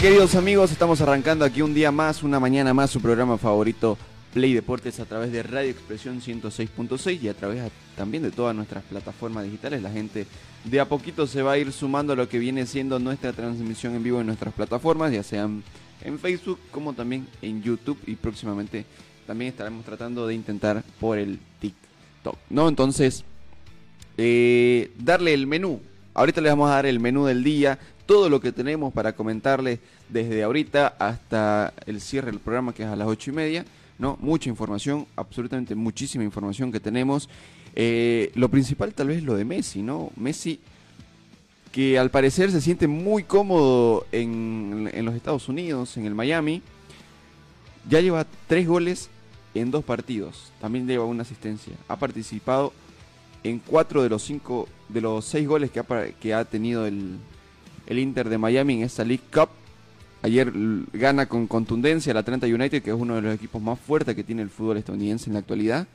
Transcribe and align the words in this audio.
Queridos 0.00 0.34
amigos? 0.34 0.72
Estamos 0.72 1.00
arrancando 1.00 1.44
aquí 1.44 1.62
un 1.62 1.72
día 1.72 1.92
más, 1.92 2.22
una 2.22 2.40
mañana 2.40 2.74
más, 2.74 2.90
su 2.90 3.00
programa 3.00 3.38
favorito 3.38 3.96
Play 4.32 4.52
Deportes 4.52 4.98
a 4.98 5.04
través 5.04 5.30
de 5.30 5.42
Radio 5.42 5.70
Expresión 5.70 6.20
106.6 6.20 7.22
y 7.22 7.28
a 7.28 7.34
través 7.34 7.70
también 7.96 8.22
de 8.24 8.32
todas 8.32 8.56
nuestras 8.56 8.82
plataformas 8.84 9.44
digitales. 9.44 9.82
La 9.82 9.90
gente 9.90 10.26
de 10.64 10.80
a 10.80 10.88
poquito 10.88 11.26
se 11.26 11.42
va 11.42 11.52
a 11.52 11.58
ir 11.58 11.72
sumando 11.72 12.12
a 12.12 12.16
lo 12.16 12.28
que 12.28 12.38
viene 12.38 12.66
siendo 12.66 12.98
nuestra 12.98 13.32
transmisión 13.32 13.94
en 13.94 14.02
vivo 14.02 14.20
en 14.20 14.26
nuestras 14.26 14.52
plataformas, 14.52 15.12
ya 15.12 15.22
sean 15.22 15.62
en 16.02 16.18
Facebook 16.18 16.58
como 16.72 16.92
también 16.92 17.28
en 17.40 17.62
YouTube 17.62 17.98
y 18.06 18.16
próximamente 18.16 18.84
también 19.26 19.50
estaremos 19.50 19.84
tratando 19.84 20.26
de 20.26 20.34
intentar 20.34 20.82
por 20.98 21.18
el 21.18 21.38
TikTok. 21.60 22.36
¿No? 22.50 22.68
Entonces, 22.68 23.24
eh, 24.18 24.90
darle 24.98 25.34
el 25.34 25.46
menú. 25.46 25.80
Ahorita 26.14 26.40
le 26.40 26.48
vamos 26.48 26.70
a 26.70 26.74
dar 26.74 26.86
el 26.86 27.00
menú 27.00 27.26
del 27.26 27.42
día, 27.42 27.78
todo 28.06 28.28
lo 28.28 28.40
que 28.40 28.52
tenemos 28.52 28.92
para 28.92 29.14
comentarles 29.14 29.80
desde 30.08 30.42
ahorita 30.42 30.94
hasta 30.98 31.72
el 31.86 32.00
cierre 32.00 32.30
del 32.30 32.40
programa 32.40 32.72
que 32.74 32.82
es 32.82 32.88
a 32.88 32.96
las 32.96 33.08
ocho 33.08 33.30
y 33.30 33.34
media, 33.34 33.64
¿no? 33.98 34.18
Mucha 34.20 34.48
información, 34.48 35.06
absolutamente 35.16 35.74
muchísima 35.74 36.24
información 36.24 36.72
que 36.72 36.80
tenemos. 36.80 37.28
Eh, 37.74 38.30
lo 38.34 38.48
principal 38.48 38.94
tal 38.94 39.08
vez 39.08 39.22
lo 39.22 39.34
de 39.34 39.44
Messi, 39.44 39.82
¿no? 39.82 40.10
Messi 40.16 40.60
que 41.72 41.98
al 41.98 42.10
parecer 42.10 42.52
se 42.52 42.60
siente 42.60 42.86
muy 42.86 43.24
cómodo 43.24 44.06
en, 44.12 44.88
en 44.92 45.04
los 45.04 45.14
Estados 45.14 45.48
Unidos, 45.48 45.96
en 45.96 46.06
el 46.06 46.14
Miami. 46.14 46.62
Ya 47.88 48.00
lleva 48.00 48.26
tres 48.46 48.68
goles 48.68 49.10
en 49.54 49.70
dos 49.70 49.84
partidos. 49.84 50.52
También 50.60 50.86
lleva 50.86 51.04
una 51.04 51.22
asistencia. 51.22 51.74
Ha 51.88 51.96
participado 51.96 52.72
en 53.42 53.58
cuatro 53.58 54.02
de 54.02 54.08
los 54.08 54.22
cinco, 54.22 54.68
de 54.88 55.00
los 55.00 55.24
seis 55.24 55.48
goles 55.48 55.70
que 55.70 55.80
ha, 55.80 55.84
que 56.20 56.32
ha 56.32 56.44
tenido 56.44 56.86
el, 56.86 57.18
el 57.86 57.98
Inter 57.98 58.28
de 58.28 58.38
Miami 58.38 58.74
en 58.74 58.82
esta 58.82 59.04
League 59.04 59.24
Cup. 59.32 59.48
Ayer 60.22 60.50
gana 60.92 61.26
con 61.26 61.46
contundencia 61.46 62.10
el 62.10 62.16
Atlanta 62.16 62.46
United, 62.46 62.82
que 62.82 62.90
es 62.90 62.96
uno 62.96 63.16
de 63.16 63.22
los 63.22 63.34
equipos 63.34 63.60
más 63.60 63.78
fuertes 63.78 64.14
que 64.14 64.24
tiene 64.24 64.42
el 64.42 64.48
fútbol 64.48 64.78
estadounidense 64.78 65.28
en 65.28 65.34
la 65.34 65.40
actualidad. 65.40 65.86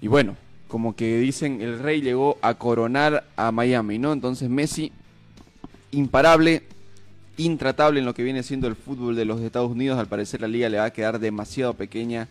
Y 0.00 0.08
bueno, 0.08 0.36
como 0.68 0.96
que 0.96 1.18
dicen, 1.18 1.60
el 1.60 1.78
rey 1.78 2.00
llegó 2.00 2.38
a 2.40 2.54
coronar 2.54 3.24
a 3.36 3.52
Miami, 3.52 3.98
¿no? 3.98 4.12
Entonces 4.12 4.48
Messi, 4.48 4.92
imparable, 5.90 6.62
intratable 7.36 8.00
en 8.00 8.06
lo 8.06 8.14
que 8.14 8.22
viene 8.22 8.42
siendo 8.42 8.66
el 8.66 8.76
fútbol 8.76 9.16
de 9.16 9.24
los 9.24 9.40
Estados 9.40 9.70
Unidos. 9.70 9.98
Al 9.98 10.06
parecer 10.06 10.40
la 10.40 10.48
liga 10.48 10.68
le 10.68 10.78
va 10.78 10.84
a 10.84 10.92
quedar 10.92 11.18
demasiado 11.18 11.74
pequeña 11.74 12.28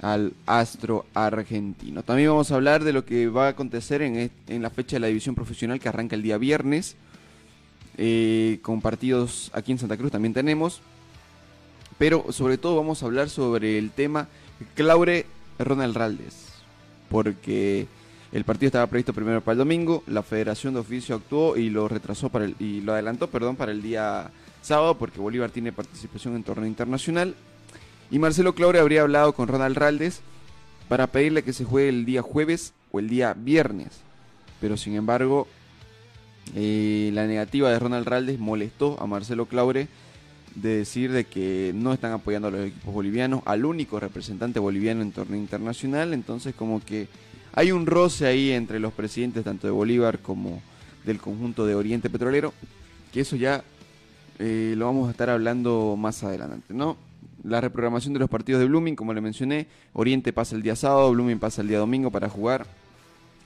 al 0.00 0.32
astro 0.46 1.06
argentino. 1.14 2.02
También 2.02 2.28
vamos 2.28 2.52
a 2.52 2.54
hablar 2.54 2.84
de 2.84 2.92
lo 2.92 3.04
que 3.04 3.28
va 3.28 3.46
a 3.46 3.50
acontecer 3.50 4.02
en, 4.02 4.30
en 4.46 4.62
la 4.62 4.70
fecha 4.70 4.96
de 4.96 5.00
la 5.00 5.06
división 5.08 5.34
profesional 5.34 5.80
que 5.80 5.88
arranca 5.88 6.14
el 6.14 6.22
día 6.22 6.38
viernes. 6.38 6.96
Eh, 7.98 8.60
con 8.62 8.80
partidos 8.80 9.50
aquí 9.52 9.72
en 9.72 9.78
Santa 9.78 9.96
Cruz 9.96 10.12
también 10.12 10.32
tenemos. 10.32 10.80
Pero 11.98 12.32
sobre 12.32 12.58
todo 12.58 12.76
vamos 12.76 13.02
a 13.02 13.06
hablar 13.06 13.28
sobre 13.28 13.76
el 13.76 13.90
tema 13.90 14.28
Claure 14.74 15.26
Ronald 15.58 15.96
Raldes. 15.96 16.46
Porque 17.10 17.88
el 18.30 18.44
partido 18.44 18.68
estaba 18.68 18.86
previsto 18.86 19.12
primero 19.12 19.40
para 19.40 19.54
el 19.54 19.58
domingo, 19.58 20.04
la 20.06 20.22
Federación 20.22 20.74
de 20.74 20.80
Oficio 20.80 21.16
actuó 21.16 21.56
y 21.56 21.70
lo 21.70 21.88
retrasó 21.88 22.28
para 22.28 22.44
el, 22.44 22.54
y 22.58 22.82
lo 22.82 22.92
adelantó, 22.92 23.28
perdón, 23.28 23.56
para 23.56 23.72
el 23.72 23.82
día 23.82 24.30
sábado 24.62 24.98
porque 24.98 25.18
Bolívar 25.18 25.50
tiene 25.50 25.72
participación 25.72 26.36
en 26.36 26.44
torneo 26.44 26.66
internacional. 26.66 27.34
Y 28.10 28.18
Marcelo 28.18 28.54
Claure 28.54 28.78
habría 28.78 29.02
hablado 29.02 29.32
con 29.32 29.48
Ronald 29.48 29.76
Raldes 29.76 30.20
para 30.88 31.08
pedirle 31.08 31.42
que 31.42 31.52
se 31.52 31.64
juegue 31.64 31.88
el 31.88 32.04
día 32.04 32.22
jueves 32.22 32.74
o 32.92 32.98
el 32.98 33.08
día 33.08 33.34
viernes. 33.34 33.88
Pero 34.60 34.76
sin 34.76 34.94
embargo, 34.94 35.46
eh, 36.54 37.10
la 37.12 37.26
negativa 37.26 37.70
de 37.70 37.78
Ronald 37.78 38.06
Raldes 38.06 38.38
molestó 38.38 39.00
a 39.00 39.06
Marcelo 39.06 39.46
Claure 39.46 39.88
de 40.54 40.78
decir 40.78 41.12
de 41.12 41.24
que 41.24 41.72
no 41.74 41.92
están 41.92 42.12
apoyando 42.12 42.48
a 42.48 42.50
los 42.50 42.66
equipos 42.66 42.92
bolivianos, 42.92 43.42
al 43.44 43.64
único 43.64 44.00
representante 44.00 44.58
boliviano 44.58 45.02
en 45.02 45.12
torneo 45.12 45.38
internacional, 45.38 46.14
entonces 46.14 46.54
como 46.54 46.84
que 46.84 47.08
hay 47.52 47.72
un 47.72 47.86
roce 47.86 48.26
ahí 48.26 48.50
entre 48.50 48.80
los 48.80 48.92
presidentes 48.92 49.44
tanto 49.44 49.66
de 49.66 49.72
Bolívar 49.72 50.18
como 50.18 50.60
del 51.04 51.18
conjunto 51.18 51.66
de 51.66 51.74
Oriente 51.74 52.10
Petrolero, 52.10 52.52
que 53.12 53.20
eso 53.20 53.36
ya 53.36 53.62
eh, 54.38 54.74
lo 54.76 54.86
vamos 54.86 55.08
a 55.08 55.10
estar 55.12 55.30
hablando 55.30 55.96
más 55.96 56.22
adelante, 56.22 56.74
¿no? 56.74 56.96
La 57.44 57.60
reprogramación 57.60 58.12
de 58.14 58.20
los 58.20 58.28
partidos 58.28 58.60
de 58.60 58.66
Blooming, 58.66 58.96
como 58.96 59.14
le 59.14 59.20
mencioné, 59.20 59.66
Oriente 59.92 60.32
pasa 60.32 60.56
el 60.56 60.62
día 60.62 60.76
sábado, 60.76 61.10
Blooming 61.12 61.38
pasa 61.38 61.62
el 61.62 61.68
día 61.68 61.78
domingo 61.78 62.10
para 62.10 62.28
jugar 62.28 62.66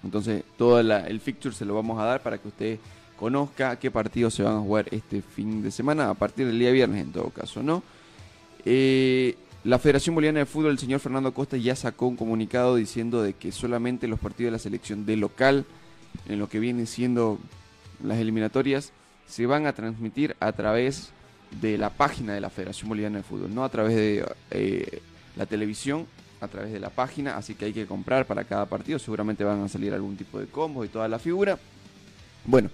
entonces, 0.05 0.45
todo 0.57 0.81
el 0.81 1.21
fixture 1.21 1.55
se 1.55 1.65
lo 1.65 1.75
vamos 1.75 2.01
a 2.01 2.05
dar 2.05 2.23
para 2.23 2.39
que 2.39 2.49
usted 2.49 2.79
conozca 3.17 3.79
qué 3.79 3.91
partidos 3.91 4.35
se 4.35 4.43
van 4.43 4.57
a 4.57 4.61
jugar 4.61 4.89
este 4.91 5.23
fin 5.23 5.63
de 5.63 5.71
semana, 5.71 6.11
a 6.11 6.15
partir 6.15 6.47
del 6.47 6.59
día 6.59 6.73
viernes 6.73 7.03
en 7.03 7.13
todo 7.13 7.31
caso, 7.31 7.63
¿no? 7.63 7.83
Eh, 8.65 9.37
la 9.65 9.79
Federación 9.79 10.17
Boliviana 10.17 10.41
de 10.41 10.47
Fútbol, 10.47 10.73
el 10.73 10.79
señor 10.79 10.99
Fernando 10.99 11.33
Costa, 11.33 11.57
ya 11.57 11.77
sacó 11.77 12.09
un 12.09 12.17
comunicado 12.17 12.75
diciendo 12.75 13.23
de 13.23 13.35
que 13.35 13.53
solamente 13.53 14.09
los 14.09 14.19
partidos 14.19 14.49
de 14.49 14.53
la 14.53 14.59
selección 14.59 15.07
de 15.07 15.17
local, 15.17 15.67
en 16.27 16.41
lo 16.41 16.49
que 16.49 16.59
vienen 16.59 16.89
siendo 16.89 17.39
las 18.03 18.19
eliminatorias, 18.19 18.93
se 19.29 19.47
van 19.47 19.67
a 19.67 19.73
transmitir 19.73 20.35
a 20.41 20.51
través 20.51 21.11
de 21.61 21.79
la 21.79 21.91
página 21.91 22.35
de 22.35 22.41
la 22.41 22.51
Federación 22.51 22.89
Boliviana 22.89 23.19
de 23.19 23.23
Fútbol, 23.23 23.55
no 23.55 23.63
a 23.63 23.69
través 23.69 23.95
de 23.95 24.27
eh, 24.51 25.01
la 25.37 25.47
televisión 25.47 26.07
a 26.43 26.49
través 26.49 26.73
de 26.73 26.81
la 26.81 26.91
página, 26.91 27.37
así 27.37 27.55
que 27.55 27.67
hay 27.67 27.73
que 27.73 27.87
comprar 27.87 28.27
para 28.27 28.43
cada 28.43 28.67
partido, 28.67 28.99
seguramente 28.99 29.45
van 29.45 29.63
a 29.63 29.69
salir 29.69 29.95
algún 29.95 30.17
tipo 30.17 30.41
de 30.41 30.47
combo 30.47 30.85
y 30.85 30.89
toda 30.89 31.07
la 31.07 31.21
figura. 31.21 31.57
Bueno, 32.45 32.69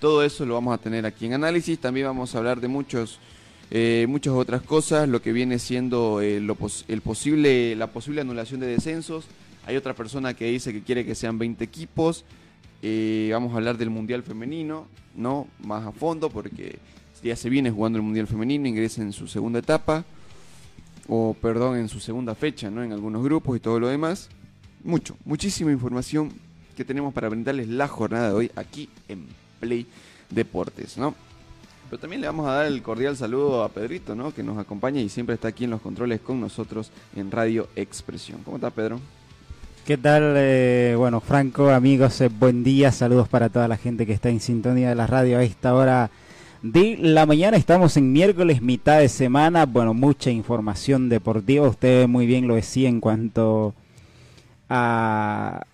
todo 0.00 0.24
eso 0.24 0.46
lo 0.46 0.54
vamos 0.54 0.74
a 0.74 0.78
tener 0.78 1.04
aquí 1.04 1.26
en 1.26 1.34
análisis, 1.34 1.78
también 1.78 2.06
vamos 2.06 2.34
a 2.34 2.38
hablar 2.38 2.60
de 2.62 2.68
muchos 2.68 3.20
eh, 3.70 4.06
muchas 4.08 4.32
otras 4.32 4.62
cosas, 4.62 5.06
lo 5.06 5.20
que 5.20 5.32
viene 5.32 5.58
siendo 5.58 6.22
eh, 6.22 6.38
el 6.38 7.00
posible, 7.02 7.76
la 7.76 7.88
posible 7.88 8.22
anulación 8.22 8.58
de 8.58 8.66
descensos. 8.66 9.26
Hay 9.66 9.76
otra 9.76 9.94
persona 9.94 10.34
que 10.34 10.46
dice 10.46 10.72
que 10.72 10.82
quiere 10.82 11.04
que 11.04 11.14
sean 11.14 11.38
20 11.38 11.62
equipos. 11.62 12.24
Eh, 12.82 13.28
vamos 13.32 13.52
a 13.52 13.58
hablar 13.58 13.76
del 13.76 13.90
Mundial 13.90 14.22
Femenino, 14.22 14.88
¿no? 15.14 15.46
Más 15.62 15.86
a 15.86 15.92
fondo, 15.92 16.30
porque 16.30 16.78
ya 17.22 17.36
se 17.36 17.50
viene 17.50 17.70
jugando 17.70 17.98
el 17.98 18.02
Mundial 18.02 18.26
Femenino, 18.26 18.66
ingresa 18.66 19.02
en 19.02 19.12
su 19.12 19.28
segunda 19.28 19.60
etapa 19.60 20.04
o 21.12 21.34
perdón, 21.34 21.76
en 21.76 21.88
su 21.88 21.98
segunda 21.98 22.36
fecha, 22.36 22.70
¿no? 22.70 22.84
En 22.84 22.92
algunos 22.92 23.24
grupos 23.24 23.56
y 23.56 23.60
todo 23.60 23.80
lo 23.80 23.88
demás. 23.88 24.28
Mucho, 24.84 25.16
muchísima 25.24 25.72
información 25.72 26.30
que 26.76 26.84
tenemos 26.84 27.12
para 27.12 27.28
brindarles 27.28 27.66
la 27.66 27.88
jornada 27.88 28.28
de 28.28 28.34
hoy 28.34 28.50
aquí 28.54 28.88
en 29.08 29.26
Play 29.58 29.88
Deportes, 30.30 30.96
¿no? 30.96 31.16
Pero 31.90 32.00
también 32.00 32.20
le 32.20 32.28
vamos 32.28 32.48
a 32.48 32.52
dar 32.52 32.66
el 32.66 32.80
cordial 32.80 33.16
saludo 33.16 33.64
a 33.64 33.70
Pedrito, 33.70 34.14
¿no? 34.14 34.32
Que 34.32 34.44
nos 34.44 34.56
acompaña 34.56 35.00
y 35.00 35.08
siempre 35.08 35.34
está 35.34 35.48
aquí 35.48 35.64
en 35.64 35.70
los 35.70 35.80
controles 35.80 36.20
con 36.20 36.40
nosotros 36.40 36.92
en 37.16 37.32
Radio 37.32 37.66
Expresión. 37.74 38.42
¿Cómo 38.44 38.58
está, 38.58 38.70
Pedro? 38.70 39.00
¿Qué 39.84 39.98
tal? 39.98 40.34
Eh, 40.36 40.94
bueno, 40.96 41.20
Franco, 41.20 41.70
amigos, 41.70 42.20
eh, 42.20 42.28
buen 42.28 42.62
día. 42.62 42.92
Saludos 42.92 43.26
para 43.28 43.48
toda 43.48 43.66
la 43.66 43.76
gente 43.76 44.06
que 44.06 44.12
está 44.12 44.28
en 44.28 44.38
sintonía 44.38 44.90
de 44.90 44.94
la 44.94 45.08
radio 45.08 45.38
a 45.38 45.42
esta 45.42 45.74
hora 45.74 46.12
de 46.62 46.98
la 47.00 47.26
mañana. 47.26 47.56
Estamos 47.56 47.96
en 47.96 48.12
miércoles, 48.12 48.62
mitad 48.62 48.98
de 49.00 49.08
semana. 49.08 49.66
Bueno, 49.66 49.94
mucha 49.94 50.30
información 50.30 51.08
deportiva. 51.08 51.68
Usted 51.68 52.06
muy 52.08 52.26
bien 52.26 52.48
lo 52.48 52.54
decía 52.54 52.88
en 52.88 53.00
cuanto 53.00 53.74
a 54.68 55.66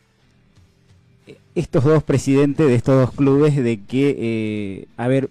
estos 1.54 1.84
dos 1.84 2.02
presidentes 2.02 2.66
de 2.66 2.74
estos 2.74 3.00
dos 3.00 3.12
clubes 3.12 3.56
de 3.56 3.82
que, 3.84 4.16
eh, 4.18 4.88
a 4.96 5.08
ver, 5.08 5.30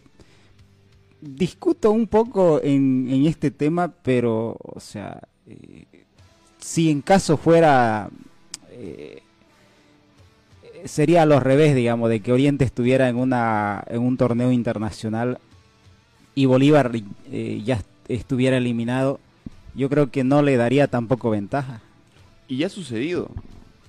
discuto 1.21 1.91
un 1.91 2.07
poco 2.07 2.59
en, 2.63 3.07
en 3.09 3.25
este 3.25 3.51
tema, 3.51 3.93
pero, 4.03 4.57
o 4.59 4.79
sea, 4.79 5.21
eh, 5.47 5.85
si 6.59 6.89
en 6.89 7.01
caso 7.01 7.37
fuera... 7.37 8.09
Eh, 8.71 9.21
sería 10.85 11.23
a 11.23 11.25
los 11.25 11.41
revés, 11.41 11.75
digamos, 11.75 12.09
de 12.09 12.19
que 12.19 12.31
Oriente 12.31 12.63
estuviera 12.63 13.09
en, 13.09 13.15
una, 13.15 13.83
en 13.87 14.01
un 14.01 14.17
torneo 14.17 14.51
internacional 14.51 15.39
y 16.35 16.45
Bolívar 16.45 16.91
eh, 17.31 17.61
ya 17.65 17.81
estuviera 18.07 18.57
eliminado, 18.57 19.19
yo 19.73 19.89
creo 19.89 20.11
que 20.11 20.23
no 20.23 20.41
le 20.41 20.57
daría 20.57 20.87
tampoco 20.87 21.29
ventaja. 21.29 21.81
Y 22.47 22.57
ya 22.57 22.67
ha 22.67 22.69
sucedido. 22.69 23.29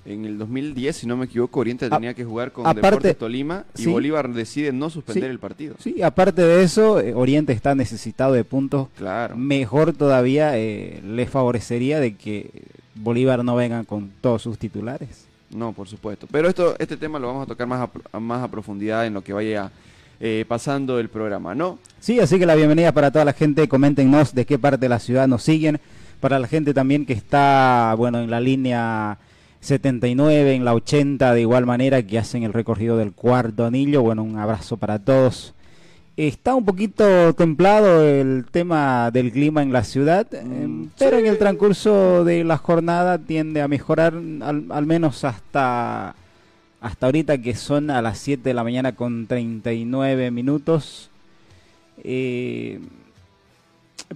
En 0.05 0.25
el 0.25 0.39
2010, 0.39 0.97
si 0.97 1.07
no 1.09 1.17
me 1.17 1.25
equivoco, 1.25 1.59
Oriente 1.59 1.91
tenía 1.91 2.15
que 2.15 2.25
jugar 2.25 2.53
con 2.53 2.73
Deportes 2.73 3.19
Tolima 3.19 3.65
y 3.77 3.87
Bolívar 3.87 4.33
decide 4.33 4.71
no 4.73 4.89
suspender 4.89 5.29
el 5.29 5.41
partido. 5.41 5.75
Sí, 5.81 6.01
aparte 6.01 6.43
de 6.43 6.63
eso, 6.63 7.01
eh, 7.01 7.13
Oriente 7.13 7.53
está 7.53 7.75
necesitado 7.75 8.33
de 8.33 8.45
puntos. 8.45 8.87
Claro. 8.97 9.37
Mejor 9.37 9.93
todavía 9.93 10.57
eh, 10.57 11.03
le 11.05 11.27
favorecería 11.27 11.99
de 11.99 12.15
que 12.15 12.51
Bolívar 12.95 13.45
no 13.45 13.57
venga 13.57 13.83
con 13.83 14.13
todos 14.21 14.43
sus 14.43 14.59
titulares. 14.59 15.27
No, 15.51 15.73
por 15.73 15.89
supuesto. 15.89 16.29
Pero 16.31 16.49
esto, 16.49 16.77
este 16.79 16.97
tema 16.97 17.19
lo 17.19 17.27
vamos 17.27 17.43
a 17.43 17.47
tocar 17.47 17.67
más 17.67 17.89
a, 18.13 18.21
más 18.21 18.45
a 18.45 18.49
profundidad 18.49 19.07
en 19.07 19.15
lo 19.15 19.25
que 19.25 19.33
vaya 19.33 19.73
eh, 20.21 20.45
pasando 20.47 20.99
el 20.99 21.09
programa, 21.09 21.55
¿no? 21.55 21.79
Sí, 22.01 22.21
así 22.21 22.39
que 22.39 22.47
la 22.47 22.55
bienvenida 22.55 22.93
para 22.93 23.11
toda 23.11 23.25
la 23.25 23.33
gente. 23.33 23.69
Coméntenos 23.69 24.35
de 24.35 24.47
qué 24.47 24.59
parte 24.59 24.79
de 24.79 24.89
la 24.89 24.99
ciudad 24.99 25.29
nos 25.29 25.43
siguen. 25.43 25.81
Para 26.21 26.39
la 26.39 26.49
gente 26.49 26.73
también 26.73 27.05
que 27.05 27.13
está, 27.13 27.95
bueno, 27.97 28.21
en 28.21 28.31
la 28.31 28.41
línea 28.41 29.19
79, 29.61 30.55
en 30.55 30.65
la 30.65 30.75
80, 30.75 31.35
de 31.35 31.41
igual 31.41 31.67
manera 31.67 32.03
que 32.03 32.19
hacen 32.19 32.43
el 32.43 32.53
recorrido 32.53 32.97
del 32.97 33.13
cuarto 33.13 33.67
anillo. 33.67 34.03
Bueno, 34.03 34.23
un 34.23 34.39
abrazo 34.39 34.77
para 34.77 34.99
todos. 34.99 35.55
Está 36.17 36.55
un 36.55 36.65
poquito 36.65 37.35
templado 37.35 38.03
el 38.03 38.47
tema 38.51 39.11
del 39.11 39.33
clima 39.33 39.63
en 39.63 39.71
la 39.71 39.85
ciudad, 39.85 40.27
eh, 40.33 40.43
mm, 40.43 40.93
pero 40.99 41.19
en 41.19 41.27
el 41.27 41.37
transcurso 41.37 42.25
de 42.25 42.43
la 42.43 42.57
jornada 42.57 43.19
tiende 43.19 43.61
a 43.61 43.69
mejorar 43.69 44.15
al, 44.15 44.87
menos 44.87 45.25
hasta, 45.25 46.15
hasta 46.81 47.07
ahorita 47.07 47.39
que 47.39 47.55
son 47.55 47.91
a 47.91 48.03
las 48.03 48.19
7 48.19 48.43
de 48.43 48.55
la 48.55 48.65
mañana 48.65 48.93
con 48.93 49.27
39 49.27 50.31
minutos. 50.31 51.11
Eh, 52.05 52.81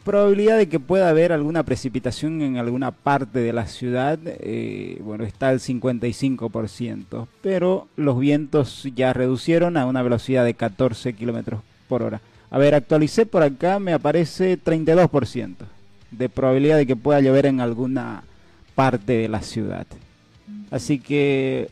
probabilidad 0.05 0.59
de 0.59 0.69
que 0.69 0.79
pueda 0.79 1.09
haber 1.09 1.33
alguna 1.33 1.65
precipitación 1.65 2.43
en 2.43 2.57
alguna 2.59 2.91
parte 2.93 3.41
de 3.41 3.53
la 3.53 3.67
ciudad, 3.67 4.19
eh, 4.25 5.01
bueno, 5.03 5.25
está 5.25 5.49
al 5.49 5.61
55%, 5.61 7.27
pero 7.43 7.89
los 7.97 8.19
vientos 8.19 8.89
ya 8.95 9.13
reducieron 9.13 9.77
a 9.77 9.87
una 9.87 10.03
velocidad 10.03 10.45
de 10.45 10.55
14 10.55 11.15
kilómetros 11.15 11.63
por 11.89 12.03
hora. 12.03 12.21
A 12.51 12.59
ver, 12.59 12.75
actualicé 12.75 13.27
por 13.27 13.43
acá, 13.43 13.79
me 13.79 13.93
aparece 13.93 14.59
32% 14.59 15.55
de 16.11 16.29
probabilidad 16.29 16.77
de 16.77 16.87
que 16.87 16.97
pueda 16.97 17.21
llover 17.21 17.47
en 17.47 17.61
alguna 17.61 18.25
parte 18.75 19.13
de 19.13 19.29
la 19.29 19.43
ciudad. 19.43 19.87
Así 20.71 20.99
que, 20.99 21.69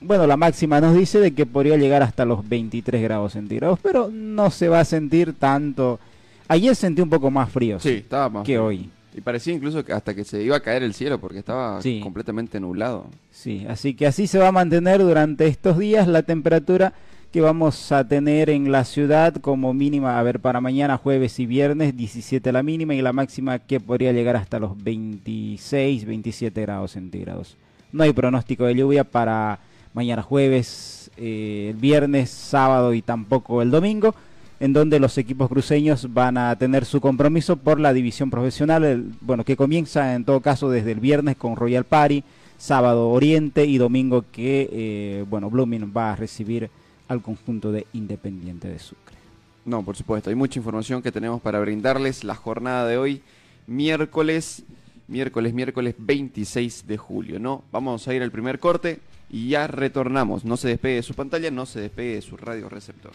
bueno, 0.00 0.26
la 0.26 0.36
máxima 0.36 0.80
nos 0.80 0.94
dice 0.94 1.20
de 1.20 1.32
que 1.32 1.46
podría 1.46 1.76
llegar 1.76 2.02
hasta 2.02 2.24
los 2.24 2.48
23 2.48 3.02
grados 3.02 3.32
centígrados, 3.32 3.78
pero 3.82 4.10
no 4.12 4.50
se 4.50 4.68
va 4.68 4.80
a 4.80 4.84
sentir 4.84 5.34
tanto. 5.34 5.98
Ayer 6.46 6.74
sentí 6.74 7.02
un 7.02 7.10
poco 7.10 7.30
más 7.30 7.50
frío 7.50 7.78
sí, 7.78 7.90
estaba 7.90 8.28
más 8.28 8.44
que 8.44 8.58
hoy. 8.58 8.90
Y 9.14 9.20
parecía 9.20 9.52
incluso 9.52 9.84
que 9.84 9.92
hasta 9.92 10.14
que 10.14 10.24
se 10.24 10.42
iba 10.42 10.56
a 10.56 10.60
caer 10.60 10.82
el 10.82 10.94
cielo 10.94 11.18
porque 11.18 11.40
estaba 11.40 11.80
completamente 12.02 12.60
nublado. 12.60 13.06
Sí, 13.32 13.66
así 13.68 13.94
que 13.94 14.06
así 14.06 14.26
se 14.28 14.38
va 14.38 14.48
a 14.48 14.52
mantener 14.52 15.00
durante 15.00 15.46
estos 15.46 15.78
días 15.78 16.06
la 16.06 16.22
temperatura 16.22 16.92
que 17.32 17.40
vamos 17.40 17.92
a 17.92 18.06
tener 18.06 18.48
en 18.48 18.72
la 18.72 18.84
ciudad 18.84 19.34
como 19.34 19.74
mínima, 19.74 20.18
a 20.18 20.22
ver, 20.22 20.40
para 20.40 20.60
mañana, 20.60 20.96
jueves 20.96 21.38
y 21.40 21.46
viernes, 21.46 21.96
17 21.96 22.52
la 22.52 22.62
mínima 22.62 22.94
y 22.94 23.02
la 23.02 23.12
máxima 23.12 23.58
que 23.58 23.80
podría 23.80 24.12
llegar 24.12 24.36
hasta 24.36 24.58
los 24.58 24.82
26, 24.82 26.06
27 26.06 26.60
grados 26.62 26.92
centígrados. 26.92 27.56
No 27.92 28.04
hay 28.04 28.12
pronóstico 28.12 28.64
de 28.64 28.76
lluvia 28.76 29.04
para 29.04 29.58
mañana 29.94 30.22
jueves, 30.22 31.10
eh, 31.16 31.68
el 31.70 31.76
viernes, 31.76 32.30
sábado 32.30 32.94
y 32.94 33.02
tampoco 33.02 33.62
el 33.62 33.70
domingo, 33.70 34.14
en 34.60 34.72
donde 34.72 35.00
los 35.00 35.18
equipos 35.18 35.48
cruceños 35.48 36.12
van 36.12 36.36
a 36.36 36.56
tener 36.56 36.84
su 36.84 37.00
compromiso 37.00 37.56
por 37.56 37.78
la 37.78 37.92
división 37.92 38.30
profesional, 38.30 39.12
bueno, 39.20 39.44
que 39.44 39.56
comienza 39.56 40.14
en 40.14 40.24
todo 40.24 40.40
caso 40.40 40.70
desde 40.70 40.92
el 40.92 41.00
viernes 41.00 41.36
con 41.36 41.56
Royal 41.56 41.84
Party, 41.84 42.24
sábado 42.56 43.10
Oriente 43.10 43.64
y 43.64 43.78
domingo 43.78 44.24
que, 44.32 44.68
eh, 44.72 45.24
bueno, 45.28 45.48
Blooming 45.48 45.92
va 45.96 46.12
a 46.12 46.16
recibir 46.16 46.70
al 47.06 47.22
conjunto 47.22 47.72
de 47.72 47.86
Independiente 47.92 48.68
de 48.68 48.78
Sucre. 48.78 49.16
No, 49.64 49.82
por 49.84 49.96
supuesto, 49.96 50.30
hay 50.30 50.36
mucha 50.36 50.58
información 50.58 51.02
que 51.02 51.12
tenemos 51.12 51.40
para 51.40 51.60
brindarles 51.60 52.24
la 52.24 52.34
jornada 52.34 52.86
de 52.86 52.98
hoy, 52.98 53.22
miércoles, 53.66 54.64
miércoles, 55.08 55.52
miércoles 55.52 55.94
26 55.98 56.86
de 56.86 56.96
julio, 56.96 57.38
¿no? 57.38 57.64
Vamos 57.72 58.06
a 58.06 58.14
ir 58.14 58.22
al 58.22 58.30
primer 58.30 58.58
corte 58.58 59.00
y 59.30 59.48
ya 59.48 59.66
retornamos. 59.66 60.44
No 60.44 60.56
se 60.56 60.68
despegue 60.68 60.96
de 60.96 61.02
su 61.02 61.14
pantalla, 61.14 61.50
no 61.50 61.66
se 61.66 61.80
despegue 61.80 62.14
de 62.14 62.22
su 62.22 62.36
radio 62.36 62.68
receptor. 62.68 63.12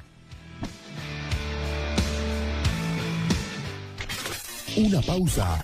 Una 4.76 5.02
pausa. 5.02 5.64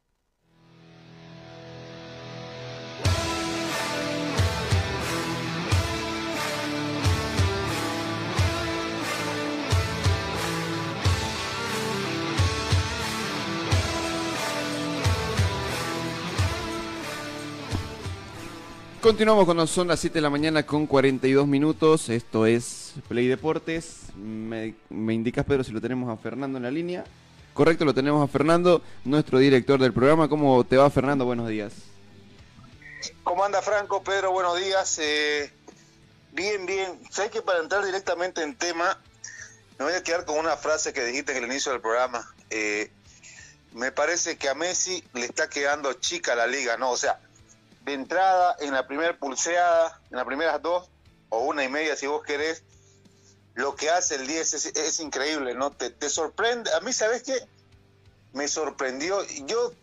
Continuamos 19.01 19.45
cuando 19.45 19.65
son 19.65 19.87
las 19.87 19.99
7 19.99 20.13
de 20.13 20.21
la 20.21 20.29
mañana 20.29 20.63
con 20.63 20.85
42 20.85 21.47
minutos. 21.47 22.07
Esto 22.09 22.45
es 22.45 22.93
Play 23.07 23.27
Deportes. 23.27 24.13
Me, 24.15 24.75
indicas, 24.91 25.43
Pedro, 25.43 25.63
si 25.63 25.71
lo 25.71 25.81
tenemos 25.81 26.07
a 26.07 26.21
Fernando 26.21 26.57
en 26.57 26.63
la 26.63 26.69
línea. 26.69 27.03
Correcto, 27.55 27.83
lo 27.83 27.95
tenemos 27.95 28.23
a 28.23 28.31
Fernando, 28.31 28.83
nuestro 29.03 29.39
director 29.39 29.79
del 29.79 29.91
programa. 29.91 30.29
¿Cómo 30.29 30.63
te 30.65 30.77
va, 30.77 30.87
Fernando? 30.91 31.25
Buenos 31.25 31.49
días. 31.49 31.73
¿Cómo 33.23 33.43
anda, 33.43 33.63
Franco? 33.63 34.03
Pedro, 34.03 34.33
buenos 34.33 34.59
días. 34.59 34.99
Eh, 34.99 35.51
bien, 36.33 36.67
bien. 36.67 37.01
Sé 37.09 37.31
que 37.31 37.41
para 37.41 37.57
entrar 37.57 37.83
directamente 37.83 38.43
en 38.43 38.55
tema, 38.55 38.99
me 39.79 39.85
voy 39.85 39.95
a 39.95 40.03
quedar 40.03 40.25
con 40.25 40.37
una 40.37 40.57
frase 40.57 40.93
que 40.93 41.03
dijiste 41.03 41.31
en 41.31 41.43
el 41.43 41.49
inicio 41.49 41.71
del 41.71 41.81
programa. 41.81 42.31
Eh, 42.51 42.91
me 43.73 43.91
parece 43.91 44.37
que 44.37 44.47
a 44.47 44.53
Messi 44.53 45.03
le 45.13 45.25
está 45.25 45.49
quedando 45.49 45.91
chica 45.93 46.35
la 46.35 46.45
liga, 46.45 46.77
¿no? 46.77 46.91
O 46.91 46.97
sea, 46.97 47.19
de 47.81 47.93
entrada 47.93 48.55
en 48.59 48.73
la 48.73 48.87
primera 48.87 49.17
pulseada, 49.17 50.01
en 50.09 50.17
las 50.17 50.25
primeras 50.25 50.61
dos, 50.61 50.89
o 51.29 51.39
una 51.39 51.63
y 51.63 51.69
media 51.69 51.95
si 51.95 52.07
vos 52.07 52.23
querés, 52.23 52.63
lo 53.53 53.75
que 53.75 53.89
hace 53.89 54.15
el 54.15 54.27
10 54.27 54.53
es, 54.77 54.99
increíble, 54.99 55.53
¿no? 55.55 55.71
Te, 55.71 55.89
te, 55.89 56.09
sorprende. 56.09 56.71
A 56.73 56.79
mí, 56.79 56.93
¿sabes 56.93 57.23
qué? 57.23 57.37
Me 58.33 58.47
sorprendió. 58.47 59.23
Yo 59.45 59.73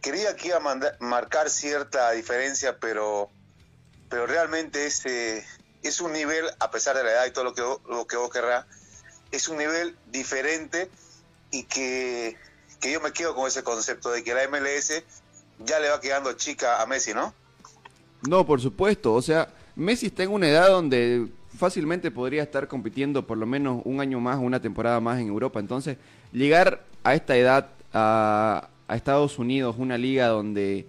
quería 0.00 0.34
que 0.36 0.52
a 0.52 0.60
marcar 1.00 1.50
cierta 1.50 2.10
diferencia, 2.12 2.78
pero, 2.78 3.30
pero 4.08 4.26
realmente 4.26 4.86
ese 4.86 5.46
es 5.82 6.00
un 6.00 6.12
nivel, 6.12 6.46
a 6.60 6.70
pesar 6.70 6.96
de 6.96 7.04
la 7.04 7.12
edad 7.12 7.26
y 7.26 7.30
todo 7.30 7.44
lo 7.44 7.54
que, 7.54 7.62
lo 7.62 8.06
que 8.06 8.16
vos 8.16 8.30
querrás, 8.30 8.66
es 9.30 9.48
un 9.48 9.58
nivel 9.58 9.96
diferente 10.08 10.90
y 11.50 11.64
que, 11.64 12.36
que 12.80 12.92
yo 12.92 13.00
me 13.00 13.12
quedo 13.12 13.34
con 13.34 13.46
ese 13.46 13.62
concepto 13.62 14.10
de 14.10 14.24
que 14.24 14.34
la 14.34 14.46
MLS 14.48 15.02
ya 15.64 15.78
le 15.80 15.88
va 15.88 16.00
quedando 16.00 16.32
chica 16.34 16.82
a 16.82 16.86
Messi, 16.86 17.14
¿no? 17.14 17.34
No, 18.28 18.46
por 18.46 18.60
supuesto. 18.60 19.14
O 19.14 19.22
sea, 19.22 19.48
Messi 19.76 20.06
está 20.06 20.22
en 20.22 20.30
una 20.30 20.48
edad 20.48 20.68
donde 20.68 21.28
fácilmente 21.56 22.10
podría 22.10 22.42
estar 22.42 22.68
compitiendo 22.68 23.26
por 23.26 23.38
lo 23.38 23.46
menos 23.46 23.82
un 23.84 24.00
año 24.00 24.20
más, 24.20 24.38
una 24.38 24.60
temporada 24.60 25.00
más 25.00 25.20
en 25.20 25.28
Europa. 25.28 25.60
Entonces, 25.60 25.96
llegar 26.32 26.84
a 27.04 27.14
esta 27.14 27.36
edad 27.36 27.68
a, 27.92 28.68
Estados 28.88 29.38
Unidos, 29.38 29.76
una 29.78 29.96
liga 29.96 30.26
donde 30.26 30.86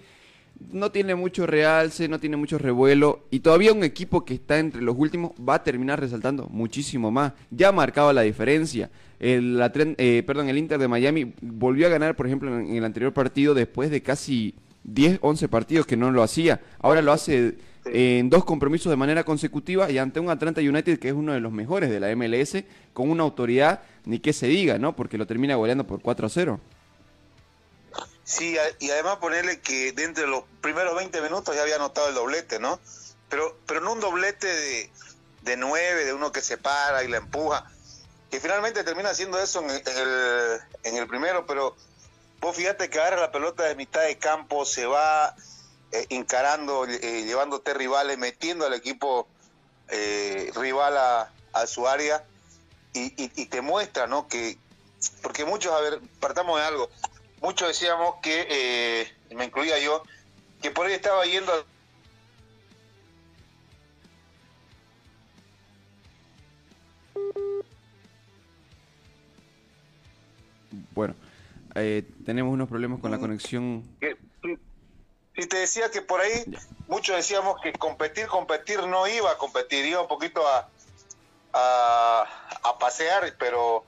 no 0.72 0.92
tiene 0.92 1.15
mucho 1.15 1.48
realce, 1.48 2.10
no 2.10 2.20
tiene 2.20 2.36
mucho 2.36 2.58
revuelo 2.58 3.24
y 3.32 3.39
todavía 3.39 3.72
un 3.72 3.86
equipo 3.86 4.25
que 4.25 4.34
está 4.34 4.60
entre 4.60 4.82
los 4.82 4.98
últimos 4.98 5.32
va 5.38 5.56
a 5.56 5.63
terminar 5.63 6.01
resaltando 6.01 6.50
muchísimo 6.50 7.12
más. 7.12 7.32
Ya 7.50 7.70
ha 7.70 7.72
marcado 7.72 8.12
la 8.12 8.24
diferencia. 8.24 8.89
El, 9.22 9.58
eh, 9.98 10.22
perdón, 10.27 10.50
el 10.50 10.58
Inter 10.58 10.80
de 10.80 10.89
Miami 10.89 11.34
volvió 11.39 11.88
a 11.88 11.89
ganar, 11.89 12.18
por 12.18 12.27
ejemplo, 12.27 12.60
en 12.60 12.75
el 12.75 12.84
anterior 12.84 13.13
partido 13.13 13.53
después 13.53 13.89
de 13.89 14.01
casi 14.01 14.53
10, 14.84 15.20
11 15.22 15.48
partidos 15.50 15.86
que 15.86 15.98
no 15.98 16.12
lo 16.12 16.24
hacía. 16.24 16.62
Ahora 16.80 17.02
lo 17.02 17.12
hace 17.12 17.56
en 17.86 18.30
dos 18.30 18.46
compromisos 18.46 18.90
de 18.90 18.96
manera 18.96 19.24
consecutiva 19.24 19.90
y 19.92 19.98
ante 19.98 20.20
un 20.20 20.30
Atlanta 20.30 20.62
United 20.62 21.00
que 21.00 21.10
es 21.10 21.13
uno 21.13 21.34
de 21.34 21.40
los 21.40 21.52
mejores 21.52 21.90
de 21.90 22.00
la 22.00 22.16
MLS, 22.16 22.63
con 22.94 23.10
una 23.10 23.24
autoridad, 23.24 23.82
ni 24.06 24.20
que 24.20 24.34
se 24.34 24.48
diga, 24.48 24.78
¿no? 24.78 24.96
Porque 24.96 25.18
lo 25.18 25.28
termina 25.28 25.56
goleando 25.56 25.86
por 25.86 26.02
4 26.02 26.28
a 26.28 26.30
0. 26.30 26.60
Sí, 28.24 28.56
y 28.80 28.90
además 28.90 29.18
ponerle 29.18 29.60
que 29.60 29.92
dentro 29.92 30.24
de 30.24 30.30
los 30.30 30.44
primeros 30.62 30.96
20 30.96 31.22
minutos 31.22 31.56
ya 31.56 31.62
había 31.62 31.75
anotado 31.75 32.08
el 32.08 32.16
doblete, 32.16 32.60
¿no? 32.60 32.80
Pero, 33.30 33.58
pero 33.66 33.82
no 33.82 33.94
un 33.94 34.00
doblete 34.00 34.48
de, 34.48 34.90
de 35.42 35.58
9, 35.58 36.06
de 36.06 36.13
uno 36.13 36.32
que 36.32 36.42
se 36.42 36.58
para 36.58 37.04
y 37.04 37.10
la 37.10 37.18
empuja, 37.18 37.70
que 38.32 38.40
finalmente 38.40 38.84
termina 38.84 39.10
haciendo 39.10 39.40
eso 39.40 39.62
en 39.62 39.70
el, 39.72 39.82
en 40.84 40.98
el 40.98 41.08
primero, 41.08 41.46
pero 41.46 41.75
vos 42.44 42.58
fíjate 42.58 42.90
que 42.90 43.00
agarra 43.00 43.22
la 43.22 43.32
pelota 43.32 43.64
de 43.64 43.76
mitad 43.76 44.02
de 44.04 44.18
campo, 44.18 44.66
se 44.66 44.86
va 44.86 45.34
eh, 45.94 46.06
encarando, 46.10 46.86
eh, 46.86 47.24
llevándote 47.24 47.74
rivales, 47.74 48.18
metiendo 48.18 48.66
al 48.66 48.74
equipo 48.74 49.30
eh, 49.88 50.52
rival 50.54 50.98
a, 50.98 51.32
a, 51.54 51.68
su 51.68 51.88
área 51.88 52.26
y, 52.94 53.46
te 53.46 53.62
muestra, 53.62 54.08
¿no? 54.08 54.28
Que, 54.28 54.58
porque 55.22 55.46
muchos, 55.46 55.72
a 55.72 55.80
ver, 55.80 56.02
partamos 56.20 56.60
de 56.60 56.66
algo, 56.66 56.90
muchos 57.40 57.70
decíamos 57.70 58.16
que, 58.22 58.46
eh, 58.50 59.14
me 59.34 59.46
incluía 59.46 59.80
yo, 59.80 60.04
que 60.62 60.70
por 60.70 60.86
ahí 60.86 60.94
estaba 60.94 61.26
yendo 61.26 61.66
Bueno, 70.94 71.16
eh, 71.75 72.03
tenemos 72.25 72.53
unos 72.53 72.70
problemas 72.70 73.00
con 73.00 73.12
la 73.12 73.20
conexión. 73.20 73.84
Y 75.36 75.46
te 75.48 75.58
decía 75.58 75.89
que 75.89 76.01
por 76.01 76.22
ahí 76.22 76.44
muchos 76.88 77.15
decíamos 77.15 77.60
que 77.62 77.74
competir, 77.74 78.27
competir 78.27 78.84
no 78.86 79.08
iba 79.08 79.32
a 79.32 79.38
competir, 79.38 79.84
iba 79.86 80.01
un 80.01 80.08
poquito 80.08 80.48
a, 80.48 80.70
a, 81.53 82.24
a 82.63 82.77
pasear, 82.77 83.34
pero, 83.39 83.84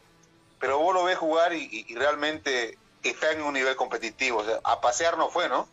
pero 0.60 0.80
vos 0.80 0.94
lo 0.94 1.04
ves 1.04 1.18
jugar 1.18 1.54
y, 1.54 1.86
y 1.88 1.96
realmente 1.96 2.78
está 3.04 3.32
en 3.32 3.44
un 3.44 3.54
nivel 3.54 3.76
competitivo. 3.76 4.40
O 4.40 4.44
sea, 4.44 4.60
a 4.64 4.82
pasear 4.82 5.18
no 5.18 5.30
fue, 5.30 5.48
¿no? 5.48 5.68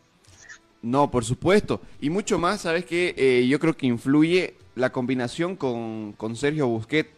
No, 0.83 1.11
por 1.11 1.25
supuesto. 1.25 1.81
Y 2.01 2.11
mucho 2.11 2.39
más, 2.39 2.63
¿sabes 2.63 2.85
qué? 2.85 3.15
Eh, 3.17 3.47
yo 3.49 3.59
creo 3.59 3.75
que 3.75 3.87
influye 3.87 4.57
la 4.75 4.91
combinación 4.91 5.57
con, 5.57 6.13
con 6.13 6.37
Sergio 6.37 6.67
Busquets. 6.67 7.09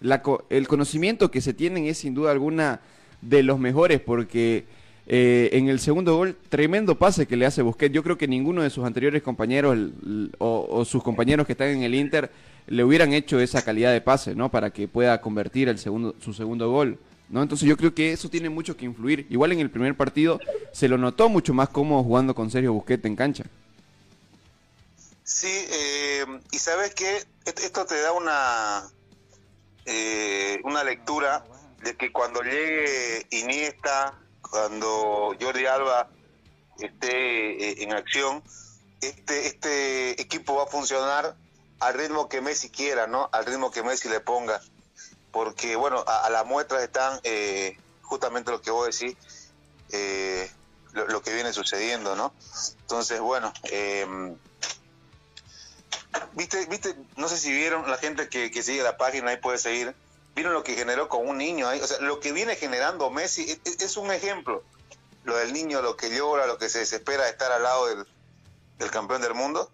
La, 0.00 0.22
el 0.48 0.68
conocimiento 0.68 1.30
que 1.30 1.40
se 1.40 1.54
tienen 1.54 1.86
es 1.86 1.98
sin 1.98 2.14
duda 2.14 2.30
alguna 2.30 2.80
de 3.22 3.42
los 3.42 3.58
mejores 3.58 4.00
porque 4.00 4.64
eh, 5.06 5.50
en 5.54 5.68
el 5.68 5.80
segundo 5.80 6.16
gol, 6.16 6.36
tremendo 6.48 6.96
pase 6.96 7.26
que 7.26 7.36
le 7.36 7.44
hace 7.44 7.62
Busquets. 7.62 7.92
Yo 7.92 8.04
creo 8.04 8.16
que 8.16 8.28
ninguno 8.28 8.62
de 8.62 8.70
sus 8.70 8.84
anteriores 8.84 9.22
compañeros 9.22 9.76
o, 10.38 10.84
sus 10.84 11.02
compañeros 11.02 11.46
que 11.46 11.52
están 11.52 11.68
en 11.68 11.82
el 11.82 11.96
Inter 11.96 12.30
le 12.68 12.84
hubieran 12.84 13.12
hecho 13.12 13.40
esa 13.40 13.62
calidad 13.62 13.92
de 13.92 14.00
pase, 14.00 14.36
¿no? 14.36 14.50
Para 14.50 14.70
que 14.70 14.86
pueda 14.86 15.20
convertir 15.20 15.68
el 15.68 15.78
segundo, 15.78 16.14
su 16.20 16.32
segundo 16.32 16.70
gol. 16.70 16.96
¿no? 17.28 17.42
Entonces 17.42 17.68
yo 17.68 17.76
creo 17.76 17.94
que 17.94 18.12
eso 18.12 18.28
tiene 18.28 18.50
mucho 18.50 18.76
que 18.76 18.84
influir. 18.84 19.26
Igual 19.30 19.50
en 19.50 19.60
el 19.60 19.70
primer 19.70 19.96
partido 19.96 20.38
se 20.72 20.88
lo 20.88 20.96
notó 20.96 21.28
mucho 21.28 21.54
más 21.54 21.68
cómodo 21.70 22.04
jugando 22.04 22.34
con 22.34 22.50
Sergio 22.50 22.72
Busquets 22.72 23.04
en 23.04 23.16
cancha. 23.16 23.44
Sí, 25.24 25.48
eh, 25.48 26.24
y 26.52 26.58
sabes 26.58 26.94
que 26.94 27.22
esto 27.46 27.84
te 27.84 28.00
da 28.00 28.12
una 28.12 28.82
eh, 29.86 30.60
una 30.62 30.84
lectura 30.84 31.44
de 31.82 31.96
que 31.96 32.12
cuando 32.12 32.42
llegue 32.42 33.26
Iniesta, 33.30 34.18
cuando 34.40 35.36
Jordi 35.40 35.66
Alba 35.66 36.08
esté 36.78 37.70
eh, 37.70 37.82
en 37.82 37.92
acción, 37.92 38.42
este 39.00 39.46
este 39.46 40.20
equipo 40.20 40.56
va 40.56 40.64
a 40.64 40.66
funcionar 40.66 41.36
al 41.80 41.94
ritmo 41.94 42.28
que 42.28 42.40
Messi 42.40 42.70
quiera, 42.70 43.06
¿no? 43.06 43.28
Al 43.32 43.46
ritmo 43.46 43.70
que 43.70 43.82
Messi 43.82 44.08
le 44.08 44.20
ponga 44.20 44.60
porque 45.32 45.76
bueno, 45.76 46.04
a, 46.06 46.26
a 46.26 46.30
las 46.30 46.46
muestras 46.46 46.82
están 46.82 47.20
eh, 47.24 47.76
justamente 48.02 48.50
lo 48.50 48.60
que 48.60 48.70
vos 48.70 48.86
decís, 48.86 49.16
eh, 49.92 50.50
lo, 50.92 51.22
que 51.22 51.32
viene 51.32 51.52
sucediendo, 51.52 52.16
¿no? 52.16 52.32
Entonces, 52.80 53.20
bueno, 53.20 53.52
eh, 53.64 54.34
viste, 56.32 56.66
viste, 56.66 56.96
no 57.16 57.28
sé 57.28 57.38
si 57.38 57.52
vieron 57.52 57.88
la 57.88 57.98
gente 57.98 58.28
que, 58.28 58.50
sigue 58.62 58.82
la 58.82 58.96
página 58.96 59.30
ahí 59.30 59.36
puede 59.36 59.58
seguir, 59.58 59.94
vieron 60.34 60.52
lo 60.52 60.62
que 60.62 60.74
generó 60.74 61.08
con 61.08 61.26
un 61.26 61.38
niño 61.38 61.68
ahí, 61.68 61.80
o 61.80 61.86
sea, 61.86 62.00
lo 62.00 62.20
que 62.20 62.32
viene 62.32 62.56
generando 62.56 63.10
Messi 63.10 63.42
es, 63.42 63.80
es 63.80 63.96
un 63.96 64.10
ejemplo, 64.10 64.62
lo 65.24 65.36
del 65.36 65.52
niño, 65.52 65.82
lo 65.82 65.96
que 65.96 66.10
llora, 66.10 66.46
lo 66.46 66.58
que 66.58 66.68
se 66.68 66.80
desespera 66.80 67.24
de 67.24 67.30
estar 67.30 67.52
al 67.52 67.62
lado 67.62 67.86
del, 67.88 68.06
del 68.78 68.90
campeón 68.90 69.22
del 69.22 69.34
mundo. 69.34 69.70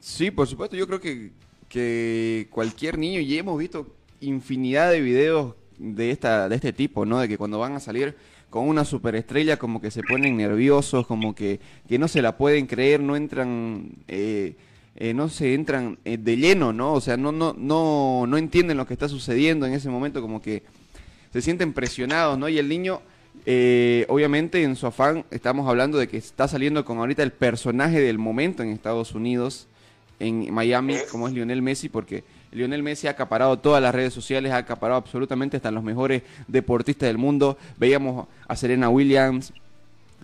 Sí, 0.00 0.30
por 0.30 0.46
supuesto, 0.46 0.76
yo 0.76 0.86
creo 0.86 1.00
que, 1.00 1.32
que 1.68 2.48
cualquier 2.50 2.98
niño, 2.98 3.20
y 3.20 3.38
hemos 3.38 3.58
visto 3.58 3.86
infinidad 4.20 4.90
de 4.90 5.00
videos 5.00 5.54
de 5.78 6.10
esta 6.10 6.48
de 6.48 6.56
este 6.56 6.72
tipo, 6.72 7.04
¿no? 7.04 7.20
De 7.20 7.28
que 7.28 7.38
cuando 7.38 7.58
van 7.58 7.74
a 7.74 7.80
salir 7.80 8.16
con 8.50 8.68
una 8.68 8.84
superestrella 8.84 9.58
como 9.58 9.80
que 9.80 9.90
se 9.90 10.02
ponen 10.02 10.36
nerviosos, 10.36 11.06
como 11.06 11.34
que, 11.34 11.60
que 11.88 11.98
no 11.98 12.08
se 12.08 12.22
la 12.22 12.36
pueden 12.38 12.66
creer, 12.66 13.00
no 13.00 13.16
entran 13.16 13.90
eh, 14.08 14.56
eh, 14.96 15.14
no 15.14 15.28
se 15.28 15.54
entran 15.54 15.98
eh, 16.04 16.16
de 16.16 16.36
lleno, 16.36 16.72
¿no? 16.72 16.94
O 16.94 17.00
sea, 17.00 17.16
no 17.16 17.32
no 17.32 17.54
no 17.56 18.24
no 18.26 18.38
entienden 18.38 18.76
lo 18.76 18.86
que 18.86 18.94
está 18.94 19.08
sucediendo 19.08 19.66
en 19.66 19.74
ese 19.74 19.90
momento, 19.90 20.22
como 20.22 20.40
que 20.40 20.62
se 21.32 21.42
sienten 21.42 21.72
presionados, 21.72 22.38
¿no? 22.38 22.48
Y 22.48 22.58
el 22.58 22.68
niño 22.68 23.00
eh, 23.44 24.06
obviamente 24.08 24.62
en 24.62 24.74
su 24.74 24.86
afán 24.86 25.24
estamos 25.30 25.68
hablando 25.68 25.98
de 25.98 26.08
que 26.08 26.16
está 26.16 26.48
saliendo 26.48 26.84
con 26.84 26.98
ahorita 26.98 27.22
el 27.22 27.32
personaje 27.32 28.00
del 28.00 28.18
momento 28.18 28.62
en 28.62 28.70
Estados 28.70 29.14
Unidos, 29.14 29.68
en 30.18 30.52
Miami, 30.52 30.96
como 31.10 31.28
es 31.28 31.34
Lionel 31.34 31.60
Messi, 31.60 31.88
porque 31.90 32.24
Lionel 32.50 32.82
Messi 32.82 33.06
ha 33.06 33.10
acaparado 33.10 33.58
todas 33.58 33.82
las 33.82 33.94
redes 33.94 34.14
sociales, 34.14 34.52
ha 34.52 34.56
acaparado 34.56 34.98
absolutamente 34.98 35.58
hasta 35.58 35.70
los 35.70 35.84
mejores 35.84 36.22
deportistas 36.48 37.08
del 37.08 37.18
mundo. 37.18 37.58
Veíamos 37.76 38.26
a 38.48 38.56
Serena 38.56 38.88
Williams, 38.88 39.52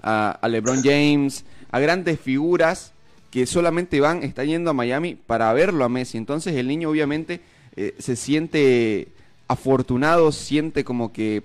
a, 0.02 0.30
a 0.30 0.48
LeBron 0.48 0.82
James, 0.82 1.44
a 1.70 1.78
grandes 1.78 2.18
figuras 2.18 2.92
que 3.32 3.46
solamente 3.46 3.98
van, 3.98 4.22
está 4.22 4.44
yendo 4.44 4.70
a 4.70 4.74
Miami 4.74 5.14
para 5.14 5.50
verlo 5.54 5.84
a 5.84 5.88
Messi. 5.88 6.18
Entonces 6.18 6.54
el 6.54 6.68
niño 6.68 6.90
obviamente 6.90 7.40
eh, 7.74 7.94
se 7.98 8.14
siente 8.14 9.08
afortunado, 9.48 10.32
siente 10.32 10.84
como 10.84 11.14
que 11.14 11.42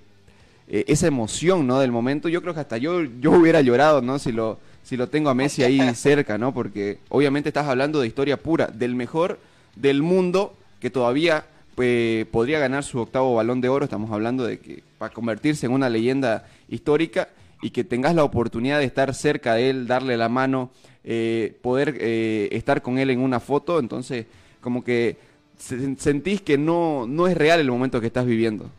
eh, 0.67 0.83
esa 0.87 1.07
emoción, 1.07 1.65
¿no? 1.65 1.79
Del 1.79 1.93
momento. 1.93 2.27
Yo 2.27 2.41
creo 2.41 2.53
que 2.53 2.59
hasta 2.59 2.77
yo, 2.77 3.03
yo 3.21 3.31
hubiera 3.31 3.61
llorado, 3.61 4.01
¿no? 4.01 4.19
Si 4.19 4.33
lo, 4.33 4.59
si 4.83 4.97
lo 4.97 5.07
tengo 5.07 5.29
a 5.29 5.33
Messi 5.33 5.63
ahí 5.63 5.79
cerca, 5.95 6.37
¿no? 6.37 6.53
Porque 6.53 6.99
obviamente 7.07 7.49
estás 7.49 7.67
hablando 7.67 8.01
de 8.01 8.07
historia 8.07 8.35
pura, 8.35 8.67
del 8.67 8.93
mejor 8.93 9.39
del 9.77 10.03
mundo 10.03 10.57
que 10.81 10.89
todavía 10.89 11.45
pues, 11.75 12.25
podría 12.27 12.59
ganar 12.59 12.83
su 12.83 12.99
octavo 12.99 13.33
balón 13.33 13.61
de 13.61 13.69
oro. 13.69 13.85
Estamos 13.85 14.11
hablando 14.11 14.45
de 14.45 14.59
que 14.59 14.83
para 14.97 15.13
convertirse 15.13 15.65
en 15.65 15.71
una 15.71 15.89
leyenda 15.89 16.49
histórica 16.67 17.29
y 17.61 17.71
que 17.71 17.83
tengas 17.83 18.15
la 18.15 18.23
oportunidad 18.23 18.79
de 18.79 18.85
estar 18.85 19.13
cerca 19.13 19.55
de 19.55 19.69
él, 19.69 19.87
darle 19.87 20.17
la 20.17 20.29
mano, 20.29 20.71
eh, 21.03 21.57
poder 21.61 21.97
eh, 21.99 22.49
estar 22.51 22.81
con 22.81 22.97
él 22.97 23.09
en 23.09 23.19
una 23.19 23.39
foto. 23.39 23.79
Entonces, 23.79 24.25
como 24.61 24.83
que 24.83 25.17
sentís 25.57 26.41
que 26.41 26.57
no, 26.57 27.07
no 27.07 27.27
es 27.27 27.35
real 27.35 27.59
el 27.59 27.71
momento 27.71 27.99
que 27.99 28.07
estás 28.07 28.25
viviendo. 28.25 28.69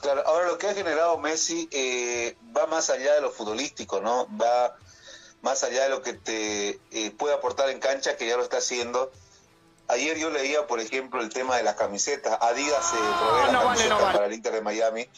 Claro, 0.00 0.22
ahora 0.26 0.46
lo 0.46 0.58
que 0.58 0.68
ha 0.68 0.74
generado 0.74 1.18
Messi 1.18 1.68
eh, 1.72 2.36
va 2.56 2.66
más 2.66 2.88
allá 2.90 3.14
de 3.14 3.20
lo 3.20 3.30
futbolístico, 3.30 4.00
¿no? 4.00 4.28
Va 4.40 4.76
más 5.42 5.64
allá 5.64 5.84
de 5.84 5.88
lo 5.90 6.02
que 6.02 6.12
te 6.12 6.80
eh, 6.92 7.10
puede 7.16 7.34
aportar 7.34 7.68
en 7.70 7.80
cancha, 7.80 8.16
que 8.16 8.26
ya 8.26 8.36
lo 8.36 8.42
está 8.42 8.58
haciendo. 8.58 9.10
Ayer 9.88 10.18
yo 10.18 10.30
leía, 10.30 10.66
por 10.66 10.80
ejemplo, 10.80 11.20
el 11.20 11.30
tema 11.30 11.56
de 11.56 11.62
las 11.62 11.74
camisetas. 11.74 12.38
Adidas 12.40 12.90
se 12.90 12.96
eh, 12.96 13.00
provee 13.18 13.42
las 13.44 13.52
no 13.52 13.62
camisetas 13.62 13.90
vale, 13.90 14.06
no 14.06 14.12
para 14.12 14.26
el 14.26 14.32
Inter 14.34 14.52
de 14.52 14.60
Miami. 14.60 15.08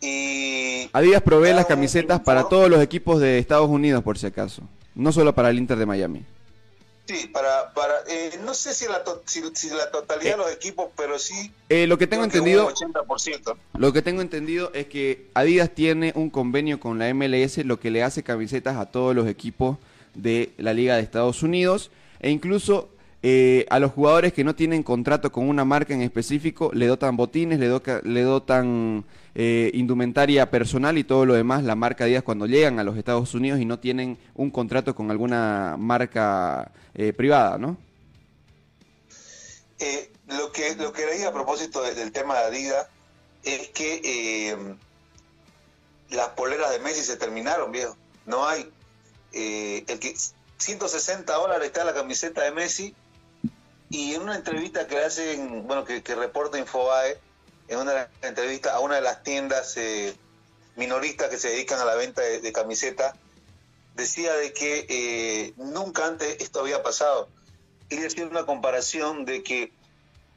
Y 0.00 0.88
Adidas 0.92 1.22
provee 1.22 1.52
las 1.52 1.66
camisetas 1.66 2.20
para 2.20 2.44
todos 2.44 2.70
los 2.70 2.82
equipos 2.82 3.20
de 3.20 3.38
Estados 3.38 3.68
Unidos, 3.68 4.02
por 4.02 4.18
si 4.18 4.26
acaso. 4.26 4.62
No 4.94 5.12
solo 5.12 5.34
para 5.34 5.50
el 5.50 5.58
Inter 5.58 5.78
de 5.78 5.86
Miami. 5.86 6.24
Sí, 7.08 7.26
para, 7.28 7.72
para 7.72 7.94
eh, 8.06 8.38
no 8.44 8.52
sé 8.52 8.74
si 8.74 8.84
la, 8.84 9.02
si, 9.24 9.70
la 9.70 9.90
totalidad 9.90 10.32
de 10.32 10.36
los 10.36 10.52
equipos, 10.52 10.90
pero 10.94 11.18
sí. 11.18 11.52
Eh, 11.70 11.86
lo 11.86 11.96
que 11.96 12.06
tengo 12.06 12.22
entendido. 12.22 12.68
80%. 12.68 13.56
Lo 13.78 13.92
que 13.94 14.02
tengo 14.02 14.20
entendido 14.20 14.70
es 14.74 14.88
que 14.88 15.26
Adidas 15.32 15.70
tiene 15.70 16.12
un 16.14 16.28
convenio 16.28 16.78
con 16.78 16.98
la 16.98 17.12
MLS, 17.14 17.64
lo 17.64 17.80
que 17.80 17.90
le 17.90 18.02
hace 18.02 18.22
camisetas 18.22 18.76
a 18.76 18.86
todos 18.86 19.14
los 19.14 19.26
equipos 19.26 19.78
de 20.14 20.52
la 20.58 20.74
Liga 20.74 20.96
de 20.96 21.02
Estados 21.02 21.42
Unidos 21.42 21.90
e 22.20 22.30
incluso 22.30 22.90
eh, 23.22 23.66
a 23.70 23.80
los 23.80 23.92
jugadores 23.92 24.32
que 24.32 24.44
no 24.44 24.54
tienen 24.54 24.82
contrato 24.82 25.32
con 25.32 25.48
una 25.48 25.64
marca 25.64 25.92
en 25.92 26.02
específico 26.02 26.70
le 26.72 26.86
dotan 26.86 27.16
botines, 27.16 27.58
le, 27.58 27.68
le 28.04 28.22
dotan 28.22 29.04
eh, 29.40 29.70
indumentaria 29.74 30.50
personal 30.50 30.98
y 30.98 31.04
todo 31.04 31.24
lo 31.24 31.34
demás, 31.34 31.62
la 31.62 31.76
marca 31.76 32.06
Díaz 32.06 32.24
cuando 32.24 32.46
llegan 32.46 32.80
a 32.80 32.82
los 32.82 32.96
Estados 32.96 33.34
Unidos 33.34 33.60
y 33.60 33.64
no 33.64 33.78
tienen 33.78 34.18
un 34.34 34.50
contrato 34.50 34.96
con 34.96 35.12
alguna 35.12 35.76
marca 35.78 36.72
eh, 36.94 37.12
privada, 37.12 37.56
¿no? 37.56 37.76
Eh, 39.78 40.10
lo 40.26 40.50
que 40.50 40.74
lo 40.74 40.92
que 40.92 41.06
leí 41.06 41.22
a 41.22 41.32
propósito 41.32 41.82
del 41.82 42.10
tema 42.10 42.36
de 42.36 42.46
Adidas 42.46 42.88
es 43.44 43.68
que 43.68 44.56
las 46.10 46.28
poleras 46.30 46.72
de 46.72 46.80
Messi 46.80 47.04
se 47.04 47.16
terminaron, 47.16 47.70
viejo. 47.70 47.96
No 48.26 48.44
hay. 48.44 48.68
el 49.32 49.98
que 50.00 50.16
160 50.56 51.32
dólares 51.32 51.66
está 51.66 51.84
la 51.84 51.94
camiseta 51.94 52.42
de 52.42 52.50
Messi 52.50 52.92
y 53.90 54.14
en 54.14 54.22
una 54.22 54.36
entrevista 54.36 54.86
que 54.86 54.98
hacen, 54.98 55.66
bueno, 55.66 55.84
que, 55.84 56.02
que 56.02 56.14
reporta 56.14 56.58
Infobae, 56.58 57.18
en 57.68 57.78
una 57.78 58.08
entrevista 58.22 58.74
a 58.74 58.80
una 58.80 58.96
de 58.96 59.00
las 59.02 59.22
tiendas 59.22 59.76
eh, 59.76 60.14
minoristas 60.76 61.28
que 61.28 61.38
se 61.38 61.50
dedican 61.50 61.78
a 61.80 61.84
la 61.84 61.94
venta 61.94 62.22
de, 62.22 62.52
camisetas, 62.52 63.14
decía 63.94 64.34
de 64.34 64.52
que 64.52 64.86
eh, 64.88 65.54
nunca 65.56 66.06
antes 66.06 66.36
esto 66.40 66.60
había 66.60 66.82
pasado. 66.82 67.28
Y 67.90 67.96
decía 67.96 68.26
una 68.26 68.46
comparación 68.46 69.24
de 69.24 69.42
que 69.42 69.72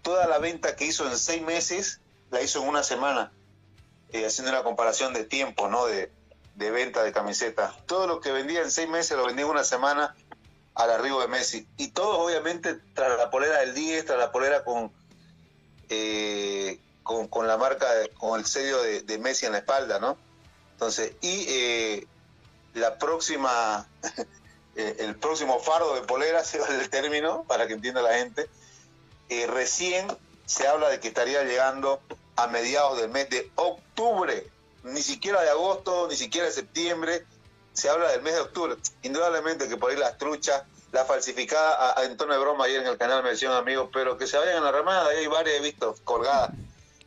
toda 0.02 0.28
la 0.28 0.40
venta 0.40 0.76
que 0.76 0.86
hizo 0.86 1.08
en 1.10 1.18
seis 1.18 1.42
meses 1.42 2.00
la 2.32 2.42
hizo 2.42 2.62
en 2.62 2.70
una 2.70 2.84
semana, 2.84 3.32
eh, 4.12 4.26
haciendo 4.26 4.52
una 4.52 4.64
comparación 4.64 5.14
de 5.14 5.26
tiempo, 5.26 5.68
¿no? 5.68 5.86
De, 5.86 6.12
de 6.56 6.72
venta 6.72 7.04
de 7.04 7.12
camisetas. 7.12 7.74
Todo 7.86 8.08
lo 8.08 8.22
que 8.22 8.32
vendía 8.32 8.62
en 8.62 8.72
seis 8.72 8.90
meses 8.90 9.18
lo 9.18 9.26
vendía 9.26 9.46
en 9.46 9.52
una 9.52 9.64
semana 9.64 10.16
al 10.76 10.90
arribo 10.92 11.22
de 11.22 11.28
Messi. 11.28 11.68
Y 11.78 11.90
todo 11.90 12.20
obviamente 12.20 12.76
tras 12.94 13.18
la 13.18 13.30
polera 13.30 13.60
del 13.60 13.74
10, 13.74 14.06
tras 14.06 14.20
la 14.20 14.32
polera 14.32 14.64
con, 14.64 14.92
eh, 15.90 16.80
con, 17.04 17.48
la 17.48 17.58
marca, 17.58 17.88
con 18.18 18.40
el 18.40 18.46
sello 18.46 18.82
de, 18.82 19.18
Messi 19.18 19.46
en 19.46 19.54
la 19.54 19.60
espalda, 19.60 20.00
¿no? 20.00 20.18
Entonces, 20.74 21.14
y 21.22 21.46
eh, 21.48 22.08
la 22.74 22.98
próxima, 22.98 23.88
eh, 24.76 24.96
el 25.00 25.16
próximo 25.16 25.60
fardo 25.60 25.96
de 25.96 26.02
polera, 26.02 26.44
se 26.44 26.60
va 26.60 26.68
el 26.68 26.90
término, 26.90 27.44
para 27.44 27.68
que 27.68 27.74
entienda 27.74 28.02
la 28.02 28.14
gente, 28.14 28.50
eh, 29.30 29.48
recién 29.48 30.08
se 30.46 30.68
habla 30.68 30.90
de 30.90 31.00
que 31.00 31.08
estaría 31.08 31.44
llegando 31.44 32.02
a 32.36 32.48
mediados 32.48 33.00
del 33.00 33.10
mes 33.10 33.30
de 33.30 33.50
octubre, 33.56 34.48
ni 34.84 35.02
siquiera 35.02 35.42
de 35.42 35.50
agosto, 35.50 36.08
ni 36.10 36.16
siquiera 36.16 36.48
de 36.48 36.54
septiembre, 36.54 37.26
se 37.74 37.90
habla 37.90 38.12
del 38.12 38.22
mes 38.22 38.36
de 38.36 38.42
octubre. 38.42 38.76
Indudablemente 39.02 39.68
que 39.68 39.78
por 39.78 39.92
ahí 39.92 39.98
las 39.98 40.18
truchas, 40.18 40.64
la 40.92 41.06
falsificada, 41.06 42.00
a, 42.00 42.04
en 42.04 42.18
tono 42.18 42.34
de 42.34 42.40
broma 42.40 42.66
ayer 42.66 42.82
en 42.82 42.88
el 42.88 42.98
canal 42.98 43.24
me 43.24 43.30
decían 43.30 43.54
amigos, 43.54 43.90
pero 43.94 44.18
que 44.18 44.28
se 44.28 44.38
vayan 44.38 44.58
a 44.58 44.62
la 44.62 44.72
remada, 44.72 45.10
ahí 45.10 45.18
hay 45.18 45.28
varias 45.28 45.58
he 45.58 45.62
visto 45.62 45.96
colgadas 46.04 46.52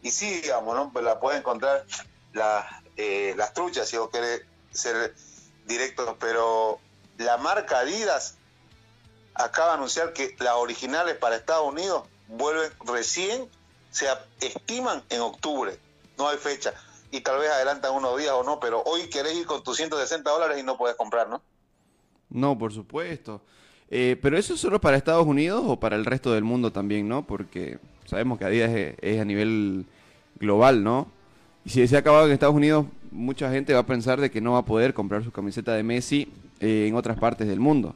y 0.04 0.10
sí, 0.10 0.42
digamos, 0.42 0.76
¿no? 0.76 0.90
Pues 0.92 1.04
la 1.04 1.18
puede 1.18 1.38
encontrar 1.38 1.84
eh, 2.96 3.34
las 3.36 3.54
truchas, 3.54 3.88
si 3.88 3.96
vos 3.96 4.10
querés 4.10 4.42
ser 4.70 5.14
directo, 5.64 6.16
pero 6.20 6.78
la 7.16 7.38
marca 7.38 7.78
Adidas 7.78 8.34
acaba 9.34 9.68
de 9.68 9.74
anunciar 9.74 10.12
que 10.12 10.36
las 10.40 10.54
originales 10.56 11.16
para 11.16 11.36
Estados 11.36 11.66
Unidos 11.66 12.06
vuelven 12.28 12.70
recién, 12.84 13.50
se 13.90 14.06
estiman 14.40 15.02
en 15.08 15.22
octubre, 15.22 15.78
no 16.18 16.28
hay 16.28 16.36
fecha. 16.36 16.74
Y 17.10 17.20
tal 17.20 17.38
vez 17.38 17.50
adelantan 17.50 17.94
unos 17.94 18.18
días 18.18 18.32
o 18.32 18.42
no, 18.42 18.58
pero 18.58 18.82
hoy 18.84 19.08
querés 19.08 19.34
ir 19.34 19.46
con 19.46 19.62
tus 19.62 19.76
160 19.76 20.28
dólares 20.28 20.58
y 20.58 20.62
no 20.62 20.76
puedes 20.76 20.96
comprar, 20.96 21.28
¿no? 21.28 21.42
No, 22.30 22.58
por 22.58 22.72
supuesto. 22.72 23.40
Eh, 23.90 24.18
pero 24.20 24.36
eso 24.36 24.54
es 24.54 24.60
solo 24.60 24.80
para 24.80 24.96
Estados 24.96 25.26
Unidos 25.26 25.62
o 25.66 25.78
para 25.78 25.94
el 25.96 26.04
resto 26.04 26.32
del 26.32 26.42
mundo 26.42 26.72
también, 26.72 27.08
¿no? 27.08 27.24
Porque 27.24 27.78
sabemos 28.06 28.38
que 28.38 28.44
Adidas 28.44 28.70
es 29.00 29.20
a 29.20 29.24
nivel 29.24 29.86
global, 30.36 30.82
¿no? 30.82 31.08
Y 31.64 31.70
si 31.70 31.86
se 31.86 31.96
ha 31.96 32.00
acabado 32.00 32.26
en 32.26 32.32
Estados 32.32 32.54
Unidos, 32.54 32.86
mucha 33.10 33.50
gente 33.50 33.72
va 33.72 33.80
a 33.80 33.86
pensar 33.86 34.20
de 34.20 34.30
que 34.30 34.40
no 34.40 34.52
va 34.52 34.58
a 34.58 34.64
poder 34.64 34.92
comprar 34.92 35.24
su 35.24 35.32
camiseta 35.32 35.72
de 35.72 35.82
Messi 35.82 36.32
eh, 36.60 36.86
en 36.88 36.94
otras 36.94 37.18
partes 37.18 37.46
del 37.46 37.60
mundo. 37.60 37.94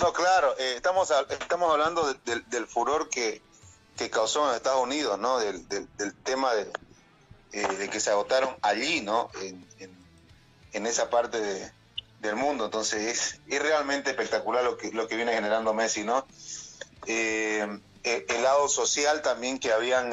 No, 0.00 0.12
claro, 0.12 0.54
eh, 0.58 0.74
estamos, 0.76 1.12
estamos 1.30 1.72
hablando 1.72 2.14
del 2.24 2.66
furor 2.66 3.08
que, 3.08 3.42
causó 4.08 4.48
en 4.48 4.56
Estados 4.56 4.82
Unidos, 4.82 5.18
¿no? 5.18 5.38
Del, 5.38 5.66
tema 6.22 6.54
de, 6.54 6.70
eh, 7.52 7.88
que 7.90 8.00
se 8.00 8.10
agotaron 8.10 8.56
allí, 8.62 9.00
¿no? 9.00 9.30
En, 9.42 9.66
en, 10.72 10.86
esa 10.86 11.10
parte 11.10 11.72
del 12.20 12.36
mundo. 12.36 12.66
Entonces 12.66 13.02
es, 13.02 13.40
es 13.48 13.62
realmente 13.62 14.10
espectacular 14.10 14.62
lo 14.62 14.76
que, 14.76 14.92
lo 14.92 15.08
que 15.08 15.16
viene 15.16 15.32
generando 15.32 15.74
Messi, 15.74 16.04
¿no? 16.04 16.24
Eh, 17.06 17.66
eh, 18.04 18.26
el 18.28 18.42
lado 18.42 18.68
social 18.68 19.22
también 19.22 19.58
que 19.58 19.72
habían 19.72 20.12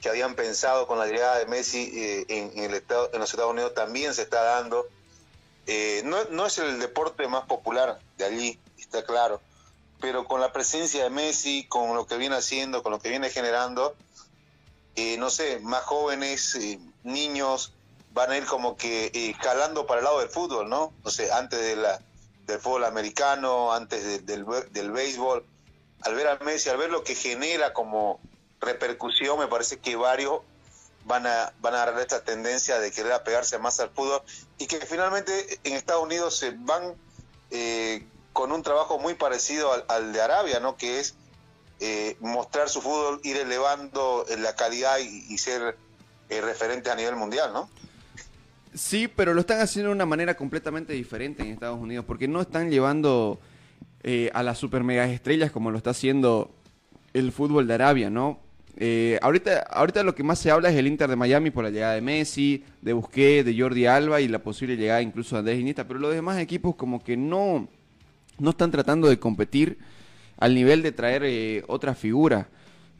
que 0.00 0.08
habían 0.08 0.34
pensado 0.34 0.86
con 0.86 0.98
la 0.98 1.06
llegada 1.06 1.38
de 1.38 1.46
Messi 1.46 2.24
en, 2.28 2.58
el 2.58 2.74
estado, 2.74 3.10
en 3.12 3.20
los 3.20 3.30
Estados 3.30 3.52
Unidos 3.52 3.74
también 3.74 4.14
se 4.14 4.22
está 4.22 4.42
dando. 4.42 4.86
no 6.04 6.46
es 6.46 6.58
el 6.58 6.78
deporte 6.78 7.26
más 7.28 7.46
popular 7.46 7.98
de 8.18 8.24
allí, 8.24 8.60
está 8.78 9.04
claro, 9.04 9.40
pero 10.02 10.24
con 10.24 10.40
la 10.40 10.52
presencia 10.52 11.04
de 11.04 11.10
Messi, 11.10 11.64
con 11.68 11.94
lo 11.94 12.06
que 12.06 12.18
viene 12.18 12.36
haciendo, 12.36 12.82
con 12.82 12.92
lo 12.92 12.98
que 12.98 13.08
viene 13.08 13.30
generando, 13.30 13.94
no 15.18 15.30
sé, 15.30 15.60
más 15.60 15.84
jóvenes, 15.84 16.58
niños, 17.04 17.72
van 18.12 18.32
a 18.32 18.36
ir 18.36 18.44
como 18.44 18.76
que 18.76 19.10
escalando 19.14 19.86
para 19.86 20.00
el 20.00 20.04
lado 20.04 20.18
del 20.18 20.28
fútbol, 20.28 20.68
¿no? 20.68 20.92
No 21.04 21.10
sé, 21.10 21.32
antes 21.32 21.58
de 21.58 21.76
del 22.46 22.58
fútbol 22.58 22.84
americano, 22.84 23.72
antes 23.72 24.26
del, 24.26 24.44
del 24.72 24.90
béisbol, 24.90 25.44
al 26.02 26.14
ver 26.14 26.26
a 26.26 26.36
Messi, 26.38 26.68
al 26.68 26.76
ver 26.76 26.90
lo 26.90 27.04
que 27.04 27.14
genera 27.14 27.72
como 27.72 28.20
repercusión, 28.60 29.38
me 29.38 29.46
parece 29.46 29.78
que 29.78 29.94
varios 29.94 30.40
van 31.04 31.26
a, 31.26 31.52
van 31.60 31.74
a 31.74 31.82
agarrar 31.82 32.00
esta 32.00 32.24
tendencia 32.24 32.78
de 32.80 32.90
querer 32.90 33.12
apegarse 33.12 33.58
más 33.58 33.78
al 33.80 33.90
fútbol 33.90 34.22
y 34.58 34.66
que 34.66 34.78
finalmente 34.80 35.60
en 35.64 35.74
Estados 35.74 36.02
Unidos 36.02 36.36
se 36.36 36.50
van 36.50 36.94
eh, 37.50 38.04
con 38.32 38.52
un 38.52 38.62
trabajo 38.62 38.98
muy 38.98 39.14
parecido 39.14 39.70
al, 39.88 40.12
de 40.12 40.20
Arabia, 40.20 40.60
¿no? 40.60 40.76
que 40.76 41.00
es 41.00 41.14
eh, 41.80 42.16
mostrar 42.20 42.68
su 42.68 42.80
fútbol, 42.80 43.20
ir 43.24 43.36
elevando 43.36 44.24
la 44.38 44.54
calidad 44.54 44.98
y, 44.98 45.36
ser 45.38 45.76
eh, 46.28 46.40
referente 46.40 46.90
a 46.90 46.94
nivel 46.94 47.16
mundial, 47.16 47.52
¿no? 47.52 47.68
Sí, 48.74 49.08
pero 49.08 49.34
lo 49.34 49.40
están 49.40 49.60
haciendo 49.60 49.90
de 49.90 49.96
una 49.96 50.06
manera 50.06 50.34
completamente 50.34 50.94
diferente 50.94 51.42
en 51.42 51.50
Estados 51.50 51.78
Unidos, 51.78 52.04
porque 52.06 52.26
no 52.26 52.40
están 52.40 52.70
llevando 52.70 53.38
eh, 54.02 54.30
a 54.32 54.42
las 54.42 54.58
super 54.58 54.82
mega 54.82 55.06
estrellas 55.06 55.50
como 55.50 55.70
lo 55.70 55.76
está 55.76 55.90
haciendo 55.90 56.50
el 57.12 57.32
fútbol 57.32 57.66
de 57.66 57.74
Arabia, 57.74 58.08
¿no? 58.08 58.40
Eh, 58.76 59.18
ahorita, 59.20 59.60
ahorita 59.60 60.02
lo 60.02 60.14
que 60.14 60.22
más 60.22 60.38
se 60.38 60.50
habla 60.50 60.70
es 60.70 60.76
el 60.76 60.86
Inter 60.86 61.10
de 61.10 61.16
Miami 61.16 61.50
por 61.50 61.64
la 61.64 61.70
llegada 61.70 61.94
de 61.94 62.00
Messi, 62.00 62.64
de 62.80 62.94
Busquets, 62.94 63.44
de 63.44 63.60
Jordi 63.60 63.86
Alba 63.86 64.20
y 64.20 64.28
la 64.28 64.38
posible 64.38 64.76
llegada 64.76 65.02
incluso 65.02 65.36
de 65.36 65.40
Andrés 65.40 65.60
Iniesta, 65.60 65.86
pero 65.86 66.00
los 66.00 66.14
demás 66.14 66.38
equipos 66.38 66.74
como 66.74 67.04
que 67.04 67.16
no, 67.16 67.68
no 68.38 68.50
están 68.50 68.70
tratando 68.70 69.08
de 69.08 69.18
competir 69.18 69.78
al 70.38 70.54
nivel 70.54 70.82
de 70.82 70.92
traer 70.92 71.22
eh, 71.24 71.64
otra 71.68 71.94
figura, 71.94 72.48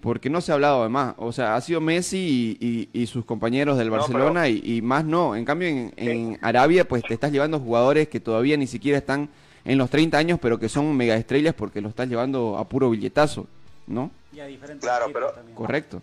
porque 0.01 0.31
no 0.31 0.41
se 0.41 0.53
ha 0.53 0.55
hablado 0.55 0.83
de 0.83 0.89
más. 0.89 1.15
O 1.19 1.33
sea, 1.33 1.57
ha 1.57 1.61
sido 1.61 1.81
Messi 1.81 2.89
y, 2.93 3.07
sus 3.07 3.25
compañeros 3.25 3.79
del 3.79 3.91
Barcelona 3.91 4.49
y, 4.49 4.83
más 4.83 5.05
no. 5.05 5.37
En 5.37 5.45
cambio, 5.45 5.69
en, 5.69 5.93
en 5.97 6.39
Arabia, 6.43 6.87
pues 6.87 7.03
te 7.03 7.15
estás 7.15 7.33
llevando 7.33 7.61
jugadores 7.61 8.09
que 8.09 8.21
todavía 8.21 8.57
ni 8.57 8.67
siquiera 8.67 8.99
están 8.99 9.29
en 9.65 9.79
los 9.79 9.91
30 9.91 10.19
años, 10.19 10.39
pero 10.41 10.59
que 10.59 10.69
son 10.69 10.97
mega 10.97 11.15
estrellas 11.15 11.55
porque 11.55 11.81
lo 11.81 11.89
estás 11.89 12.09
llevando 12.09 12.59
a 12.59 12.69
puro 12.69 12.91
billetazo, 12.91 13.47
¿no? 13.87 14.11
Y 14.33 14.41
a 14.41 14.47
diferentes 14.47 14.89
claro, 14.89 15.07
pero 15.13 15.35
correcto. 15.55 16.03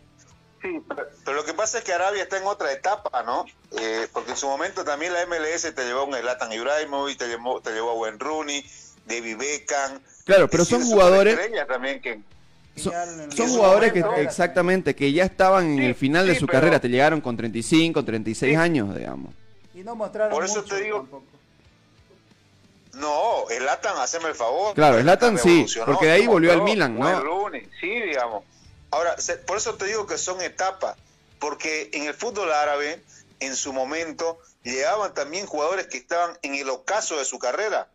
Sí, 0.61 0.81
pero, 1.23 1.37
lo 1.37 1.45
que 1.45 1.53
pasa 1.53 1.77
es 1.77 1.85
que 1.85 1.93
Arabia 1.93 2.23
está 2.23 2.37
en 2.37 2.45
otra 2.45 2.71
etapa, 2.73 3.23
¿no? 3.23 3.45
Eh, 3.79 4.07
porque 4.11 4.31
en 4.31 4.37
su 4.37 4.47
momento 4.47 4.83
también 4.83 5.13
la 5.13 5.25
MLS 5.25 5.73
te 5.73 5.85
llevó 5.85 6.01
a 6.01 6.03
un 6.03 6.13
Zlatan 6.13 6.51
Ibrahimovic, 6.51 7.17
te 7.17 7.27
llevó, 7.27 7.61
te 7.61 7.71
llevó 7.71 7.91
a 7.91 7.93
Wayne 7.93 8.17
Rooney, 8.19 8.65
David 9.09 9.37
Beckham. 9.37 9.99
Claro, 10.23 10.47
pero 10.49 10.63
son 10.63 10.83
jugadores 10.83 11.37
también 11.67 12.01
que 12.01 12.21
son, 12.79 12.93
jugadores 13.49 13.91
que 13.91 14.03
exactamente 14.17 14.95
que 14.95 15.11
ya 15.11 15.25
estaban 15.25 15.73
en 15.73 15.79
el 15.79 15.95
final 15.95 16.27
de 16.27 16.39
su 16.39 16.47
carrera, 16.47 16.79
te 16.79 16.87
llegaron 16.87 17.19
con 17.19 17.35
35, 17.35 18.05
36 18.05 18.57
años, 18.57 18.95
digamos. 18.95 19.33
Y 19.73 19.83
no 19.83 19.95
mostraron 19.95 20.31
Por 20.31 20.45
eso 20.45 20.63
te 20.63 20.81
digo, 20.81 21.07
no, 22.93 23.49
el 23.49 23.65
Latan, 23.65 23.97
haceme 23.97 24.29
el 24.29 24.35
favor. 24.35 24.75
Claro, 24.75 24.97
el 24.97 25.05
Latan 25.05 25.37
sí, 25.37 25.65
porque 25.85 26.07
de 26.07 26.11
ahí 26.13 26.27
volvió 26.27 26.51
al 26.51 26.61
Milan, 26.63 26.97
¿no? 26.97 27.49
sí, 27.79 27.89
digamos. 28.01 28.43
Ahora, 28.91 29.15
por 29.45 29.57
eso 29.57 29.75
te 29.75 29.85
digo 29.85 30.07
que 30.07 30.17
son 30.17 30.41
etapas, 30.41 30.97
porque 31.37 31.89
en 31.93 32.07
el 32.07 32.13
fútbol 32.13 32.51
árabe 32.51 33.01
en 33.39 33.55
su 33.55 33.71
momento 33.71 34.39
llegaban 34.63 35.13
también 35.13 35.45
jugadores 35.45 35.87
que 35.87 35.97
estaban 35.97 36.37
en 36.41 36.55
el 36.55 36.69
ocaso 36.69 37.17
de 37.17 37.25
su 37.25 37.39
carrera. 37.39 37.87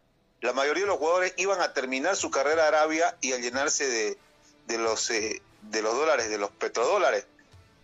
La 0.45 0.53
mayoría 0.53 0.83
de 0.83 0.89
los 0.89 0.99
jugadores 0.99 1.33
iban 1.39 1.63
a 1.63 1.73
terminar 1.73 2.17
su 2.17 2.31
carrera 2.31 2.69
Arabia 2.69 3.17
y 3.23 3.33
a 3.33 3.39
llenarse 3.39 3.89
de, 3.89 4.19
de 4.67 4.77
los, 4.77 5.09
eh, 5.09 5.41
de 5.63 5.81
los 5.81 5.95
dólares, 5.95 6.29
de 6.29 6.37
los 6.37 6.51
petrodólares. 6.51 7.25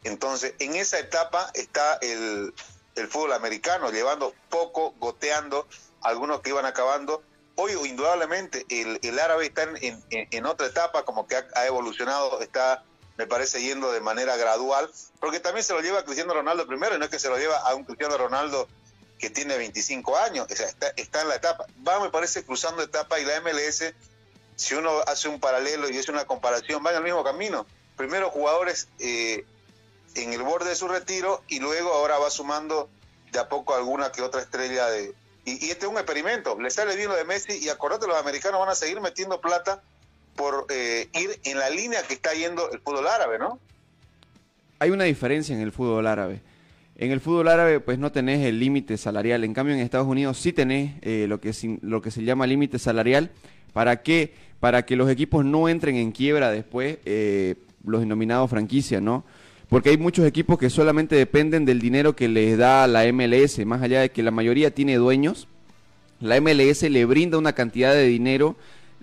Entonces, 0.04 0.52
en 0.58 0.76
esa 0.76 0.98
etapa 0.98 1.50
está 1.54 1.94
el, 2.02 2.52
el 2.96 3.08
fútbol 3.08 3.32
americano, 3.32 3.90
llevando 3.90 4.34
poco, 4.50 4.92
goteando, 4.98 5.66
algunos 6.02 6.42
que 6.42 6.50
iban 6.50 6.66
acabando. 6.66 7.22
Hoy, 7.54 7.72
indudablemente, 7.88 8.66
el, 8.68 9.00
el 9.04 9.18
árabe 9.18 9.46
está 9.46 9.62
en, 9.62 10.04
en, 10.10 10.44
otra 10.44 10.66
etapa, 10.66 11.06
como 11.06 11.26
que 11.26 11.36
ha, 11.36 11.66
evolucionado, 11.66 12.42
está, 12.42 12.84
me 13.16 13.26
parece, 13.26 13.62
yendo 13.62 13.90
de 13.90 14.02
manera 14.02 14.36
gradual, 14.36 14.90
porque 15.18 15.40
también 15.40 15.64
se 15.64 15.72
lo 15.72 15.80
lleva 15.80 16.04
Cristiano 16.04 16.34
Ronaldo 16.34 16.66
primero, 16.66 16.94
y 16.94 16.98
no 16.98 17.06
es 17.06 17.10
que 17.10 17.18
se 17.18 17.30
lo 17.30 17.38
lleva 17.38 17.56
a 17.56 17.74
un 17.74 17.84
Cristiano 17.84 18.18
Ronaldo 18.18 18.68
que 19.20 19.30
tiene 19.30 19.56
25 19.56 20.16
años, 20.16 20.46
o 20.50 20.56
sea, 20.56 20.66
está, 20.66 20.88
está 20.96 21.22
en 21.22 21.28
la 21.28 21.36
etapa. 21.36 21.66
Va, 21.86 22.00
me 22.00 22.08
parece, 22.08 22.42
cruzando 22.42 22.82
etapa 22.82 23.20
y 23.20 23.24
la 23.24 23.40
MLS, 23.42 23.92
si 24.56 24.74
uno 24.74 24.90
hace 25.06 25.28
un 25.28 25.38
paralelo 25.38 25.90
y 25.90 25.98
hace 25.98 26.10
una 26.10 26.24
comparación, 26.24 26.84
va 26.84 26.90
en 26.90 26.96
el 26.96 27.02
mismo 27.04 27.22
camino. 27.22 27.66
Primero 27.96 28.30
jugadores 28.30 28.88
eh, 28.98 29.44
en 30.14 30.32
el 30.32 30.42
borde 30.42 30.70
de 30.70 30.76
su 30.76 30.88
retiro 30.88 31.42
y 31.48 31.60
luego 31.60 31.92
ahora 31.92 32.18
va 32.18 32.30
sumando 32.30 32.88
de 33.30 33.38
a 33.38 33.48
poco 33.48 33.74
alguna 33.74 34.10
que 34.10 34.22
otra 34.22 34.40
estrella 34.40 34.88
de... 34.88 35.14
Y, 35.44 35.70
este 35.70 35.86
es 35.86 35.92
un 35.92 35.96
experimento, 35.96 36.58
le 36.58 36.70
sale 36.70 36.96
bien 36.96 37.08
lo 37.08 37.14
de 37.14 37.24
Messi 37.24 37.58
y 37.58 37.68
acordate, 37.68 38.06
los 38.06 38.16
americanos 38.16 38.60
van 38.60 38.70
a 38.70 38.74
seguir 38.74 39.00
metiendo 39.00 39.40
plata 39.40 39.82
por 40.34 40.66
eh, 40.70 41.10
ir 41.12 41.40
en 41.44 41.58
la 41.58 41.68
línea 41.68 42.02
que 42.02 42.14
está 42.14 42.32
yendo 42.32 42.70
el 42.70 42.80
fútbol 42.80 43.06
árabe, 43.06 43.38
¿no? 43.38 43.58
Hay 44.78 44.90
una 44.90 45.04
diferencia 45.04 45.54
en 45.54 45.60
el 45.60 45.72
fútbol 45.72 46.06
árabe. 46.06 46.40
En 47.00 47.12
el 47.12 47.20
fútbol 47.20 47.48
árabe 47.48 47.80
pues 47.80 47.98
no 47.98 48.12
tenés 48.12 48.46
el 48.46 48.60
límite 48.60 48.98
salarial, 48.98 49.42
en 49.42 49.54
cambio 49.54 49.74
en 49.74 49.80
Estados 49.80 50.06
Unidos 50.06 50.36
sí 50.38 50.52
tenés 50.52 50.92
eh, 51.00 51.24
lo, 51.26 51.40
que, 51.40 51.52
lo 51.80 52.02
que 52.02 52.10
se 52.10 52.22
llama 52.24 52.46
límite 52.46 52.78
salarial. 52.78 53.30
¿Para 53.72 54.02
qué? 54.02 54.34
Para 54.60 54.84
que 54.84 54.96
los 54.96 55.08
equipos 55.08 55.42
no 55.42 55.70
entren 55.70 55.96
en 55.96 56.12
quiebra 56.12 56.50
después, 56.50 56.98
eh, 57.06 57.54
los 57.86 58.00
denominados 58.00 58.50
franquicias, 58.50 59.00
¿no? 59.00 59.24
porque 59.70 59.88
hay 59.88 59.96
muchos 59.96 60.26
equipos 60.26 60.58
que 60.58 60.68
solamente 60.68 61.14
dependen 61.14 61.64
del 61.64 61.80
dinero 61.80 62.14
que 62.14 62.28
les 62.28 62.58
da 62.58 62.86
la 62.86 63.10
MLS, 63.10 63.64
más 63.64 63.80
allá 63.80 64.00
de 64.00 64.10
que 64.10 64.22
la 64.22 64.32
mayoría 64.32 64.74
tiene 64.74 64.96
dueños, 64.96 65.48
la 66.20 66.38
MLS 66.40 66.82
le 66.82 67.04
brinda 67.06 67.38
una 67.38 67.54
cantidad 67.54 67.94
de 67.94 68.04
dinero 68.04 68.56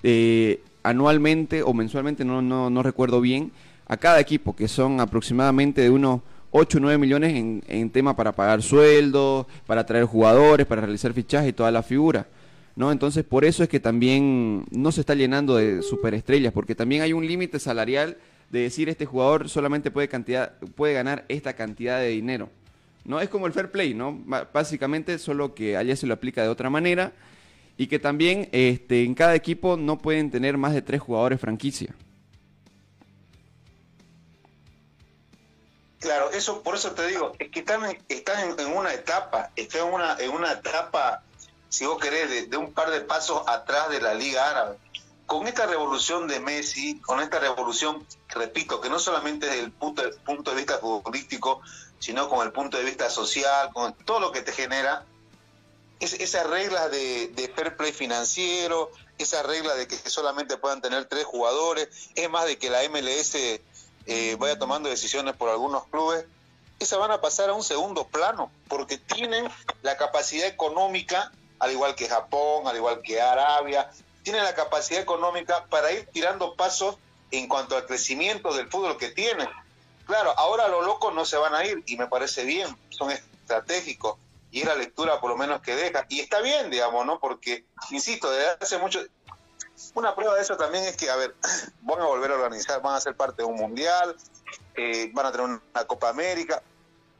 eh, 0.03 0.61
anualmente 0.83 1.63
o 1.63 1.73
mensualmente, 1.73 2.25
no, 2.25 2.41
no, 2.41 2.69
no, 2.69 2.83
recuerdo 2.83 3.21
bien, 3.21 3.53
a 3.87 3.95
cada 3.95 4.19
equipo, 4.19 4.57
que 4.57 4.67
son 4.67 4.99
aproximadamente 4.99 5.81
de 5.81 5.89
unos 5.89 6.19
8 6.51 6.77
o 6.77 6.81
9 6.81 6.97
millones 6.97 7.35
en, 7.35 7.63
en 7.67 7.89
tema 7.89 8.15
para 8.15 8.31
pagar 8.31 8.61
sueldos, 8.61 9.45
para 9.65 9.85
traer 9.85 10.05
jugadores, 10.05 10.65
para 10.65 10.81
realizar 10.81 11.13
fichajes 11.13 11.49
y 11.49 11.53
toda 11.53 11.71
la 11.71 11.83
figura. 11.83 12.27
¿no? 12.77 12.91
Entonces, 12.91 13.23
por 13.23 13.43
eso 13.43 13.63
es 13.63 13.69
que 13.69 13.79
también 13.79 14.65
no 14.69 14.91
se 14.91 15.01
está 15.01 15.15
llenando 15.15 15.55
de 15.55 15.81
superestrellas, 15.81 16.53
porque 16.53 16.75
también 16.75 17.01
hay 17.01 17.11
un 17.11 17.25
límite 17.25 17.59
salarial 17.59 18.17
de 18.51 18.61
decir 18.61 18.87
este 18.87 19.05
jugador 19.05 19.49
solamente 19.49 19.91
puede, 19.91 20.07
cantidad, 20.07 20.53
puede 20.75 20.93
ganar 20.93 21.25
esta 21.27 21.53
cantidad 21.53 21.99
de 21.99 22.09
dinero. 22.09 22.49
¿no? 23.03 23.19
Es 23.19 23.29
como 23.29 23.47
el 23.47 23.53
fair 23.53 23.71
play, 23.71 23.93
¿no? 23.93 24.21
Básicamente, 24.53 25.17
solo 25.17 25.55
que 25.55 25.75
allá 25.75 25.95
se 25.95 26.05
lo 26.05 26.13
aplica 26.13 26.43
de 26.43 26.49
otra 26.49 26.69
manera 26.69 27.13
y 27.77 27.87
que 27.87 27.99
también 27.99 28.47
este, 28.51 29.03
en 29.03 29.15
cada 29.15 29.33
equipo 29.33 29.75
no 29.75 29.97
pueden 29.97 30.29
tener 30.29 30.57
más 30.57 30.73
de 30.73 30.81
tres 30.81 31.01
jugadores 31.01 31.39
franquicia. 31.39 31.95
Claro, 35.99 36.29
eso 36.31 36.61
por 36.61 36.75
eso 36.75 36.91
te 36.91 37.07
digo, 37.07 37.33
es 37.39 37.49
que 37.49 37.59
están, 37.59 37.83
están 38.07 38.59
en, 38.59 38.67
una 38.67 38.93
etapa, 38.93 39.51
están 39.55 39.87
en 39.87 39.93
una, 39.93 40.17
en 40.19 40.29
una 40.29 40.51
etapa, 40.51 41.23
si 41.69 41.85
vos 41.85 41.97
querés, 41.99 42.29
de, 42.29 42.45
de 42.45 42.57
un 42.57 42.73
par 42.73 42.91
de 42.91 43.01
pasos 43.01 43.41
atrás 43.47 43.89
de 43.89 43.99
la 43.99 44.13
Liga 44.13 44.49
Árabe. 44.49 44.77
Con 45.25 45.47
esta 45.47 45.65
revolución 45.65 46.27
de 46.27 46.39
Messi, 46.39 46.99
con 47.01 47.19
esta 47.19 47.39
revolución, 47.39 48.05
repito, 48.29 48.79
que 48.79 48.89
no 48.89 48.99
solamente 48.99 49.47
desde 49.47 49.61
el 49.61 49.71
punto 49.71 50.03
de, 50.03 50.09
punto 50.09 50.51
de 50.51 50.57
vista 50.57 50.77
futbolístico, 50.77 51.61
sino 51.99 52.29
con 52.29 52.45
el 52.45 52.53
punto 52.53 52.77
de 52.77 52.83
vista 52.83 53.09
social, 53.09 53.71
con 53.73 53.93
todo 53.93 54.19
lo 54.19 54.31
que 54.31 54.41
te 54.41 54.51
genera, 54.51 55.03
es, 55.99 56.13
esas 56.13 56.47
reglas 56.47 56.91
de, 56.91 57.51
fair 57.55 57.75
play 57.75 57.91
financiero, 57.91 58.91
esa 59.17 59.41
regla 59.43 59.73
de 59.75 59.87
que 59.87 59.97
solamente 60.09 60.57
puedan 60.57 60.81
tener 60.81 61.05
tres 61.05 61.25
jugadores, 61.25 61.89
es 62.13 62.29
más 62.29 62.45
de 62.45 62.57
que 62.57 62.69
la 62.69 62.87
MLS 62.89 63.35
eh, 64.07 64.35
vaya 64.39 64.57
tomando 64.57 64.89
decisiones 64.89 65.35
por 65.35 65.49
algunos 65.49 65.85
clubes, 65.87 66.25
esas 66.79 66.99
van 66.99 67.11
a 67.11 67.21
pasar 67.21 67.49
a 67.49 67.53
un 67.53 67.63
segundo 67.63 68.05
plano, 68.07 68.51
porque 68.67 68.97
tienen 68.97 69.47
la 69.81 69.97
capacidad 69.97 70.47
económica, 70.47 71.31
al 71.59 71.71
igual 71.71 71.95
que 71.95 72.07
Japón, 72.07 72.67
al 72.67 72.75
igual 72.75 73.01
que 73.01 73.19
Arabia, 73.19 73.89
tiene 74.23 74.41
la 74.41 74.53
capacidad 74.53 75.01
económica 75.01 75.65
para 75.69 75.91
ir 75.91 76.07
tirando 76.11 76.55
pasos 76.55 76.97
en 77.31 77.47
cuanto 77.47 77.75
al 77.75 77.85
crecimiento 77.85 78.53
del 78.53 78.69
fútbol 78.69 78.97
que 78.97 79.09
tienen. 79.09 79.47
Claro, 80.05 80.33
ahora 80.37 80.67
los 80.67 80.85
locos 80.85 81.13
no 81.13 81.25
se 81.25 81.37
van 81.37 81.55
a 81.55 81.65
ir 81.65 81.83
y 81.85 81.97
me 81.97 82.07
parece 82.07 82.45
bien, 82.45 82.77
son 82.89 83.11
estratégicos 83.11 84.17
y 84.51 84.61
es 84.61 84.65
la 84.65 84.75
lectura 84.75 85.19
por 85.19 85.29
lo 85.29 85.37
menos 85.37 85.61
que 85.61 85.75
deja. 85.75 86.05
Y 86.09 86.19
está 86.19 86.41
bien, 86.41 86.69
digamos, 86.69 87.05
¿no? 87.05 87.19
Porque, 87.19 87.65
insisto, 87.91 88.31
desde 88.31 88.57
hace 88.61 88.77
mucho... 88.77 89.01
Una 89.93 90.15
prueba 90.15 90.35
de 90.35 90.41
eso 90.41 90.57
también 90.57 90.83
es 90.85 90.97
que, 90.97 91.09
a 91.09 91.15
ver, 91.15 91.35
van 91.81 92.01
a 92.01 92.05
volver 92.05 92.31
a 92.31 92.35
organizar, 92.35 92.81
van 92.81 92.95
a 92.95 92.99
ser 92.99 93.15
parte 93.15 93.43
de 93.43 93.47
un 93.47 93.55
mundial, 93.55 94.15
eh, 94.75 95.11
van 95.13 95.27
a 95.27 95.31
tener 95.31 95.47
una 95.47 95.87
Copa 95.87 96.09
América, 96.09 96.61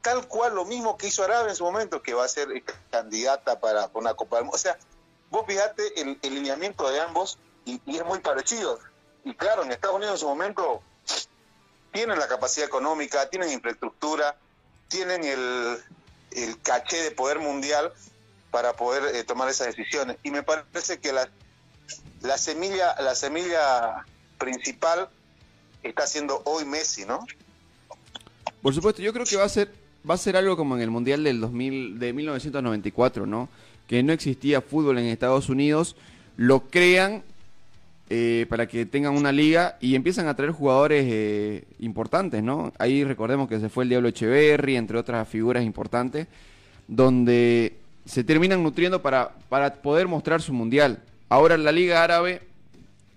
tal 0.01 0.27
cual 0.27 0.55
lo 0.55 0.65
mismo 0.65 0.97
que 0.97 1.07
hizo 1.07 1.23
Arabia 1.23 1.49
en 1.49 1.55
su 1.55 1.63
momento, 1.63 2.01
que 2.01 2.13
va 2.13 2.25
a 2.25 2.27
ser 2.27 2.47
candidata 2.89 3.59
para 3.59 3.89
una 3.93 4.13
Copa 4.13 4.37
del 4.37 4.45
Mundo. 4.45 4.55
O 4.55 4.59
sea, 4.59 4.77
vos 5.29 5.45
fijate 5.47 6.01
el, 6.01 6.19
el 6.21 6.35
lineamiento 6.35 6.89
de 6.89 6.99
ambos 6.99 7.37
y, 7.65 7.81
es 7.85 8.05
muy 8.05 8.19
parecido. 8.19 8.79
Y 9.23 9.35
claro, 9.35 9.63
en 9.63 9.71
Estados 9.71 9.97
Unidos 9.97 10.15
en 10.15 10.19
su 10.19 10.27
momento 10.27 10.81
tienen 11.91 12.17
la 12.17 12.27
capacidad 12.27 12.67
económica, 12.67 13.29
tienen 13.29 13.51
infraestructura, 13.51 14.37
tienen 14.87 15.23
el, 15.23 15.83
el 16.31 16.61
caché 16.61 17.01
de 17.03 17.11
poder 17.11 17.39
mundial 17.39 17.93
para 18.51 18.73
poder 18.73 19.15
eh, 19.15 19.23
tomar 19.23 19.49
esas 19.49 19.67
decisiones. 19.67 20.17
Y 20.23 20.31
me 20.31 20.43
parece 20.43 20.99
que 20.99 21.11
la, 21.11 21.29
la 22.21 22.37
semilla, 22.37 22.95
la 23.01 23.15
semilla 23.15 24.05
principal 24.37 25.09
está 25.83 26.07
siendo 26.07 26.41
hoy 26.45 26.65
Messi, 26.65 27.05
¿no? 27.05 27.25
Por 28.61 28.73
supuesto, 28.73 29.01
yo 29.01 29.13
creo 29.13 29.25
que 29.25 29.35
va 29.37 29.45
a 29.45 29.49
ser 29.49 29.71
va 30.09 30.13
a 30.13 30.17
ser 30.17 30.37
algo 30.37 30.55
como 30.55 30.75
en 30.75 30.81
el 30.81 30.89
Mundial 30.89 31.23
del 31.23 31.41
2000 31.41 31.99
de 31.99 32.13
1994, 32.13 33.25
¿no? 33.25 33.49
que 33.87 34.03
no 34.03 34.13
existía 34.13 34.61
fútbol 34.61 34.99
en 34.99 35.05
Estados 35.05 35.49
Unidos, 35.49 35.95
lo 36.35 36.61
crean 36.69 37.23
eh, 38.09 38.45
para 38.49 38.67
que 38.67 38.85
tengan 38.85 39.15
una 39.15 39.31
liga 39.31 39.77
y 39.79 39.95
empiezan 39.95 40.27
a 40.27 40.35
traer 40.35 40.51
jugadores 40.51 41.05
eh, 41.07 41.63
importantes, 41.79 42.43
¿no? 42.43 42.73
Ahí 42.77 43.03
recordemos 43.03 43.49
que 43.49 43.59
se 43.59 43.69
fue 43.69 43.85
el 43.85 43.89
Diablo 43.89 44.09
Echeverry, 44.09 44.75
entre 44.75 44.97
otras 44.97 45.27
figuras 45.27 45.63
importantes, 45.63 46.27
donde 46.87 47.77
se 48.05 48.23
terminan 48.23 48.61
nutriendo 48.61 49.01
para, 49.01 49.31
para 49.49 49.73
poder 49.73 50.07
mostrar 50.07 50.41
su 50.41 50.53
mundial. 50.53 50.99
Ahora 51.29 51.57
la 51.57 51.73
Liga 51.73 52.03
Árabe 52.03 52.41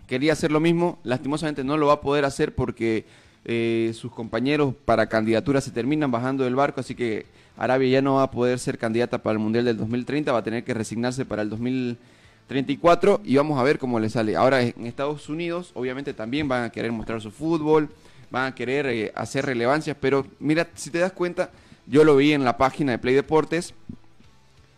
quería 0.09 0.33
hacer 0.33 0.51
lo 0.51 0.59
mismo, 0.59 0.99
lastimosamente 1.05 1.63
no 1.63 1.77
lo 1.77 1.87
va 1.87 1.95
a 1.95 2.01
poder 2.01 2.25
hacer 2.25 2.53
porque 2.55 3.05
eh, 3.45 3.93
sus 3.95 4.11
compañeros 4.13 4.75
para 4.85 5.07
candidatura 5.07 5.61
se 5.61 5.71
terminan 5.71 6.11
bajando 6.11 6.43
del 6.43 6.57
barco, 6.57 6.81
así 6.81 6.97
que 6.97 7.27
Arabia 7.57 7.89
ya 7.89 8.03
no 8.03 8.17
va 8.17 8.25
a 8.25 8.31
poder 8.33 8.59
ser 8.59 8.79
candidata 8.79 9.19
para 9.19 9.35
el 9.35 9.39
Mundial 9.39 9.65
del 9.65 9.77
2030, 9.77 10.33
va 10.33 10.39
a 10.39 10.43
tener 10.43 10.65
que 10.65 10.75
resignarse 10.75 11.25
para 11.25 11.43
el 11.43 11.51
2034 11.51 13.21
y 13.25 13.37
vamos 13.37 13.61
a 13.61 13.63
ver 13.63 13.79
cómo 13.79 14.01
le 14.01 14.11
sale. 14.11 14.35
Ahora 14.35 14.61
en 14.61 14.87
Estados 14.87 15.29
Unidos 15.29 15.71
obviamente 15.75 16.13
también 16.13 16.49
van 16.49 16.65
a 16.65 16.71
querer 16.71 16.91
mostrar 16.91 17.21
su 17.21 17.31
fútbol, 17.31 17.91
van 18.33 18.47
a 18.47 18.55
querer 18.57 18.87
eh, 18.87 19.13
hacer 19.15 19.47
relevancias, 19.47 19.97
pero 20.01 20.27
mira, 20.41 20.69
si 20.75 20.91
te 20.91 20.99
das 20.99 21.13
cuenta, 21.13 21.53
yo 21.87 22.03
lo 22.03 22.17
vi 22.17 22.33
en 22.33 22.43
la 22.43 22.57
página 22.57 22.91
de 22.91 22.99
Play 22.99 23.15
Deportes, 23.15 23.73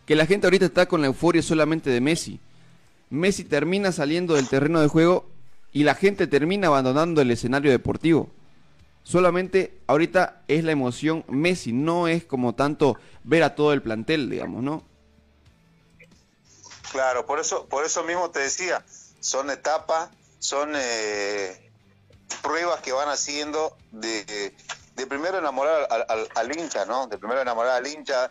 que 0.04 0.16
la 0.16 0.26
gente 0.26 0.46
ahorita 0.46 0.66
está 0.66 0.84
con 0.84 1.00
la 1.00 1.06
euforia 1.06 1.40
solamente 1.40 1.88
de 1.88 2.02
Messi. 2.02 2.38
Messi 3.12 3.44
termina 3.44 3.92
saliendo 3.92 4.34
del 4.34 4.48
terreno 4.48 4.80
de 4.80 4.88
juego 4.88 5.28
y 5.70 5.84
la 5.84 5.94
gente 5.94 6.26
termina 6.26 6.68
abandonando 6.68 7.20
el 7.20 7.30
escenario 7.30 7.70
deportivo. 7.70 8.30
Solamente 9.02 9.78
ahorita 9.86 10.42
es 10.48 10.64
la 10.64 10.72
emoción 10.72 11.24
Messi, 11.28 11.72
no 11.72 12.08
es 12.08 12.24
como 12.24 12.54
tanto 12.54 12.96
ver 13.22 13.42
a 13.42 13.54
todo 13.54 13.74
el 13.74 13.82
plantel, 13.82 14.30
digamos, 14.30 14.62
¿no? 14.62 14.82
Claro, 16.90 17.26
por 17.26 17.38
eso, 17.38 17.66
por 17.66 17.84
eso 17.84 18.02
mismo 18.02 18.30
te 18.30 18.40
decía, 18.40 18.84
son 19.20 19.50
etapas, 19.50 20.08
son 20.38 20.72
eh, 20.74 21.70
pruebas 22.42 22.80
que 22.80 22.92
van 22.92 23.08
haciendo 23.08 23.76
de, 23.90 24.54
de 24.96 25.06
primero 25.06 25.38
enamorar 25.38 25.86
al, 25.90 26.28
al, 26.34 26.58
hincha, 26.58 26.86
¿no? 26.86 27.06
De 27.08 27.18
primero 27.18 27.42
enamorar 27.42 27.76
al 27.76 27.86
hincha, 27.86 28.30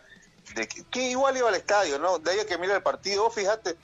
de 0.54 0.66
que, 0.68 1.10
igual 1.10 1.36
iba 1.36 1.48
al 1.48 1.54
estadio, 1.54 1.98
¿no? 1.98 2.18
De 2.18 2.32
ahí 2.32 2.46
que 2.46 2.58
mira 2.58 2.74
el 2.74 2.82
partido, 2.82 3.30
fíjate, 3.30 3.76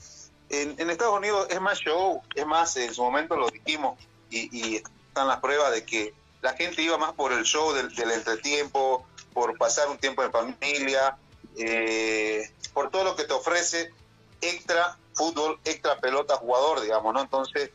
en, 0.51 0.75
en, 0.79 0.91
Estados 0.91 1.17
Unidos 1.17 1.47
es 1.51 1.61
más 1.61 1.79
show, 1.79 2.23
es 2.35 2.47
más, 2.47 2.77
en 2.77 2.93
su 2.95 3.03
momento 3.03 3.37
lo 3.37 3.49
dijimos, 3.49 3.99
y, 4.31 4.49
y 4.57 4.77
están 4.77 5.29
las 5.29 5.41
pruebas 5.41 5.73
de 5.73 5.85
que 5.85 6.15
la 6.41 6.53
gente 6.55 6.83
iba 6.83 6.97
más 6.99 7.13
por 7.15 7.33
el 7.33 7.45
show 7.45 7.73
del, 7.73 8.11
entretiempo, 8.11 9.07
por 9.33 9.57
pasar 9.59 9.89
un 9.89 9.99
tiempo 9.99 10.23
en 10.23 10.31
familia, 10.31 11.17
eh, 11.57 12.51
por 12.73 12.91
todo 12.91 13.05
lo 13.05 13.17
que 13.17 13.25
te 13.25 13.33
ofrece 13.33 13.93
extra 14.41 14.97
fútbol, 15.15 15.59
extra 15.65 15.99
pelota 15.99 16.37
jugador, 16.37 16.81
digamos, 16.81 17.13
¿no? 17.13 17.21
Entonces, 17.21 17.71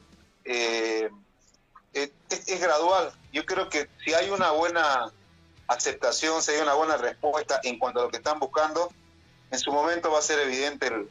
eh, 0.45 1.09
es, 1.93 2.11
es, 2.29 2.61
gradual. 2.61 3.11
Yo 3.33 3.45
creo 3.45 3.69
que 3.69 3.89
si 4.03 4.13
hay 4.13 4.29
una 4.29 4.51
buena 4.51 5.11
aceptación, 5.67 6.41
si 6.41 6.51
hay 6.51 6.61
una 6.61 6.73
buena 6.73 6.97
respuesta 6.97 7.59
en 7.63 7.77
cuanto 7.77 7.99
a 7.99 8.03
lo 8.03 8.09
que 8.09 8.17
están 8.17 8.39
buscando, 8.39 8.91
en 9.51 9.59
su 9.59 9.71
momento 9.71 10.11
va 10.11 10.19
a 10.19 10.21
ser 10.21 10.39
evidente 10.39 10.87
el, 10.87 11.09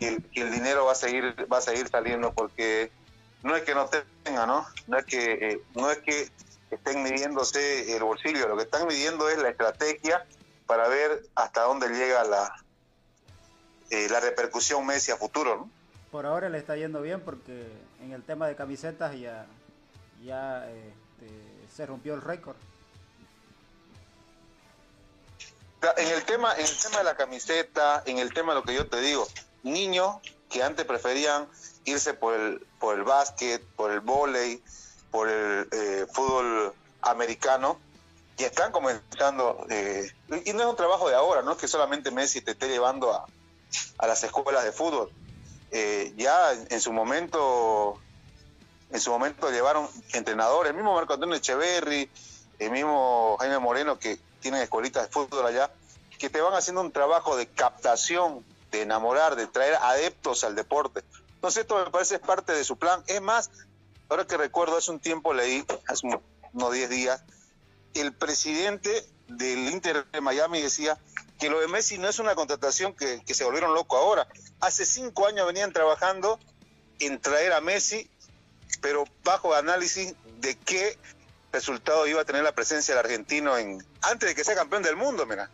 el, 0.00 0.22
que 0.24 0.42
el 0.42 0.50
dinero 0.50 0.86
va 0.86 0.92
a 0.92 0.96
seguir 0.96 1.34
va 1.52 1.58
a 1.58 1.62
seguir 1.62 1.88
saliendo 1.88 2.32
porque 2.32 2.90
no 3.42 3.56
es 3.56 3.62
que 3.62 3.74
no 3.74 3.88
tenga, 4.22 4.46
¿no? 4.46 4.66
No 4.86 4.98
es 4.98 5.04
que 5.04 5.32
eh, 5.32 5.62
no 5.74 5.90
es 5.90 5.98
que 5.98 6.30
estén 6.70 7.02
midiéndose 7.02 7.96
el 7.96 8.02
bolsillo, 8.02 8.48
lo 8.48 8.56
que 8.56 8.64
están 8.64 8.86
midiendo 8.86 9.28
es 9.28 9.38
la 9.38 9.50
estrategia 9.50 10.26
para 10.66 10.88
ver 10.88 11.22
hasta 11.34 11.62
dónde 11.62 11.88
llega 11.88 12.24
la 12.24 12.54
eh, 13.90 14.08
la 14.08 14.20
repercusión 14.20 14.86
Messi 14.86 15.10
a 15.10 15.16
futuro, 15.16 15.56
¿no? 15.56 15.70
Por 16.10 16.26
ahora 16.26 16.48
le 16.48 16.58
está 16.58 16.76
yendo 16.76 17.02
bien 17.02 17.20
porque 17.20 17.66
en 18.02 18.12
el 18.12 18.22
tema 18.22 18.46
de 18.46 18.56
camisetas 18.56 19.18
ya 19.18 19.46
ya 20.22 20.68
este, 20.70 21.30
se 21.74 21.86
rompió 21.86 22.14
el 22.14 22.22
récord. 22.22 22.56
En 25.96 26.08
el 26.08 26.22
tema 26.24 26.54
en 26.54 26.66
el 26.66 26.78
tema 26.78 26.98
de 26.98 27.04
la 27.04 27.16
camiseta, 27.16 28.02
en 28.06 28.18
el 28.18 28.32
tema 28.34 28.52
de 28.52 28.60
lo 28.60 28.64
que 28.64 28.74
yo 28.74 28.86
te 28.86 29.00
digo, 29.00 29.26
niños 29.62 30.16
que 30.48 30.62
antes 30.62 30.84
preferían 30.84 31.48
irse 31.84 32.14
por 32.14 32.34
el, 32.34 32.66
por 32.78 32.96
el 32.96 33.04
básquet, 33.04 33.64
por 33.76 33.90
el 33.90 34.00
vóley, 34.00 34.62
por 35.10 35.28
el 35.28 35.68
eh, 35.70 36.06
fútbol 36.12 36.72
americano, 37.02 37.78
y 38.36 38.44
están 38.44 38.72
comenzando, 38.72 39.66
eh, 39.68 40.10
y 40.44 40.52
no 40.52 40.60
es 40.60 40.66
un 40.66 40.76
trabajo 40.76 41.08
de 41.08 41.14
ahora, 41.14 41.42
no 41.42 41.52
es 41.52 41.58
que 41.58 41.68
solamente 41.68 42.10
Messi 42.10 42.40
te 42.40 42.52
esté 42.52 42.68
llevando 42.68 43.12
a, 43.12 43.26
a 43.98 44.06
las 44.06 44.24
escuelas 44.24 44.64
de 44.64 44.72
fútbol. 44.72 45.10
Eh, 45.72 46.12
ya 46.16 46.52
en, 46.52 46.80
su 46.80 46.92
momento, 46.92 47.98
en 48.90 49.00
su 49.00 49.10
momento 49.10 49.50
llevaron 49.50 49.88
entrenadores, 50.14 50.70
el 50.70 50.76
mismo 50.76 50.94
Marco 50.94 51.14
Antonio 51.14 51.36
Echeverry, 51.36 52.10
el 52.58 52.70
mismo 52.70 53.36
Jaime 53.38 53.58
Moreno, 53.58 53.98
que 53.98 54.18
tienen 54.40 54.62
escuelitas 54.62 55.04
de 55.04 55.12
fútbol 55.12 55.46
allá, 55.46 55.70
que 56.18 56.28
te 56.28 56.40
van 56.40 56.54
haciendo 56.54 56.80
un 56.80 56.92
trabajo 56.92 57.36
de 57.36 57.46
captación 57.46 58.44
de 58.70 58.82
enamorar, 58.82 59.36
de 59.36 59.46
traer 59.46 59.74
adeptos 59.74 60.44
al 60.44 60.54
deporte. 60.54 61.02
Entonces 61.34 61.62
esto 61.62 61.82
me 61.82 61.90
parece 61.90 62.16
es 62.16 62.20
parte 62.20 62.52
de 62.52 62.64
su 62.64 62.76
plan. 62.76 63.02
Es 63.06 63.20
más, 63.20 63.50
ahora 64.08 64.26
que 64.26 64.36
recuerdo, 64.36 64.76
hace 64.76 64.90
un 64.90 65.00
tiempo 65.00 65.32
leí, 65.32 65.64
hace 65.88 66.06
unos 66.06 66.72
10 66.72 66.90
días, 66.90 67.22
el 67.94 68.12
presidente 68.12 69.04
del 69.28 69.68
Inter 69.70 70.06
de 70.10 70.20
Miami 70.20 70.60
decía 70.60 70.98
que 71.38 71.48
lo 71.48 71.60
de 71.60 71.68
Messi 71.68 71.98
no 71.98 72.08
es 72.08 72.18
una 72.18 72.34
contratación 72.34 72.94
que, 72.94 73.22
que 73.24 73.34
se 73.34 73.44
volvieron 73.44 73.74
locos 73.74 73.98
ahora. 73.98 74.28
Hace 74.60 74.84
cinco 74.84 75.26
años 75.26 75.46
venían 75.46 75.72
trabajando 75.72 76.38
en 76.98 77.20
traer 77.20 77.52
a 77.52 77.60
Messi, 77.60 78.10
pero 78.82 79.04
bajo 79.24 79.54
análisis 79.54 80.14
de 80.40 80.56
qué 80.56 80.98
resultado 81.52 82.06
iba 82.06 82.20
a 82.20 82.24
tener 82.24 82.42
la 82.42 82.54
presencia 82.54 82.94
del 82.94 83.04
argentino 83.04 83.56
en 83.56 83.84
antes 84.02 84.28
de 84.28 84.34
que 84.34 84.44
sea 84.44 84.54
campeón 84.54 84.82
del 84.82 84.96
mundo, 84.96 85.26
mira. 85.26 85.50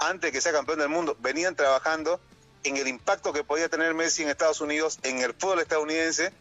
Antes 0.00 0.28
de 0.28 0.32
que 0.32 0.40
sea 0.40 0.52
campeón 0.52 0.78
del 0.78 0.88
mundo, 0.88 1.14
venían 1.20 1.54
trabajando 1.54 2.20
en 2.64 2.78
el 2.78 2.88
impacto 2.88 3.34
que 3.34 3.44
podía 3.44 3.68
tener 3.68 3.92
Messi 3.92 4.22
en 4.22 4.30
Estados 4.30 4.62
Unidos, 4.62 4.98
en 5.02 5.18
el 5.18 5.34
fútbol 5.34 5.60
estadounidense, 5.60 6.32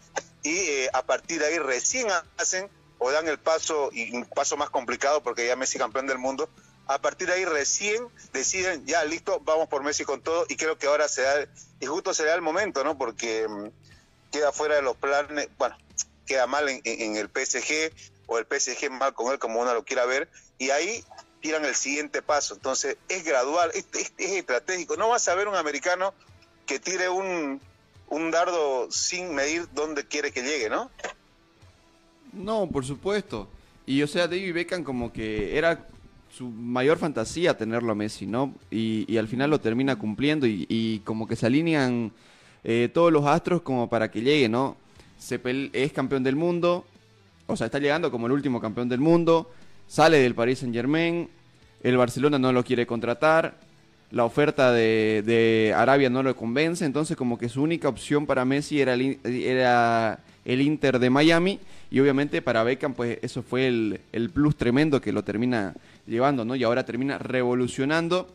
y 0.43 0.55
eh, 0.55 0.89
a 0.93 1.03
partir 1.03 1.39
de 1.39 1.47
ahí 1.47 1.59
recién 1.59 2.07
hacen 2.37 2.69
o 2.99 3.11
dan 3.11 3.27
el 3.27 3.37
paso, 3.37 3.89
y 3.91 4.15
un 4.15 4.23
paso 4.23 4.55
más 4.55 4.69
complicado 4.69 5.21
porque 5.21 5.45
ya 5.45 5.57
Messi 5.57 5.77
campeón 5.77 6.07
del 6.07 6.17
mundo, 6.17 6.49
a 6.87 7.01
partir 7.01 7.27
de 7.27 7.33
ahí 7.33 7.45
recién 7.45 8.07
deciden, 8.31 8.85
ya 8.85 9.03
listo, 9.03 9.41
vamos 9.41 9.67
por 9.67 9.83
Messi 9.83 10.05
con 10.05 10.21
todo, 10.21 10.45
y 10.47 10.55
creo 10.55 10.77
que 10.77 10.87
ahora 10.87 11.09
se 11.09 11.23
da, 11.23 11.45
y 11.81 11.85
justo 11.85 12.13
será 12.13 12.35
el 12.35 12.41
momento, 12.41 12.85
¿no? 12.85 12.97
Porque 12.97 13.45
mm, 13.45 13.67
queda 14.31 14.53
fuera 14.53 14.75
de 14.75 14.83
los 14.83 14.95
planes, 14.95 15.49
bueno, 15.57 15.77
queda 16.25 16.47
mal 16.47 16.69
en 16.69 17.15
el 17.17 17.27
PSG, 17.27 17.91
o 18.25 18.37
el 18.37 18.45
PSG 18.45 18.89
mal 18.89 19.13
con 19.13 19.33
él 19.33 19.39
como 19.39 19.59
uno 19.59 19.73
lo 19.73 19.83
quiera 19.83 20.05
ver, 20.05 20.29
y 20.57 20.69
ahí 20.69 21.03
tiran 21.41 21.65
el 21.65 21.75
siguiente 21.75 22.21
paso. 22.21 22.53
Entonces 22.53 22.97
es 23.07 23.23
gradual, 23.23 23.71
es, 23.73 23.85
es, 23.93 24.31
estratégico. 24.31 24.97
No 24.97 25.09
vas 25.09 25.27
a 25.27 25.35
ver 25.35 25.47
un 25.47 25.55
americano 25.55 26.13
que 26.65 26.79
tire 26.79 27.09
un, 27.09 27.59
un 28.09 28.31
dardo 28.31 28.91
sin 28.91 29.33
medir 29.33 29.67
dónde 29.73 30.05
quiere 30.05 30.31
que 30.31 30.41
llegue, 30.41 30.69
¿no? 30.69 30.89
No, 32.33 32.67
por 32.67 32.85
supuesto. 32.85 33.47
Y 33.85 34.01
o 34.03 34.07
sea, 34.07 34.27
David 34.27 34.53
Beckham 34.53 34.83
como 34.83 35.11
que 35.11 35.57
era 35.57 35.87
su 36.31 36.47
mayor 36.47 36.99
fantasía 36.99 37.57
tenerlo 37.57 37.91
a 37.91 37.95
Messi, 37.95 38.27
¿no? 38.27 38.53
Y, 38.69 39.17
al 39.17 39.27
final 39.27 39.49
lo 39.49 39.59
termina 39.59 39.97
cumpliendo 39.97 40.45
y, 40.45 40.65
y 40.69 40.99
como 40.99 41.27
que 41.27 41.35
se 41.35 41.47
alinean 41.47 42.11
eh, 42.63 42.89
todos 42.93 43.11
los 43.11 43.25
astros 43.25 43.61
como 43.61 43.89
para 43.89 44.11
que 44.11 44.21
llegue, 44.21 44.49
¿no? 44.49 44.75
Se 45.17 45.39
es 45.73 45.93
campeón 45.93 46.23
del 46.23 46.35
mundo, 46.35 46.85
o 47.47 47.55
sea, 47.55 47.65
está 47.65 47.79
llegando 47.79 48.11
como 48.11 48.27
el 48.27 48.31
último 48.31 48.61
campeón 48.61 48.89
del 48.89 48.99
mundo, 48.99 49.51
sale 49.89 50.19
del 50.19 50.35
Paris 50.35 50.59
Saint 50.59 50.73
Germain, 50.73 51.27
el 51.83 51.97
Barcelona 51.97 52.37
no 52.37 52.53
lo 52.53 52.63
quiere 52.63 52.85
contratar, 52.85 53.55
la 54.11 54.23
oferta 54.23 54.71
de, 54.71 55.73
Arabia 55.75 56.09
no 56.09 56.23
lo 56.23 56.35
convence, 56.35 56.85
entonces 56.85 57.17
como 57.17 57.37
que 57.37 57.49
su 57.49 57.61
única 57.61 57.89
opción 57.89 58.25
para 58.25 58.45
Messi 58.45 58.79
era 58.79 58.93
el, 58.93 59.19
era 59.23 60.19
el 60.45 60.61
Inter 60.61 60.99
de 60.99 61.09
Miami 61.09 61.59
y 61.91 61.99
obviamente 61.99 62.41
para 62.41 62.63
Beckham 62.63 62.93
pues 62.93 63.17
eso 63.23 63.41
fue 63.41 63.67
el, 63.67 63.99
el, 64.11 64.29
plus 64.29 64.55
tremendo 64.55 65.01
que 65.01 65.11
lo 65.11 65.23
termina 65.23 65.73
llevando, 66.07 66.45
¿no? 66.45 66.55
Y 66.55 66.63
ahora 66.63 66.85
termina 66.85 67.17
revolucionando 67.17 68.29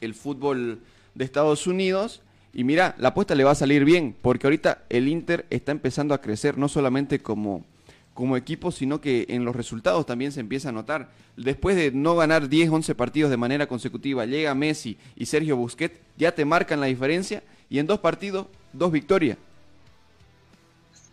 el 0.00 0.14
fútbol 0.14 0.80
de 1.14 1.24
Estados 1.24 1.66
Unidos 1.66 2.22
y 2.54 2.64
mira, 2.64 2.94
la 2.98 3.08
apuesta 3.08 3.34
le 3.34 3.44
va 3.44 3.52
a 3.52 3.54
salir 3.54 3.84
bien 3.84 4.14
porque 4.20 4.46
ahorita 4.46 4.82
el 4.88 5.08
Inter 5.08 5.44
está 5.50 5.72
empezando 5.72 6.14
a 6.14 6.20
crecer 6.20 6.56
no 6.56 6.68
solamente 6.68 7.20
como 7.20 7.64
como 8.20 8.36
equipo, 8.36 8.70
sino 8.70 9.00
que 9.00 9.24
en 9.30 9.46
los 9.46 9.56
resultados 9.56 10.04
también 10.04 10.30
se 10.30 10.40
empieza 10.40 10.68
a 10.68 10.72
notar. 10.72 11.08
Después 11.38 11.74
de 11.74 11.90
no 11.90 12.14
ganar 12.14 12.50
10, 12.50 12.68
11 12.68 12.94
partidos 12.94 13.30
de 13.30 13.38
manera 13.38 13.66
consecutiva, 13.66 14.26
llega 14.26 14.54
Messi 14.54 14.98
y 15.16 15.24
Sergio 15.24 15.56
Busquets, 15.56 15.98
ya 16.18 16.34
te 16.34 16.44
marcan 16.44 16.80
la 16.80 16.86
diferencia 16.86 17.42
y 17.70 17.78
en 17.78 17.86
dos 17.86 18.00
partidos, 18.00 18.46
dos 18.74 18.92
victorias. 18.92 19.38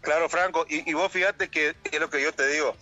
Claro, 0.01 0.27
Franco, 0.27 0.65
y, 0.69 0.89
y 0.89 0.93
vos 0.93 1.09
fíjate 1.09 1.47
que 1.47 1.75
es 1.91 1.99
lo 1.99 2.09
que 2.09 2.21
yo 2.21 2.33
te 2.33 2.45
digo, 2.47 2.75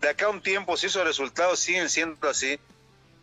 de 0.00 0.08
acá 0.08 0.26
a 0.26 0.30
un 0.30 0.42
tiempo, 0.42 0.76
si 0.76 0.86
esos 0.86 1.04
resultados 1.04 1.60
siguen 1.60 1.88
siendo 1.88 2.28
así, 2.28 2.58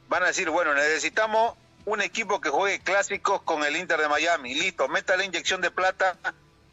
van 0.08 0.24
a 0.24 0.28
decir, 0.28 0.50
bueno, 0.50 0.74
necesitamos 0.74 1.56
un 1.84 2.02
equipo 2.02 2.40
que 2.40 2.50
juegue 2.50 2.80
clásicos 2.80 3.42
con 3.42 3.66
el 3.66 3.76
Inter 3.76 4.00
de 4.00 4.08
Miami, 4.08 4.56
listo, 4.56 4.88
meta 4.88 5.18
la 5.18 5.26
inyección 5.26 5.60
de 5.60 5.72
plata 5.72 6.18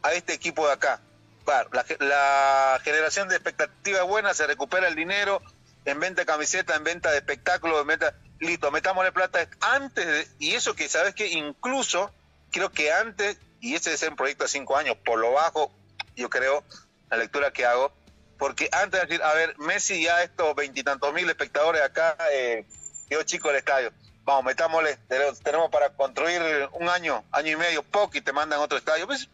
a 0.03 0.13
este 0.13 0.33
equipo 0.33 0.65
de 0.67 0.75
acá 0.75 1.01
la, 1.47 1.85
la 2.01 2.81
generación 2.83 3.29
de 3.29 3.37
expectativas 3.37 4.05
buenas, 4.05 4.37
se 4.37 4.47
recupera 4.47 4.89
el 4.89 4.95
dinero 4.95 5.43
en 5.85 6.01
venta 6.01 6.23
de 6.23 6.27
camiseta, 6.27 6.75
en 6.75 6.85
venta 6.85 7.11
de 7.11 7.19
espectáculos, 7.19 7.81
en 7.81 7.87
venta, 7.87 8.15
listo, 8.41 8.71
metámosle 8.71 9.13
plata 9.13 9.47
antes, 9.61 10.07
de, 10.07 10.29
y 10.39 10.55
eso 10.55 10.75
que 10.75 10.89
sabes 10.89 11.15
que 11.15 11.29
incluso 11.29 12.11
creo 12.51 12.71
que 12.71 12.93
antes, 12.93 13.37
y 13.61 13.75
este 13.75 13.93
es 13.93 14.03
un 14.03 14.17
proyecto 14.17 14.45
de 14.45 14.49
cinco 14.49 14.77
años, 14.77 14.97
por 15.05 15.19
lo 15.19 15.33
bajo, 15.33 15.71
yo 16.17 16.31
creo, 16.31 16.65
la 17.11 17.17
lectura 17.17 17.53
que 17.53 17.67
hago, 17.67 17.93
porque 18.39 18.69
antes 18.73 19.01
de 19.01 19.07
decir, 19.07 19.23
a 19.23 19.35
ver, 19.35 19.59
Messi 19.59 20.03
ya 20.03 20.23
estos 20.23 20.55
veintitantos 20.55 21.13
mil 21.13 21.29
espectadores 21.29 21.83
acá, 21.83 22.17
eh, 22.33 22.65
yo 23.11 23.23
chico 23.23 23.51
el 23.51 23.57
estadio, 23.57 23.93
vamos, 24.25 24.45
metámosle, 24.45 24.99
tenemos 25.43 25.71
para 25.71 25.91
construir 25.91 26.69
un 26.73 26.89
año, 26.89 27.25
año 27.31 27.53
y 27.53 27.57
medio, 27.57 27.83
poco 27.83 28.17
y 28.17 28.23
te 28.23 28.33
mandan 28.33 28.61
otro 28.61 28.79
estadio, 28.79 29.07
pues 29.07 29.29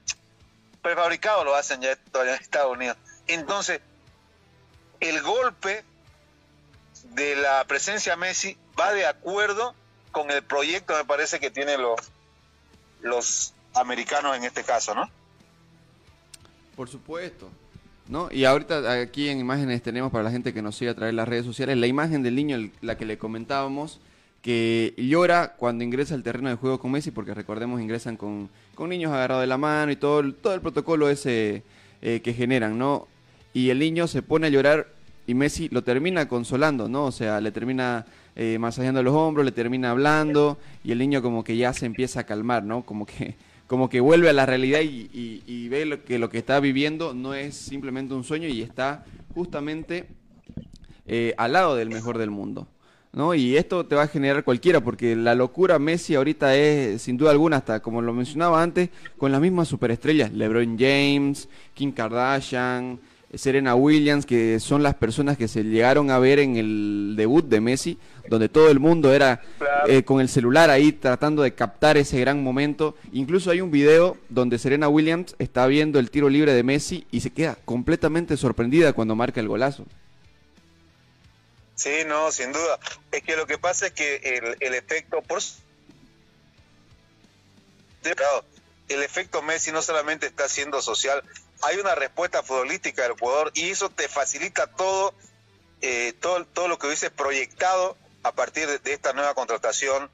prefabricado 0.82 1.44
lo 1.44 1.54
hacen 1.54 1.80
ya 1.80 1.92
en 1.92 2.28
Estados 2.28 2.72
Unidos. 2.72 2.96
Entonces, 3.26 3.80
el 5.00 5.22
golpe 5.22 5.84
de 7.14 7.36
la 7.36 7.64
presencia 7.64 8.16
Messi 8.16 8.56
va 8.78 8.92
de 8.92 9.06
acuerdo 9.06 9.74
con 10.12 10.30
el 10.30 10.42
proyecto, 10.42 10.94
me 10.96 11.04
parece, 11.04 11.40
que 11.40 11.50
tienen 11.50 11.80
los, 11.80 12.00
los 13.02 13.54
americanos 13.74 14.36
en 14.36 14.44
este 14.44 14.64
caso, 14.64 14.94
¿no? 14.94 15.08
Por 16.76 16.88
supuesto. 16.88 17.50
¿No? 18.08 18.28
Y 18.32 18.44
ahorita 18.44 18.90
aquí 19.00 19.28
en 19.28 19.38
imágenes 19.38 19.82
tenemos 19.82 20.10
para 20.10 20.24
la 20.24 20.32
gente 20.32 20.52
que 20.52 20.62
nos 20.62 20.74
sigue 20.74 20.90
a 20.90 20.94
través 20.96 21.12
de 21.12 21.16
las 21.16 21.28
redes 21.28 21.44
sociales 21.44 21.76
la 21.76 21.86
imagen 21.86 22.24
del 22.24 22.34
niño, 22.34 22.58
la 22.80 22.98
que 22.98 23.04
le 23.04 23.18
comentábamos, 23.18 24.00
que 24.42 24.94
llora 24.96 25.54
cuando 25.54 25.84
ingresa 25.84 26.14
al 26.14 26.24
terreno 26.24 26.48
de 26.48 26.56
juego 26.56 26.80
con 26.80 26.90
Messi, 26.90 27.12
porque 27.12 27.34
recordemos 27.34 27.80
ingresan 27.80 28.16
con, 28.16 28.50
con 28.80 28.88
niños 28.88 29.12
agarrados 29.12 29.42
de 29.42 29.46
la 29.46 29.58
mano 29.58 29.92
y 29.92 29.96
todo, 29.96 30.32
todo 30.32 30.54
el 30.54 30.62
protocolo 30.62 31.10
ese 31.10 31.62
eh, 32.00 32.22
que 32.24 32.32
generan, 32.32 32.78
¿no? 32.78 33.08
Y 33.52 33.68
el 33.68 33.78
niño 33.78 34.06
se 34.06 34.22
pone 34.22 34.46
a 34.46 34.48
llorar 34.48 34.88
y 35.26 35.34
Messi 35.34 35.68
lo 35.68 35.84
termina 35.84 36.28
consolando, 36.28 36.88
¿no? 36.88 37.04
O 37.04 37.12
sea, 37.12 37.42
le 37.42 37.52
termina 37.52 38.06
eh, 38.36 38.56
masajeando 38.58 39.02
los 39.02 39.14
hombros, 39.14 39.44
le 39.44 39.52
termina 39.52 39.90
hablando 39.90 40.56
y 40.82 40.92
el 40.92 40.98
niño 40.98 41.20
como 41.20 41.44
que 41.44 41.58
ya 41.58 41.74
se 41.74 41.84
empieza 41.84 42.20
a 42.20 42.24
calmar, 42.24 42.64
¿no? 42.64 42.80
Como 42.86 43.04
que, 43.04 43.34
como 43.66 43.90
que 43.90 44.00
vuelve 44.00 44.30
a 44.30 44.32
la 44.32 44.46
realidad 44.46 44.80
y, 44.80 45.10
y, 45.12 45.42
y 45.46 45.68
ve 45.68 45.84
lo 45.84 46.02
que 46.02 46.18
lo 46.18 46.30
que 46.30 46.38
está 46.38 46.58
viviendo 46.58 47.12
no 47.12 47.34
es 47.34 47.54
simplemente 47.56 48.14
un 48.14 48.24
sueño 48.24 48.48
y 48.48 48.62
está 48.62 49.04
justamente 49.34 50.06
eh, 51.06 51.34
al 51.36 51.52
lado 51.52 51.76
del 51.76 51.90
mejor 51.90 52.16
del 52.16 52.30
mundo. 52.30 52.66
¿No? 53.12 53.35
Y 53.35 53.57
esto 53.57 53.85
te 53.87 53.94
va 53.94 54.03
a 54.03 54.09
generar 54.09 54.44
cualquiera, 54.44 54.81
porque 54.81 55.16
la 55.16 55.35
locura 55.35 55.79
Messi 55.79 56.14
ahorita 56.14 56.55
es, 56.57 57.03
sin 57.03 57.16
duda 57.16 57.31
alguna, 57.31 57.59
hasta 57.59 57.81
como 57.81 58.03
lo 58.03 58.12
mencionaba 58.12 58.62
antes, 58.62 58.90
con 59.18 59.33
las 59.33 59.40
mismas 59.40 59.68
superestrellas, 59.68 60.33
LeBron 60.33 60.79
James, 60.79 61.49
Kim 61.75 61.92
Kardashian, 61.92 63.01
Serena 63.35 63.77
Williams, 63.77 64.27
que 64.27 64.59
son 64.59 64.83
las 64.83 64.94
personas 64.94 65.37
que 65.37 65.46
se 65.46 65.62
llegaron 65.62 66.11
a 66.11 66.18
ver 66.18 66.40
en 66.40 66.57
el 66.57 67.14
debut 67.16 67.46
de 67.46 67.61
Messi, 67.61 67.96
donde 68.29 68.49
todo 68.49 68.70
el 68.70 68.81
mundo 68.81 69.12
era 69.12 69.40
eh, 69.87 70.03
con 70.03 70.20
el 70.20 70.29
celular 70.29 70.68
ahí 70.68 70.92
tratando 70.92 71.42
de 71.42 71.55
captar 71.55 71.96
ese 71.96 72.18
gran 72.18 72.42
momento. 72.42 72.96
Incluso 73.12 73.51
hay 73.51 73.61
un 73.61 73.70
video 73.70 74.16
donde 74.29 74.59
Serena 74.59 74.88
Williams 74.88 75.37
está 75.38 75.66
viendo 75.68 76.01
el 76.01 76.11
tiro 76.11 76.29
libre 76.29 76.55
de 76.55 76.64
Messi 76.64 77.07
y 77.12 77.20
se 77.20 77.31
queda 77.31 77.57
completamente 77.64 78.37
sorprendida 78.37 78.92
cuando 78.92 79.14
marca 79.14 79.40
el 79.40 79.49
golazo. 79.49 79.87
Sí, 81.80 82.04
no, 82.04 82.30
sin 82.30 82.52
duda. 82.52 82.78
Es 83.10 83.22
que 83.22 83.36
lo 83.36 83.46
que 83.46 83.56
pasa 83.56 83.86
es 83.86 83.92
que 83.92 84.16
el, 84.16 84.54
el 84.60 84.74
efecto 84.74 85.22
por 85.22 85.40
el 88.88 89.02
efecto 89.02 89.40
Messi 89.40 89.72
no 89.72 89.80
solamente 89.80 90.26
está 90.26 90.46
siendo 90.50 90.82
social, 90.82 91.24
hay 91.62 91.78
una 91.78 91.94
respuesta 91.94 92.42
futbolística 92.42 93.04
del 93.04 93.12
jugador 93.12 93.50
y 93.54 93.70
eso 93.70 93.88
te 93.88 94.08
facilita 94.08 94.66
todo, 94.66 95.14
eh, 95.80 96.12
todo, 96.20 96.44
todo 96.44 96.68
lo 96.68 96.78
que 96.78 96.86
hubiese 96.86 97.10
proyectado 97.10 97.96
a 98.24 98.32
partir 98.32 98.68
de, 98.68 98.92
esta 98.92 99.14
nueva 99.14 99.32
contratación 99.32 100.10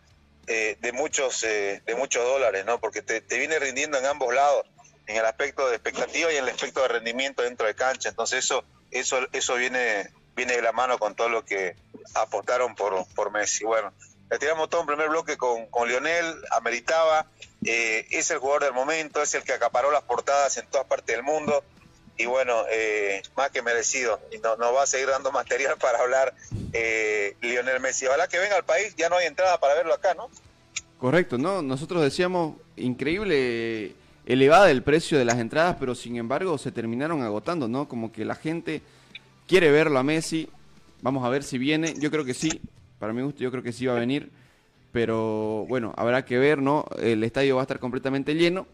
eh, 0.47 0.77
de 0.81 0.93
muchos 0.93 1.43
eh, 1.43 1.83
de 1.85 1.97
muchos 1.97 2.25
dólares, 2.25 2.65
¿no? 2.65 2.79
Porque 2.79 3.03
te, 3.03 3.21
te, 3.21 3.39
viene 3.39 3.59
rindiendo 3.59 3.99
en 3.99 4.07
ambos 4.07 4.33
lados, 4.33 4.65
en 5.09 5.17
el 5.17 5.25
aspecto 5.25 5.69
de 5.69 5.75
expectativa 5.75 6.33
y 6.33 6.37
en 6.37 6.45
el 6.45 6.51
aspecto 6.51 6.83
de 6.83 6.89
rendimiento 6.89 7.43
dentro 7.43 7.67
de 7.67 7.75
cancha. 7.75 8.09
Entonces 8.09 8.45
eso 8.45 8.65
eso 8.93 9.27
eso 9.33 9.57
viene 9.57 10.13
viene 10.37 10.55
de 10.55 10.63
la 10.63 10.73
mano 10.73 10.99
con 10.99 11.15
todo 11.15 11.29
lo 11.29 11.45
que 11.45 11.75
apostaron 12.15 12.75
por, 12.75 13.07
por 13.15 13.33
Messi. 13.33 13.65
Bueno, 13.65 13.93
le 14.31 14.39
tiramos 14.39 14.69
todo 14.69 14.83
un 14.83 14.87
primer 14.87 15.09
bloque 15.09 15.37
con, 15.37 15.67
con 15.67 15.89
Lionel, 15.89 16.37
ameritaba, 16.51 17.27
eh, 17.65 18.07
es 18.11 18.31
el 18.31 18.39
jugador 18.39 18.65
del 18.65 18.73
momento, 18.75 19.23
es 19.23 19.35
el 19.35 19.43
que 19.43 19.53
acaparó 19.53 19.91
las 19.91 20.03
portadas 20.03 20.57
en 20.59 20.67
todas 20.67 20.87
partes 20.87 21.17
del 21.17 21.25
mundo 21.25 21.65
y 22.19 22.27
bueno, 22.27 22.65
eh, 22.71 23.23
más 23.37 23.51
que 23.51 23.63
merecido. 23.63 24.21
Y 24.33 24.39
nos 24.39 24.59
no 24.59 24.73
va 24.73 24.83
a 24.83 24.87
seguir 24.87 25.09
dando 25.09 25.33
material 25.33 25.77
para 25.79 25.99
hablar 25.99 26.35
eh, 26.73 27.37
Lionel 27.41 27.81
Messi. 27.81 28.07
Ojalá 28.07 28.29
que 28.29 28.39
venga 28.39 28.57
al 28.57 28.65
país, 28.65 28.95
ya 28.97 29.09
no 29.09 29.17
hay 29.17 29.27
entrada 29.27 29.59
para 29.61 29.75
verlo 29.75 29.95
acá, 29.95 30.15
¿no? 30.15 30.31
Correcto, 30.99 31.37
¿no? 31.37 31.61
Nosotros 31.61 32.03
decíamos 32.03 32.57
increíble, 32.77 33.95
elevada 34.25 34.71
el 34.71 34.83
precio 34.83 35.19
de 35.19 35.27
las 35.27 35.39
entradas, 35.39 35.77
pero 35.79 35.95
sin 35.95 36.17
embargo 36.17 36.57
se 36.57 36.73
terminaron 36.73 37.23
agotando, 37.23 37.69
¿no? 37.69 37.87
Como 37.87 38.13
que 38.13 38.25
la 38.25 38.35
gente 38.35 38.81
quiere 39.47 39.71
verlo 39.71 39.99
a 39.99 40.03
Messi. 40.03 40.49
Vamos 41.03 41.25
a 41.25 41.29
ver 41.29 41.43
si 41.43 41.59
viene. 41.59 41.95
Yo 41.99 42.11
creo 42.11 42.25
que 42.25 42.35
sí. 42.35 42.61
Para 42.99 43.13
mi 43.13 43.23
gusto, 43.23 43.41
yo 43.41 43.51
creo 43.51 43.63
que 43.63 43.73
sí 43.73 43.87
va 43.87 43.97
a 43.97 44.01
venir. 44.01 44.31
Pero 44.93 45.67
bueno, 45.69 45.93
habrá 45.97 46.25
que 46.25 46.39
ver, 46.39 46.59
¿no? 46.59 46.87
El 46.99 47.23
estadio 47.23 47.57
va 47.57 47.63
a 47.63 47.65
estar 47.65 47.79
completamente 47.79 48.35
lleno. 48.35 48.67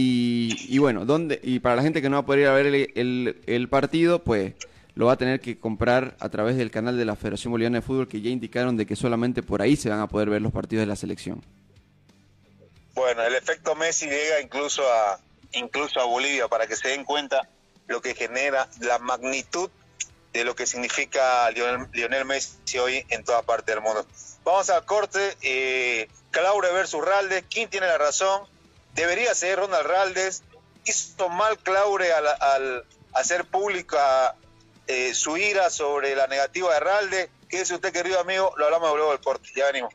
Y, 0.00 0.78
bueno, 0.78 1.04
¿dónde? 1.04 1.40
y 1.42 1.58
para 1.58 1.74
la 1.74 1.82
gente 1.82 2.00
que 2.00 2.08
no 2.08 2.16
va 2.16 2.20
a 2.20 2.26
poder 2.26 2.42
ir 2.42 2.46
a 2.46 2.52
ver 2.52 2.66
el, 2.66 3.40
el, 3.44 3.68
partido, 3.68 4.22
pues 4.22 4.54
lo 4.94 5.06
va 5.06 5.14
a 5.14 5.16
tener 5.16 5.40
que 5.40 5.58
comprar 5.58 6.16
a 6.20 6.28
través 6.28 6.56
del 6.56 6.70
canal 6.70 6.96
de 6.96 7.04
la 7.04 7.16
Federación 7.16 7.50
Boliviana 7.50 7.78
de 7.78 7.82
Fútbol, 7.82 8.06
que 8.06 8.20
ya 8.20 8.30
indicaron 8.30 8.76
de 8.76 8.86
que 8.86 8.94
solamente 8.94 9.42
por 9.42 9.60
ahí 9.60 9.74
se 9.74 9.88
van 9.88 9.98
a 9.98 10.06
poder 10.06 10.30
ver 10.30 10.40
los 10.40 10.52
partidos 10.52 10.82
de 10.82 10.86
la 10.86 10.94
selección. 10.94 11.42
Bueno, 12.94 13.22
el 13.24 13.34
efecto 13.34 13.74
Messi 13.74 14.06
llega 14.06 14.40
incluso 14.40 14.82
a, 14.82 15.18
incluso 15.54 16.00
a 16.00 16.04
Bolivia, 16.04 16.46
para 16.46 16.68
que 16.68 16.76
se 16.76 16.88
den 16.88 17.02
cuenta 17.04 17.48
lo 17.88 18.00
que 18.00 18.14
genera 18.14 18.68
la 18.80 18.98
magnitud 18.98 19.70
de 20.32 20.44
lo 20.44 20.54
que 20.54 20.66
significa 20.66 21.50
Lionel, 21.50 22.24
Messi 22.24 22.78
hoy 22.78 23.04
en 23.08 23.24
toda 23.24 23.42
parte 23.42 23.72
del 23.72 23.80
mundo. 23.80 24.06
Vamos 24.44 24.70
al 24.70 24.84
corte, 24.84 25.36
eh, 25.42 26.08
Claure 26.30 26.70
versus 26.72 27.04
Raldes, 27.04 27.44
¿quién 27.50 27.68
tiene 27.68 27.86
la 27.86 27.98
razón? 27.98 28.46
Debería 28.94 29.34
ser 29.34 29.58
Ronald 29.58 29.86
Raldes, 29.86 30.42
hizo 30.84 31.28
mal 31.28 31.58
Claure 31.58 32.12
al, 32.12 32.84
hacer 33.14 33.44
pública 33.46 34.36
eh, 34.86 35.14
su 35.14 35.36
ira 35.36 35.70
sobre 35.70 36.14
la 36.14 36.26
negativa 36.26 36.72
de 36.74 36.80
Raldes. 36.80 37.30
¿Qué 37.48 37.60
dice 37.60 37.74
usted, 37.74 37.92
querido 37.92 38.20
amigo? 38.20 38.52
Lo 38.58 38.66
hablamos 38.66 38.94
luego 38.94 39.12
del 39.12 39.20
corte, 39.20 39.48
ya 39.56 39.66
venimos. 39.66 39.94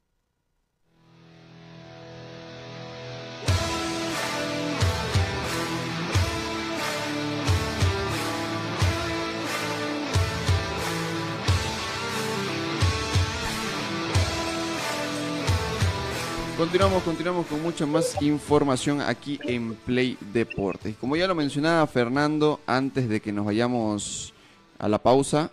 Continuamos, 16.61 17.01
continuamos 17.01 17.47
con 17.47 17.59
mucha 17.63 17.87
más 17.87 18.21
información 18.21 19.01
aquí 19.01 19.39
en 19.45 19.73
Play 19.73 20.15
Deportes. 20.31 20.95
Como 20.95 21.15
ya 21.15 21.25
lo 21.25 21.33
mencionaba 21.33 21.87
Fernando 21.87 22.59
antes 22.67 23.09
de 23.09 23.19
que 23.19 23.31
nos 23.31 23.47
vayamos 23.47 24.31
a 24.77 24.87
la 24.87 24.99
pausa, 24.99 25.49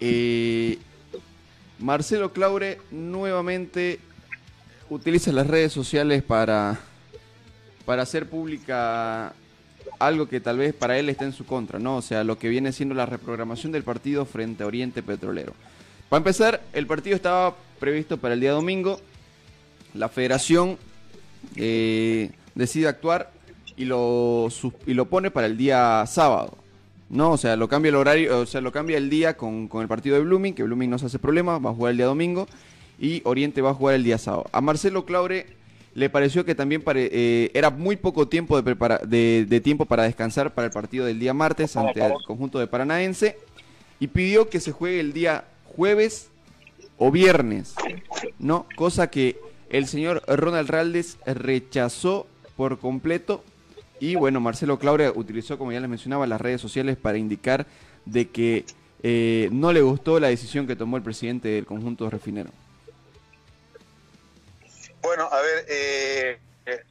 eh, 0.00 0.78
Marcelo 1.78 2.32
Claure 2.32 2.80
nuevamente 2.90 4.00
utiliza 4.88 5.30
las 5.30 5.46
redes 5.46 5.74
sociales 5.74 6.22
para, 6.22 6.80
para 7.84 8.04
hacer 8.04 8.30
pública 8.30 9.34
algo 9.98 10.26
que 10.26 10.40
tal 10.40 10.56
vez 10.56 10.72
para 10.72 10.98
él 10.98 11.10
esté 11.10 11.26
en 11.26 11.34
su 11.34 11.44
contra, 11.44 11.78
¿no? 11.78 11.98
O 11.98 12.02
sea, 12.02 12.24
lo 12.24 12.38
que 12.38 12.48
viene 12.48 12.72
siendo 12.72 12.94
la 12.94 13.04
reprogramación 13.04 13.72
del 13.72 13.82
partido 13.82 14.24
frente 14.24 14.62
a 14.62 14.66
Oriente 14.66 15.02
Petrolero. 15.02 15.52
Para 16.08 16.16
empezar, 16.16 16.62
el 16.72 16.86
partido 16.86 17.14
estaba 17.14 17.54
previsto 17.78 18.16
para 18.16 18.32
el 18.32 18.40
día 18.40 18.52
domingo. 18.52 19.02
La 19.94 20.08
federación 20.08 20.78
eh, 21.56 22.30
decide 22.54 22.88
actuar 22.88 23.32
y 23.76 23.84
lo, 23.84 24.48
y 24.86 24.94
lo 24.94 25.06
pone 25.06 25.30
para 25.30 25.46
el 25.46 25.56
día 25.56 26.04
sábado. 26.06 26.56
No, 27.08 27.32
o 27.32 27.36
sea, 27.36 27.56
lo 27.56 27.68
cambia 27.68 27.88
el 27.88 27.96
horario, 27.96 28.38
o 28.40 28.46
sea, 28.46 28.60
lo 28.60 28.70
cambia 28.70 28.96
el 28.96 29.10
día 29.10 29.36
con, 29.36 29.68
el 29.72 29.88
partido 29.88 30.16
de 30.16 30.22
Blooming, 30.22 30.54
que 30.54 30.62
Blooming 30.62 30.90
no 30.90 30.98
se 30.98 31.06
hace 31.06 31.18
problema, 31.18 31.58
va 31.58 31.70
a 31.70 31.74
jugar 31.74 31.90
el 31.90 31.96
día 31.96 32.06
domingo, 32.06 32.46
y 33.00 33.20
Oriente 33.24 33.62
va 33.62 33.70
a 33.70 33.74
jugar 33.74 33.96
el 33.96 34.04
día 34.04 34.16
sábado. 34.16 34.46
A 34.52 34.60
Marcelo 34.60 35.04
Claure 35.04 35.46
le 35.94 36.08
pareció 36.08 36.44
que 36.44 36.54
también 36.54 36.84
eh, 36.94 37.50
era 37.52 37.70
muy 37.70 37.96
poco 37.96 38.28
tiempo 38.28 38.62
de, 38.62 39.44
de, 39.48 39.60
tiempo 39.60 39.86
para 39.86 40.04
descansar 40.04 40.54
para 40.54 40.66
el 40.66 40.72
partido 40.72 41.04
del 41.04 41.18
día 41.18 41.34
martes 41.34 41.76
ante 41.76 42.04
el 42.04 42.12
conjunto 42.24 42.60
de 42.60 42.68
Paranaense, 42.68 43.38
y 43.98 44.06
pidió 44.06 44.48
que 44.48 44.60
se 44.60 44.70
juegue 44.70 45.00
el 45.00 45.12
día 45.12 45.44
jueves 45.64 46.28
o 46.96 47.10
viernes, 47.10 47.74
¿no? 48.38 48.66
Cosa 48.76 49.10
que 49.10 49.36
el 49.70 49.86
señor 49.86 50.22
Ronald 50.26 50.68
Raldes 50.68 51.16
rechazó 51.24 52.26
por 52.56 52.78
completo 52.78 53.42
Y 54.00 54.16
bueno, 54.16 54.40
Marcelo 54.40 54.78
Claure 54.78 55.10
utilizó, 55.10 55.58
como 55.58 55.72
ya 55.72 55.80
les 55.80 55.88
mencionaba, 55.88 56.26
las 56.26 56.40
redes 56.40 56.60
sociales 56.60 56.96
para 56.96 57.18
indicar 57.18 57.66
de 58.04 58.28
que 58.28 58.64
eh, 59.02 59.48
no 59.52 59.72
le 59.72 59.80
gustó 59.80 60.20
la 60.20 60.28
decisión 60.28 60.66
que 60.66 60.76
tomó 60.76 60.96
el 60.96 61.02
presidente 61.02 61.48
del 61.48 61.66
conjunto 61.66 62.08
refinero. 62.10 62.50
Bueno, 65.02 65.28
a 65.30 65.40
ver, 65.40 65.66
eh, 65.68 66.38
eh, 66.66 66.82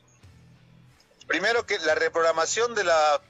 primero 1.27 1.65
que 1.65 1.77
la 1.79 1.95
reprogramación 1.95 2.73
de 2.75 2.83
la 2.83 3.21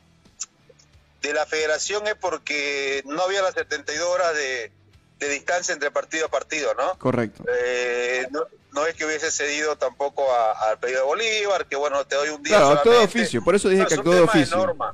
de 1.21 1.33
la 1.33 1.45
federación 1.45 2.07
es 2.07 2.15
porque 2.15 3.03
no 3.05 3.21
había 3.23 3.41
las 3.41 3.53
72 3.53 4.07
horas 4.07 4.33
de, 4.35 4.71
de 5.19 5.29
distancia 5.29 5.73
entre 5.73 5.91
partido 5.91 6.25
a 6.25 6.29
partido, 6.29 6.73
¿no? 6.75 6.97
Correcto. 6.97 7.43
Eh, 7.47 8.27
no, 8.71 8.85
es 8.85 8.95
que 8.95 9.05
hubiese 9.05 9.29
cedido 9.31 9.77
tampoco 9.77 10.25
al 10.33 10.79
pedido 10.79 11.01
de 11.01 11.05
Bolívar, 11.05 11.65
que 11.65 11.75
bueno, 11.75 12.05
te 12.05 12.15
doy 12.15 12.29
un 12.29 12.41
día. 12.41 12.57
Claro, 12.57 12.81
todo 12.81 13.03
oficio, 13.03 13.43
por 13.43 13.55
eso 13.55 13.67
dije 13.67 13.85
que 13.85 13.97
todo 13.97 14.23
oficio. 14.23 14.55
norma. 14.57 14.93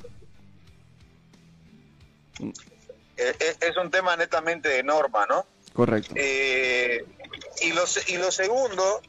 Mm. 2.40 2.50
Es, 3.16 3.76
un 3.76 3.90
tema 3.90 4.16
netamente 4.16 4.68
de 4.68 4.82
norma, 4.82 5.26
¿no? 5.26 5.46
Correcto. 5.72 6.14
y, 6.16 7.72
lo, 7.72 7.84
y 8.08 8.16
lo 8.16 8.32
segundo, 8.32 9.00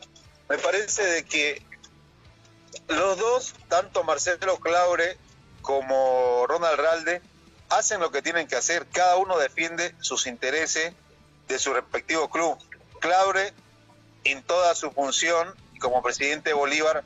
me 0.50 0.58
parece 0.58 1.04
de 1.04 1.26
que 1.26 1.62
los 2.88 3.18
dos, 3.18 3.54
tanto 3.68 4.04
Marcelo 4.04 4.58
Claure 4.58 5.18
como 5.62 6.46
Ronald 6.48 6.80
Ralde, 6.80 7.22
hacen 7.70 8.00
lo 8.00 8.12
que 8.12 8.22
tienen 8.22 8.48
que 8.48 8.56
hacer. 8.56 8.86
Cada 8.92 9.18
uno 9.18 9.38
defiende 9.38 9.96
sus 10.00 10.28
intereses 10.28 10.94
de 11.48 11.60
su 11.60 11.74
respectivo 11.74 12.30
club. 12.30 12.58
Claure, 13.00 13.54
en 14.24 14.44
toda 14.44 14.76
su 14.76 14.92
función, 14.92 15.54
como 15.80 16.02
presidente 16.02 16.50
de 16.50 16.54
Bolívar, 16.54 17.04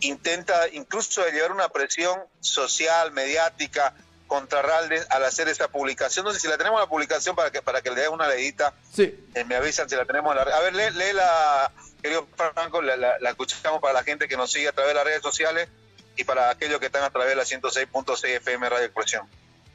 intenta 0.00 0.68
incluso 0.68 1.26
llevar 1.28 1.52
una 1.52 1.68
presión 1.68 2.20
social, 2.40 3.12
mediática, 3.12 3.94
contra 4.28 4.62
Ralde 4.62 5.02
al 5.10 5.24
hacer 5.24 5.48
esa 5.48 5.68
publicación. 5.68 6.24
No 6.24 6.32
sé 6.32 6.38
si 6.38 6.46
la 6.46 6.58
tenemos 6.58 6.78
la 6.78 6.86
publicación 6.86 7.34
para 7.34 7.50
que 7.50 7.62
para 7.62 7.80
que 7.80 7.90
le 7.90 8.02
dé 8.02 8.08
una 8.08 8.28
leidita. 8.28 8.74
Sí. 8.94 9.26
Eh, 9.34 9.44
me 9.44 9.56
avisan 9.56 9.88
si 9.88 9.96
la 9.96 10.04
tenemos. 10.04 10.36
La... 10.36 10.42
A 10.42 10.60
ver, 10.60 10.74
lee, 10.74 10.90
lee 10.90 11.12
la, 11.14 11.72
querido 12.00 12.28
Franco, 12.36 12.82
la, 12.82 12.96
la, 12.96 13.30
escuchamos 13.30 13.80
para 13.80 13.94
la 13.94 14.04
gente 14.04 14.28
que 14.28 14.36
nos 14.36 14.52
sigue 14.52 14.68
a 14.68 14.72
través 14.72 14.90
de 14.90 14.94
las 14.94 15.04
redes 15.04 15.22
sociales 15.22 15.68
y 16.14 16.24
para 16.24 16.50
aquellos 16.50 16.78
que 16.78 16.86
están 16.86 17.02
a 17.02 17.10
través 17.10 17.30
de 17.30 17.36
la 17.36 17.44
106.6 17.44 18.24
FM 18.36 18.68
Radio 18.68 18.84
Expresión. 18.84 19.26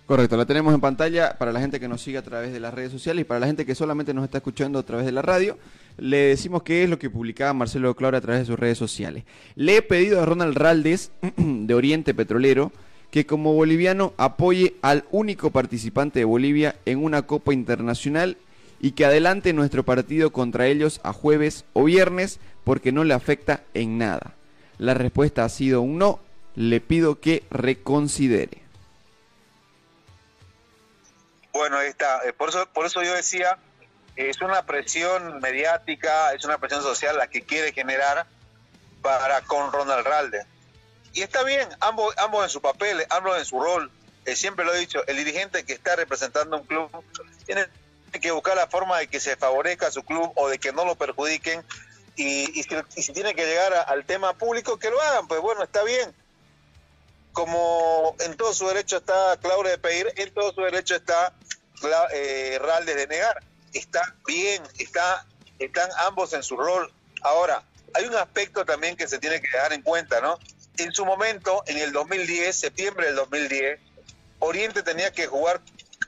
Correcto, 0.06 0.36
la 0.36 0.45
tenemos 0.45 0.74
en 0.74 0.82
pantalla 0.82 1.38
para 1.38 1.54
la 1.54 1.62
gente 1.62 1.80
que 1.80 1.88
nos 1.88 2.01
sigue 2.01 2.18
a 2.18 2.22
través 2.22 2.51
de 2.51 2.60
las 2.60 2.74
redes 2.74 2.91
sociales 2.91 3.22
y 3.22 3.24
para 3.24 3.39
la 3.39 3.47
gente 3.47 3.66
que 3.66 3.74
solamente 3.74 4.14
nos 4.14 4.26
está 4.26 4.39
escuchando 4.39 4.78
a 4.78 4.84
través 4.84 5.06
de 5.06 5.14
la 5.14 5.22
radio, 5.22 5.58
le 5.97 6.18
decimos 6.18 6.64
qué 6.64 6.84
es 6.84 6.89
lo 6.89 6.99
que 6.99 7.10
publicaba 7.10 7.54
Marcelo 7.54 7.95
Claura 7.95 8.18
a 8.18 8.22
través 8.22 8.41
de 8.41 8.45
sus 8.47 8.60
redes 8.60 8.78
sociales. 8.78 9.24
Le 9.56 9.78
he 9.78 9.82
pedido 9.82 10.22
a 10.22 10.26
Ronald 10.26 10.58
Raldes, 10.58 11.12
de 11.38 11.74
Oriente 11.74 12.14
Petrolero, 12.14 12.74
que 13.12 13.26
como 13.26 13.54
boliviano 13.54 14.14
apoye 14.18 14.76
al 14.82 15.06
único 15.12 15.51
participante 15.51 16.20
de 16.20 16.26
Bolivia 16.26 16.76
en 16.86 17.01
una 17.01 17.22
Copa 17.22 17.54
Internacional 17.54 18.36
y 18.82 18.91
que 18.91 19.06
adelante 19.06 19.54
nuestro 19.54 19.84
partido 19.84 20.34
contra 20.34 20.68
ellos 20.68 20.99
a 21.04 21.14
jueves 21.14 21.64
o 21.72 21.86
viernes 21.86 22.41
porque 22.66 22.91
no 22.91 23.06
le 23.06 23.14
afecta 23.14 23.64
en 23.74 23.99
nada. 23.99 24.34
La 24.80 24.95
respuesta 24.95 25.45
ha 25.45 25.49
sido 25.49 25.82
un 25.82 25.97
no, 25.97 26.20
le 26.56 26.82
pido 26.82 27.22
que 27.22 27.43
reconsidere. 27.51 28.62
Bueno, 31.54 31.78
ahí 31.78 31.88
está. 31.88 32.22
Eh, 32.26 32.34
por 32.34 32.49
eso, 32.49 32.66
por 32.74 32.86
eso 32.86 33.04
yo 33.04 33.14
decía, 33.14 33.58
es 34.16 34.41
una 34.41 34.66
presión 34.66 35.39
mediática, 35.39 36.34
es 36.34 36.43
una 36.45 36.58
presión 36.58 36.82
social 36.82 37.18
la 37.18 37.28
que 37.28 37.43
quiere 37.43 37.72
generar 37.72 38.26
para 39.01 39.41
con 39.41 39.72
Ronald 39.72 40.06
Ralde. 40.06 40.45
Y 41.14 41.22
está 41.22 41.43
bien, 41.43 41.70
ambos, 41.80 42.16
ambos 42.18 42.43
en 42.43 42.49
su 42.49 42.60
papel, 42.60 43.06
ambos 43.10 43.38
en 43.38 43.45
su 43.45 43.62
rol. 43.62 43.91
Eh, 44.26 44.36
siempre 44.36 44.66
lo 44.66 44.74
he 44.74 44.80
dicho, 44.80 45.06
el 45.06 45.18
dirigente 45.18 45.64
que 45.64 45.74
está 45.74 45.95
representando 45.95 46.58
un 46.58 46.66
club 46.66 46.89
tiene 47.45 47.68
que 48.20 48.32
buscar 48.32 48.56
la 48.56 48.68
forma 48.68 48.97
de 48.97 49.08
que 49.08 49.20
se 49.20 49.36
favorezca 49.36 49.88
a 49.88 49.91
su 49.91 50.04
club 50.04 50.32
o 50.36 50.49
de 50.49 50.58
que 50.58 50.72
no 50.72 50.86
lo 50.86 50.95
perjudiquen. 50.95 51.64
Y, 52.16 52.64
si, 52.64 53.14
tiene 53.14 53.36
que 53.36 53.45
llegar 53.45 53.74
al 53.88 54.06
tema 54.06 54.34
público, 54.34 54.78
que 54.78 54.89
lo 54.89 54.99
hagan, 55.01 55.28
pues 55.28 55.41
bueno, 55.41 55.64
está 55.64 55.84
bien. 55.84 56.14
Como 57.34 58.16
en 58.20 58.38
todo 58.38 58.54
su 58.54 58.68
derecho 58.68 58.98
está 58.98 59.38
Claudia 59.42 59.72
de 59.72 59.78
pedir, 59.78 60.14
en 60.16 60.34
todo 60.34 60.54
su 60.54 60.62
derecho 60.62 60.96
está 60.96 61.34
eh, 62.14 62.60
Ralde 62.62 62.96
de 62.96 63.08
negar. 63.08 63.44
Está 63.74 64.16
bien, 64.26 64.64
está, 64.78 65.26
están 65.60 65.90
ambos 66.06 66.34
en 66.34 66.44
su 66.44 66.56
rol. 66.56 66.92
Ahora, 67.22 67.64
hay 67.94 68.06
un 68.06 68.16
aspecto 68.16 68.66
también 68.66 68.96
que 68.96 69.08
se 69.08 69.20
tiene 69.20 69.42
que 69.42 69.58
dar 69.58 69.74
en 69.74 69.82
cuenta, 69.82 70.22
¿no? 70.22 70.40
En 70.78 70.92
su 70.92 71.06
momento, 71.06 71.64
en 71.68 71.78
el 71.78 71.92
2010, 71.92 72.56
septiembre 72.56 73.08
del 73.08 73.16
2010, 73.16 73.80
Oriente 74.40 74.84
tenía 74.84 75.12
que 75.12 75.28
jugar 75.28 75.62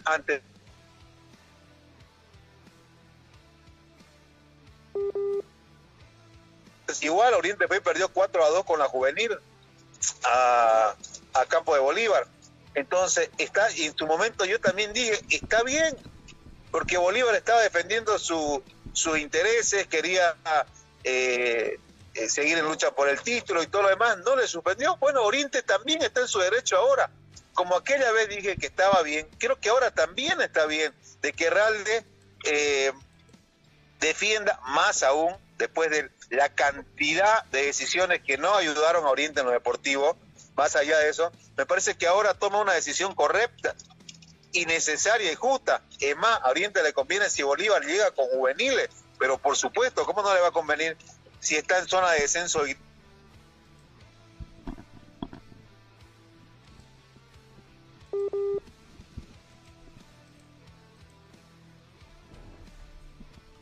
ante 0.06 0.42
Igual 7.02 7.34
Oriente 7.36 7.68
perdió 7.68 8.10
4 8.10 8.44
a 8.44 8.50
2 8.50 8.66
con 8.66 8.80
la 8.80 8.86
juvenil 8.86 9.38
a, 10.24 10.96
Campo 11.50 11.74
de 11.74 11.82
Bolívar. 11.82 12.28
Entonces, 12.74 13.30
está, 13.38 13.70
y 13.72 13.86
en 13.86 13.98
su 13.98 14.08
momento 14.08 14.46
yo 14.46 14.60
también 14.60 14.94
dije, 14.94 15.20
está 15.30 15.64
bien, 15.64 15.96
porque 16.72 16.98
Bolívar 16.98 17.36
estaba 17.36 17.62
defendiendo 17.62 18.18
su, 18.20 18.64
sus 18.94 19.18
intereses, 19.18 19.88
quería 19.88 20.36
eh, 21.04 21.80
eh, 22.16 22.30
seguir 22.30 22.58
en 22.58 22.66
lucha 22.66 22.92
por 22.92 23.10
el 23.10 23.22
título 23.22 23.62
y 23.62 23.68
todo 23.68 23.84
lo 23.84 23.90
demás, 23.90 24.18
no 24.20 24.36
le 24.36 24.48
suspendió. 24.48 24.96
Bueno, 24.98 25.22
Oriente 25.24 25.62
también 25.62 26.02
está 26.02 26.22
en 26.22 26.28
su 26.28 26.40
derecho 26.40 26.78
ahora. 26.78 27.10
Como 27.54 27.76
aquella 27.76 28.12
vez 28.12 28.30
dije 28.30 28.58
que 28.58 28.68
estaba 28.68 29.02
bien, 29.04 29.28
creo 29.38 29.60
que 29.60 29.70
ahora 29.70 29.92
también 29.92 30.42
está 30.42 30.66
bien 30.66 30.94
de 31.22 31.34
que 31.34 31.50
Ralde 31.50 32.06
eh, 32.46 32.92
defienda 34.00 34.60
más 34.66 35.04
aún 35.04 35.36
después 35.58 35.90
de 35.90 36.10
la 36.30 36.50
cantidad 36.50 37.44
de 37.46 37.66
decisiones 37.66 38.22
que 38.22 38.38
no 38.38 38.56
ayudaron 38.56 39.06
a 39.06 39.10
Oriente 39.10 39.42
en 39.42 39.46
lo 39.46 39.52
deportivo, 39.52 40.18
más 40.56 40.76
allá 40.76 40.98
de 41.00 41.10
eso, 41.10 41.32
me 41.58 41.66
parece 41.66 41.96
que 41.96 42.08
ahora 42.08 42.34
toma 42.34 42.62
una 42.62 42.74
decisión 42.74 43.14
correcta 43.14 43.76
y 44.52 44.66
necesaria 44.66 45.32
y 45.32 45.36
justa. 45.36 45.82
Es 46.00 46.16
más, 46.16 46.40
a 46.42 46.50
Oriente 46.50 46.82
le 46.82 46.94
conviene 46.94 47.30
si 47.30 47.44
Bolívar 47.44 47.84
llega 47.84 48.12
con 48.12 48.28
juveniles, 48.30 48.90
pero 49.20 49.38
por 49.38 49.58
supuesto, 49.58 50.06
¿cómo 50.06 50.22
no 50.22 50.34
le 50.34 50.42
va 50.42 50.50
a 50.50 50.52
convenir 50.52 50.98
si 51.40 51.56
está 51.56 51.80
en 51.80 51.88
zona 51.88 52.12
de 52.12 52.22
descenso 52.22 52.66
y 52.68 52.78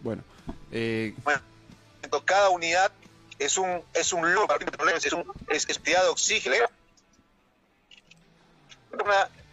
Bueno, 0.04 0.22
eh, 0.70 1.16
bueno, 1.24 1.42
cada 2.22 2.50
unidad 2.50 2.92
es 3.40 3.58
un 3.58 3.84
es 3.94 4.14
un 4.14 4.26
es 4.28 5.14
un 5.14 5.34
es, 5.50 5.68
de 5.68 5.98
oxígeno. 6.08 6.66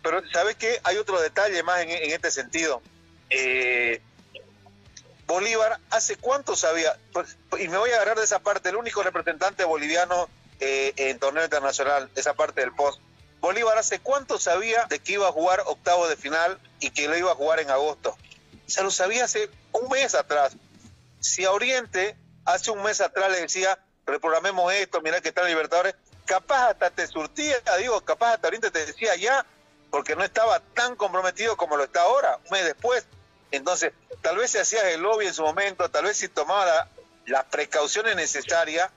pero 0.03 0.23
¿sabes 0.33 0.57
qué? 0.57 0.81
Hay 0.85 0.97
otro 0.97 1.21
detalle 1.21 1.63
más 1.63 1.81
en, 1.81 1.91
este 1.91 2.31
sentido. 2.31 2.83
Eh, 3.31 4.01
Bolívar, 5.27 5.79
¿hace 5.91 6.17
cuánto 6.17 6.57
sabía? 6.57 6.99
Pues, 7.13 7.37
y 7.59 7.69
me 7.69 7.79
voy 7.79 7.91
a 7.91 7.97
agarrar 7.97 8.19
de 8.19 8.25
esa 8.25 8.41
parte, 8.41 8.69
el 8.69 8.77
único 8.77 9.03
representante 9.03 9.65
boliviano 9.65 10.29
eh, 10.59 10.93
en 10.97 11.19
torneo 11.21 11.45
internacional, 11.45 12.11
esa 12.17 12.35
parte 12.35 12.63
del 12.63 12.73
post. 12.73 13.01
Bolívar, 13.41 13.79
¿hace 13.79 14.01
cuánto 14.01 14.39
sabía 14.39 14.87
de 14.87 14.99
que 14.99 15.13
iba 15.13 15.29
a 15.29 15.33
jugar 15.33 15.63
octavo 15.67 16.09
de 16.09 16.17
final 16.17 16.59
y 16.81 16.91
que 16.91 17.09
lo 17.09 17.17
iba 17.17 17.33
a 17.33 17.37
jugar 17.37 17.61
en 17.61 17.71
agosto? 17.71 18.17
Se 18.67 18.83
lo 18.83 18.91
sabía 18.91 19.25
hace 19.25 19.49
un 19.73 19.89
mes 19.89 20.15
atrás. 20.15 20.57
Si 21.21 21.45
a 21.45 21.53
Oriente 21.53 22.17
hace 22.53 22.71
un 22.71 22.83
mes 22.83 23.01
atrás 23.01 23.31
le 23.31 23.41
decía, 23.41 23.79
reprogramemos 24.07 24.73
esto, 24.73 25.01
mira 25.01 25.21
que 25.21 25.29
está 25.29 25.45
Libertadores, 25.45 25.95
capaz 26.27 26.71
hasta 26.71 26.91
te 26.91 27.07
surtía, 27.07 27.57
digo, 27.79 28.01
capaz 28.03 28.35
hasta 28.35 28.49
Oriente 28.49 28.71
te 28.71 28.87
decía 28.87 29.17
ya, 29.17 29.45
porque 29.91 30.17
no 30.17 30.25
estaba 30.25 30.61
tan 30.61 30.97
comprometido 30.97 31.57
como 31.57 31.77
lo 31.77 31.85
está 31.85 32.03
ahora, 32.03 32.39
un 32.45 32.51
mes 32.51 32.65
después. 32.65 33.07
Entonces, 33.51 33.93
tal 34.23 34.37
vez 34.37 34.53
se 34.53 34.61
hacía 34.61 34.89
el 34.91 35.01
lobby 35.01 35.27
en 35.27 35.35
su 35.35 35.43
momento, 35.43 35.91
tal 35.91 36.05
vez 36.05 36.17
si 36.17 36.29
tomaba 36.29 36.89
las 37.27 37.45
precauciones 37.47 38.15
necesarias 38.15 38.91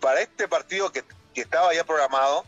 para 0.00 0.20
este 0.20 0.46
partido 0.46 0.92
que, 0.92 1.04
que 1.34 1.40
estaba 1.40 1.74
ya 1.74 1.84
programado, 1.84 2.44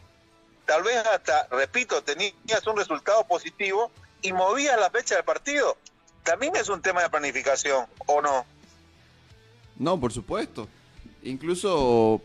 tal 0.66 0.82
vez 0.84 0.96
hasta, 0.96 1.48
repito, 1.50 2.02
tenías 2.04 2.66
un 2.66 2.76
resultado 2.76 3.26
positivo 3.26 3.90
y 4.22 4.32
movías 4.32 4.78
la 4.78 4.90
fecha 4.90 5.16
del 5.16 5.24
partido 5.24 5.76
también 6.24 6.56
es 6.56 6.68
un 6.68 6.82
tema 6.82 7.02
de 7.02 7.10
planificación, 7.10 7.86
¿o 8.06 8.20
no? 8.20 8.44
No, 9.78 9.98
por 9.98 10.12
supuesto. 10.12 10.68
Incluso 11.22 12.20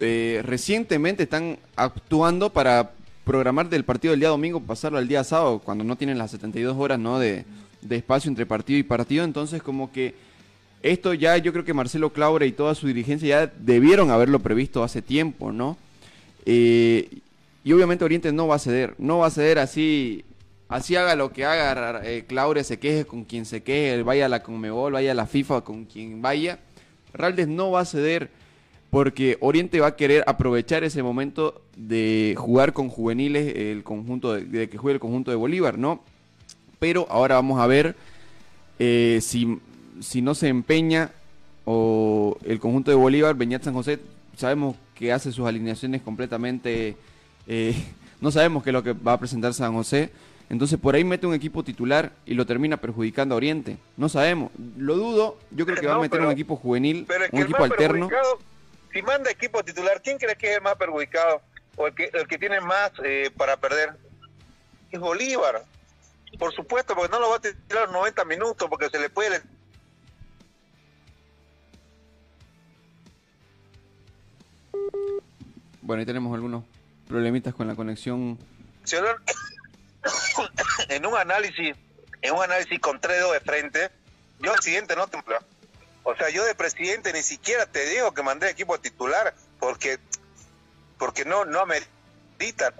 eh, 0.00 0.40
recientemente 0.44 1.22
están 1.24 1.58
actuando 1.76 2.50
para 2.50 2.92
programar 3.24 3.68
del 3.68 3.84
partido 3.84 4.12
del 4.12 4.20
día 4.20 4.28
domingo, 4.28 4.60
pasarlo 4.60 4.98
al 4.98 5.08
día 5.08 5.24
sábado, 5.24 5.60
cuando 5.60 5.84
no 5.84 5.96
tienen 5.96 6.18
las 6.18 6.30
72 6.32 6.76
horas 6.76 6.98
¿no? 6.98 7.18
de, 7.18 7.44
espacio 7.88 8.28
entre 8.28 8.46
partido 8.46 8.78
y 8.78 8.82
partido. 8.82 9.24
Entonces, 9.24 9.62
como 9.62 9.92
que 9.92 10.14
esto 10.82 11.14
ya 11.14 11.36
yo 11.38 11.52
creo 11.52 11.64
que 11.64 11.72
Marcelo 11.72 12.12
Claure 12.12 12.46
y 12.46 12.52
toda 12.52 12.74
su 12.74 12.86
dirigencia 12.86 13.28
ya 13.46 13.52
debieron 13.58 14.10
haberlo 14.10 14.40
previsto 14.40 14.82
hace 14.84 15.00
tiempo, 15.00 15.50
¿no? 15.52 15.78
Eh, 16.44 17.08
Y 17.64 17.72
obviamente 17.72 18.04
Oriente 18.04 18.30
no 18.32 18.46
va 18.46 18.56
a 18.56 18.58
ceder, 18.58 18.94
no 18.98 19.18
va 19.18 19.28
a 19.28 19.30
ceder 19.30 19.58
así, 19.58 20.24
así 20.68 20.96
haga 20.96 21.16
lo 21.16 21.32
que 21.32 21.46
haga, 21.46 22.02
eh, 22.04 22.26
Claure 22.26 22.62
se 22.64 22.78
queje 22.78 23.06
con 23.06 23.24
quien 23.24 23.46
se 23.46 23.62
queje, 23.62 24.02
vaya 24.02 24.26
a 24.26 24.28
la 24.28 24.42
Conmebol, 24.42 24.92
vaya 24.92 25.12
a 25.12 25.14
la 25.14 25.26
FIFA 25.26 25.62
con 25.62 25.86
quien 25.86 26.20
vaya. 26.20 26.58
Raldes 27.14 27.48
no 27.48 27.70
va 27.70 27.80
a 27.80 27.84
ceder 27.84 28.30
porque 28.90 29.38
Oriente 29.40 29.80
va 29.80 29.88
a 29.88 29.96
querer 29.96 30.22
aprovechar 30.26 30.84
ese 30.84 31.02
momento 31.02 31.62
de 31.76 32.34
jugar 32.38 32.72
con 32.72 32.88
juveniles, 32.88 33.56
el 33.56 33.82
conjunto 33.82 34.34
de, 34.34 34.68
que 34.68 34.78
juegue 34.78 34.94
el 34.94 35.00
conjunto 35.00 35.30
de 35.30 35.36
Bolívar, 35.36 35.78
¿no? 35.78 36.00
Pero 36.78 37.06
ahora 37.10 37.36
vamos 37.36 37.60
a 37.60 37.66
ver 37.66 37.96
eh, 38.78 39.18
si, 39.20 39.58
si 40.00 40.22
no 40.22 40.34
se 40.34 40.48
empeña 40.48 41.10
o 41.64 42.36
el 42.44 42.60
conjunto 42.60 42.90
de 42.90 42.96
Bolívar, 42.96 43.34
Beñat 43.34 43.64
San 43.64 43.74
José, 43.74 43.98
sabemos 44.36 44.76
que 44.94 45.12
hace 45.12 45.32
sus 45.32 45.46
alineaciones 45.46 46.02
completamente 46.02 46.96
eh, 47.46 47.74
no 48.20 48.30
sabemos 48.30 48.62
qué 48.62 48.70
es 48.70 48.74
lo 48.74 48.82
que 48.82 48.92
va 48.92 49.14
a 49.14 49.18
presentar 49.18 49.54
San 49.54 49.74
José. 49.74 50.10
Entonces 50.50 50.78
por 50.78 50.94
ahí 50.94 51.04
mete 51.04 51.26
un 51.26 51.34
equipo 51.34 51.64
titular 51.64 52.12
y 52.26 52.34
lo 52.34 52.46
termina 52.46 52.76
perjudicando 52.76 53.34
a 53.34 53.36
Oriente. 53.36 53.78
No 53.96 54.08
sabemos. 54.08 54.50
Lo 54.76 54.96
dudo. 54.96 55.38
Yo 55.50 55.66
creo 55.66 55.78
que 55.78 55.86
va 55.86 55.96
a 55.96 56.00
meter 56.00 56.20
un 56.20 56.30
equipo 56.30 56.56
juvenil, 56.56 57.06
un 57.32 57.42
equipo 57.42 57.64
alterno. 57.64 58.08
Si 58.92 59.02
manda 59.02 59.30
equipo 59.30 59.64
titular, 59.64 60.00
¿quién 60.02 60.18
cree 60.18 60.36
que 60.36 60.50
es 60.50 60.56
el 60.56 60.62
más 60.62 60.76
perjudicado? 60.76 61.40
O 61.76 61.88
el 61.88 61.94
que, 61.94 62.10
el 62.12 62.28
que 62.28 62.38
tiene 62.38 62.60
más 62.60 62.92
eh, 63.02 63.30
para 63.36 63.56
perder. 63.56 63.94
Es 64.90 65.00
Bolívar. 65.00 65.64
Por 66.38 66.52
supuesto, 66.52 66.94
porque 66.94 67.10
no 67.10 67.20
lo 67.20 67.30
va 67.30 67.36
a 67.36 67.40
tirar 67.40 67.90
90 67.90 68.24
minutos, 68.24 68.68
porque 68.68 68.88
se 68.90 69.00
le 69.00 69.08
puede 69.08 69.42
Bueno, 75.84 76.00
ahí 76.00 76.06
tenemos 76.06 76.34
algunos 76.34 76.64
problemitas 77.06 77.54
con 77.54 77.68
la 77.68 77.74
conexión. 77.74 78.38
En 80.88 81.06
un 81.06 81.16
análisis, 81.16 81.76
en 82.22 82.34
un 82.34 82.42
análisis 82.42 82.78
con 82.80 83.00
tres 83.00 83.18
dedos 83.18 83.32
de 83.32 83.40
frente, 83.40 83.90
yo 84.40 84.52
al 84.52 84.60
siguiente 84.60 84.96
no 84.96 85.06
templo. 85.06 85.36
O 86.02 86.14
sea, 86.14 86.28
yo 86.30 86.44
de 86.44 86.54
presidente 86.54 87.12
ni 87.12 87.22
siquiera 87.22 87.66
te 87.66 87.88
digo 87.88 88.12
que 88.12 88.22
mandé 88.22 88.50
equipo 88.50 88.78
titular 88.78 89.34
porque 89.58 89.98
porque 90.98 91.24
no 91.24 91.44
no 91.44 91.60
amerita. 91.60 92.74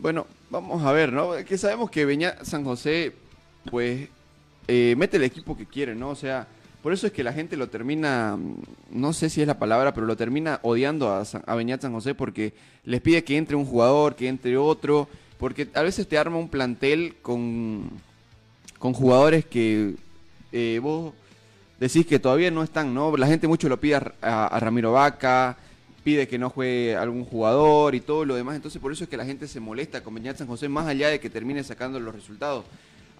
Bueno, 0.00 0.26
vamos 0.50 0.84
a 0.84 0.92
ver, 0.92 1.12
¿no? 1.12 1.32
Que 1.44 1.58
sabemos 1.58 1.90
que 1.90 2.04
Beña 2.04 2.44
San 2.44 2.64
José 2.64 3.14
pues 3.70 4.08
eh, 4.68 4.94
mete 4.96 5.16
el 5.16 5.24
equipo 5.24 5.56
que 5.56 5.66
quiere, 5.66 5.94
¿no? 5.94 6.10
O 6.10 6.16
sea, 6.16 6.46
por 6.82 6.92
eso 6.92 7.06
es 7.06 7.12
que 7.12 7.24
la 7.24 7.32
gente 7.32 7.56
lo 7.56 7.68
termina, 7.68 8.36
mm, 8.36 8.62
no 8.92 9.12
sé 9.12 9.30
si 9.30 9.40
es 9.40 9.46
la 9.46 9.58
palabra, 9.58 9.94
pero 9.94 10.06
lo 10.06 10.16
termina 10.16 10.60
odiando 10.62 11.10
a, 11.10 11.22
a 11.22 11.54
Beñat 11.54 11.82
San 11.82 11.92
José 11.92 12.14
porque 12.14 12.52
les 12.84 13.00
pide 13.00 13.24
que 13.24 13.36
entre 13.36 13.56
un 13.56 13.64
jugador, 13.64 14.14
que 14.14 14.28
entre 14.28 14.56
otro, 14.56 15.08
porque 15.38 15.68
a 15.74 15.82
veces 15.82 16.08
te 16.08 16.18
arma 16.18 16.36
un 16.36 16.48
plantel 16.48 17.16
con, 17.22 17.90
con 18.78 18.92
jugadores 18.92 19.44
que 19.44 19.94
eh, 20.52 20.80
vos 20.82 21.14
decís 21.78 22.06
que 22.06 22.18
todavía 22.18 22.50
no 22.50 22.62
están, 22.62 22.92
¿no? 22.94 23.16
La 23.16 23.26
gente 23.26 23.48
mucho 23.48 23.68
lo 23.68 23.78
pide 23.78 24.00
a, 24.22 24.58
Ramiro 24.60 24.92
Vaca, 24.92 25.56
pide 26.02 26.26
que 26.26 26.38
no 26.38 26.50
juegue 26.50 26.96
algún 26.96 27.24
jugador 27.24 27.94
y 27.94 28.00
todo 28.00 28.24
lo 28.24 28.34
demás, 28.34 28.56
entonces 28.56 28.80
por 28.80 28.92
eso 28.92 29.04
es 29.04 29.10
que 29.10 29.16
la 29.16 29.24
gente 29.24 29.46
se 29.46 29.60
molesta 29.60 30.02
con 30.02 30.14
Beñat 30.14 30.38
San 30.38 30.46
José 30.46 30.68
más 30.68 30.86
allá 30.86 31.08
de 31.08 31.20
que 31.20 31.30
termine 31.30 31.62
sacando 31.64 32.00
los 32.00 32.14
resultados. 32.14 32.64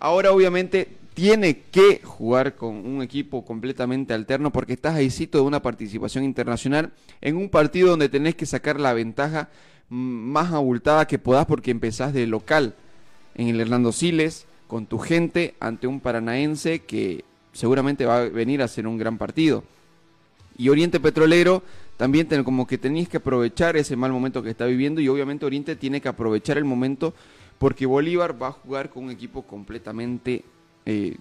Ahora 0.01 0.33
obviamente 0.33 0.89
tiene 1.19 1.63
que 1.73 2.01
jugar 2.05 2.55
con 2.55 2.87
un 2.87 3.03
equipo 3.03 3.45
completamente 3.45 4.15
alterno 4.15 4.53
porque 4.53 4.75
estás 4.75 4.95
ahícito 4.95 5.39
de 5.39 5.45
una 5.45 5.61
participación 5.61 6.23
internacional 6.23 6.93
en 7.21 7.37
un 7.37 7.49
partido 7.49 7.89
donde 7.89 8.09
tenés 8.09 8.37
que 8.37 8.47
sacar 8.47 8.79
la 8.79 8.93
ventaja 8.93 9.49
más 9.89 10.53
abultada 10.53 11.09
que 11.09 11.19
podás 11.19 11.45
porque 11.47 11.73
empezás 11.73 12.13
de 12.13 12.29
local 12.29 12.77
en 13.35 13.49
el 13.49 13.61
Hernando 13.61 13.91
Siles 13.91 14.47
con 14.69 14.87
tu 14.87 15.01
gente 15.01 15.57
ante 15.59 15.89
un 15.89 15.99
paranaense 15.99 16.85
que 16.85 17.25
seguramente 17.53 18.07
va 18.07 18.19
a 18.19 18.29
venir 18.29 18.63
a 18.63 18.67
hacer 18.67 18.87
un 18.87 18.97
gran 18.97 19.19
partido. 19.19 19.65
Y 20.57 20.69
Oriente 20.69 21.01
Petrolero 21.01 21.65
también 21.97 22.29
como 22.45 22.65
que 22.69 22.79
tenéis 22.79 23.09
que 23.09 23.17
aprovechar 23.17 23.77
ese 23.77 23.97
mal 23.97 24.13
momento 24.13 24.41
que 24.41 24.51
está 24.51 24.67
viviendo 24.67 25.01
y 25.01 25.09
obviamente 25.09 25.45
Oriente 25.45 25.75
tiene 25.75 26.01
que 26.01 26.11
aprovechar 26.11 26.59
el 26.59 26.65
momento 26.65 27.13
porque 27.59 27.87
Bolívar 27.87 28.41
va 28.41 28.47
a 28.47 28.53
jugar 28.53 28.89
con 28.89 29.03
un 29.03 29.11
equipo 29.11 29.43
completamente... 29.43 30.45
Eh, 30.91 31.19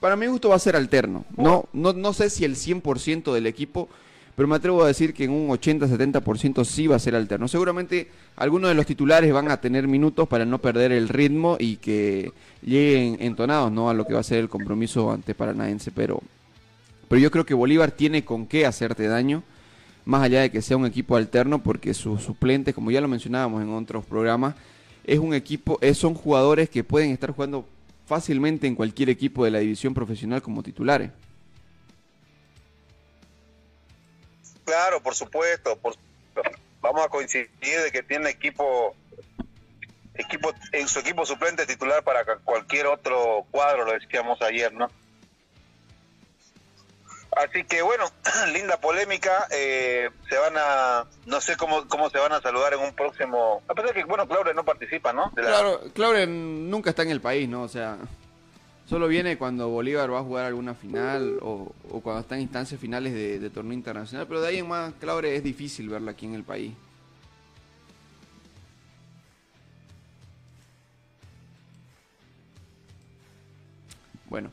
para 0.00 0.16
mi 0.16 0.26
gusto 0.26 0.48
va 0.48 0.56
a 0.56 0.58
ser 0.58 0.76
alterno. 0.76 1.26
No, 1.36 1.68
no, 1.74 1.92
no 1.92 2.14
sé 2.14 2.30
si 2.30 2.44
el 2.46 2.56
100% 2.56 3.34
del 3.34 3.46
equipo, 3.46 3.90
pero 4.34 4.48
me 4.48 4.56
atrevo 4.56 4.82
a 4.82 4.86
decir 4.86 5.12
que 5.12 5.24
en 5.24 5.30
un 5.30 5.48
80-70% 5.50 6.64
sí 6.64 6.86
va 6.86 6.96
a 6.96 6.98
ser 6.98 7.14
alterno. 7.14 7.46
Seguramente 7.46 8.08
algunos 8.36 8.70
de 8.70 8.74
los 8.74 8.86
titulares 8.86 9.30
van 9.30 9.50
a 9.50 9.60
tener 9.60 9.86
minutos 9.86 10.26
para 10.26 10.46
no 10.46 10.58
perder 10.58 10.90
el 10.90 11.10
ritmo 11.10 11.58
y 11.60 11.76
que 11.76 12.32
lleguen 12.62 13.18
entonados 13.20 13.70
¿no? 13.70 13.90
a 13.90 13.94
lo 13.94 14.06
que 14.06 14.14
va 14.14 14.20
a 14.20 14.24
ser 14.24 14.38
el 14.38 14.48
compromiso 14.48 15.12
ante 15.12 15.34
Paranaense, 15.34 15.90
pero, 15.90 16.22
pero 17.08 17.20
yo 17.20 17.30
creo 17.30 17.44
que 17.44 17.52
Bolívar 17.52 17.90
tiene 17.90 18.24
con 18.24 18.46
qué 18.46 18.64
hacerte 18.64 19.06
daño, 19.06 19.42
más 20.06 20.22
allá 20.22 20.40
de 20.40 20.50
que 20.50 20.62
sea 20.62 20.78
un 20.78 20.86
equipo 20.86 21.16
alterno, 21.16 21.62
porque 21.62 21.92
sus 21.92 22.22
suplentes, 22.22 22.74
como 22.74 22.90
ya 22.90 23.02
lo 23.02 23.08
mencionábamos 23.08 23.62
en 23.62 23.68
otros 23.74 24.06
programas, 24.06 24.54
es 25.06 25.18
un 25.18 25.34
equipo, 25.34 25.78
son 25.92 26.14
jugadores 26.14 26.70
que 26.70 26.82
pueden 26.82 27.10
estar 27.10 27.30
jugando 27.30 27.66
fácilmente 28.06 28.66
en 28.66 28.74
cualquier 28.74 29.08
equipo 29.10 29.44
de 29.44 29.50
la 29.50 29.58
división 29.58 29.94
profesional 29.94 30.42
como 30.42 30.62
titulares. 30.62 31.10
Claro, 34.64 35.02
por 35.02 35.14
supuesto, 35.14 35.78
vamos 36.80 37.04
a 37.04 37.08
coincidir 37.08 37.48
de 37.82 37.92
que 37.92 38.02
tiene 38.02 38.30
equipo 38.30 38.94
equipo 40.14 40.52
en 40.72 40.88
su 40.88 41.00
equipo 41.00 41.26
suplente 41.26 41.66
titular 41.66 42.02
para 42.04 42.24
cualquier 42.44 42.86
otro 42.86 43.46
cuadro, 43.50 43.84
lo 43.84 43.92
decíamos 43.92 44.40
ayer, 44.42 44.72
¿no? 44.72 44.88
Así 47.36 47.64
que 47.64 47.82
bueno, 47.82 48.04
linda 48.52 48.78
polémica. 48.78 49.46
Eh, 49.50 50.10
se 50.28 50.38
van 50.38 50.54
a, 50.56 51.06
no 51.26 51.40
sé 51.40 51.56
cómo, 51.56 51.86
cómo 51.88 52.10
se 52.10 52.18
van 52.18 52.32
a 52.32 52.40
saludar 52.40 52.74
en 52.74 52.80
un 52.80 52.94
próximo. 52.94 53.62
A 53.68 53.74
pesar 53.74 53.94
de 53.94 54.00
que, 54.00 54.04
bueno, 54.04 54.26
Claure 54.26 54.54
no 54.54 54.64
participa, 54.64 55.12
¿no? 55.12 55.30
Claro, 55.32 55.80
Claure 55.92 56.26
nunca 56.26 56.90
está 56.90 57.02
en 57.02 57.10
el 57.10 57.20
país, 57.20 57.48
¿no? 57.48 57.62
O 57.62 57.68
sea, 57.68 57.98
solo 58.86 59.08
viene 59.08 59.38
cuando 59.38 59.68
Bolívar 59.68 60.12
va 60.12 60.20
a 60.20 60.22
jugar 60.22 60.46
alguna 60.46 60.74
final 60.74 61.38
o, 61.40 61.72
cuando 62.02 62.20
está 62.20 62.36
en 62.36 62.42
instancias 62.42 62.80
finales 62.80 63.12
de, 63.12 63.50
torneo 63.50 63.74
internacional. 63.74 64.26
Pero 64.26 64.40
de 64.40 64.48
ahí 64.48 64.58
en 64.58 64.68
más, 64.68 64.92
Claure 65.00 65.36
es 65.36 65.42
difícil 65.42 65.88
verla 65.88 66.12
aquí 66.12 66.26
en 66.26 66.34
el 66.34 66.44
país. 66.44 66.72
Bueno, 74.26 74.50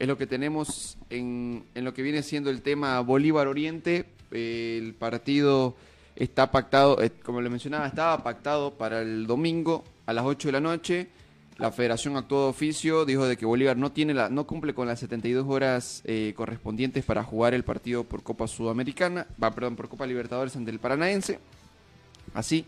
es 0.00 0.08
lo 0.08 0.16
que 0.16 0.26
tenemos 0.26 0.96
en, 1.10 1.62
lo 1.74 1.92
que 1.92 2.00
viene 2.00 2.22
siendo 2.22 2.48
el 2.48 2.62
tema 2.62 2.98
Bolívar 3.00 3.46
Oriente. 3.46 4.06
el 4.30 4.94
partido 4.94 5.76
está 6.16 6.50
pactado, 6.50 7.02
eh, 7.02 7.10
como 7.22 7.42
le 7.42 7.50
mencionaba, 7.50 7.86
estaba 7.86 8.24
pactado 8.24 8.72
para 8.72 9.02
el 9.02 9.26
domingo 9.26 9.84
a 10.06 10.14
las 10.14 10.24
8 10.24 10.48
de 10.48 10.52
la 10.52 10.60
noche. 10.60 11.08
La 11.58 11.70
federación 11.70 12.16
actuó 12.16 12.44
de 12.44 12.48
oficio, 12.48 13.04
dijo 13.04 13.26
de 13.26 13.36
que 13.36 13.44
Bolívar 13.44 13.76
no 13.76 14.46
cumple 14.46 14.72
con 14.72 14.88
las 14.88 15.00
72 15.00 15.44
horas 15.46 16.00
eh, 16.06 16.32
correspondientes 16.34 17.04
para 17.04 17.22
jugar 17.22 17.52
el 17.52 17.64
partido 17.64 18.04
por 18.04 18.22
Copa 18.22 18.48
Sudamericana, 18.48 19.26
va, 19.42 19.50
perdón, 19.50 19.76
por 19.76 19.90
Copa 19.90 20.06
Libertadores 20.06 20.56
ante 20.56 20.70
el 20.70 20.78
Paranaense. 20.78 21.40
Así 22.32 22.64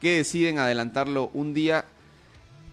que 0.00 0.16
deciden 0.16 0.58
adelantarlo 0.58 1.30
un 1.32 1.54
día 1.54 1.84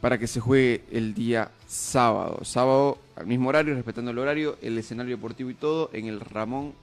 para 0.01 0.17
que 0.17 0.27
se 0.27 0.39
juegue 0.39 0.83
el 0.91 1.13
día 1.13 1.51
sábado. 1.67 2.39
Sábado 2.43 2.97
al 3.15 3.27
mismo 3.27 3.49
horario, 3.49 3.75
respetando 3.75 4.11
el 4.11 4.19
horario, 4.19 4.57
el 4.61 4.77
escenario 4.77 5.17
deportivo 5.17 5.49
y 5.49 5.55
todo, 5.55 5.89
en 5.93 6.05
el 6.05 6.19
Ramón 6.19 6.73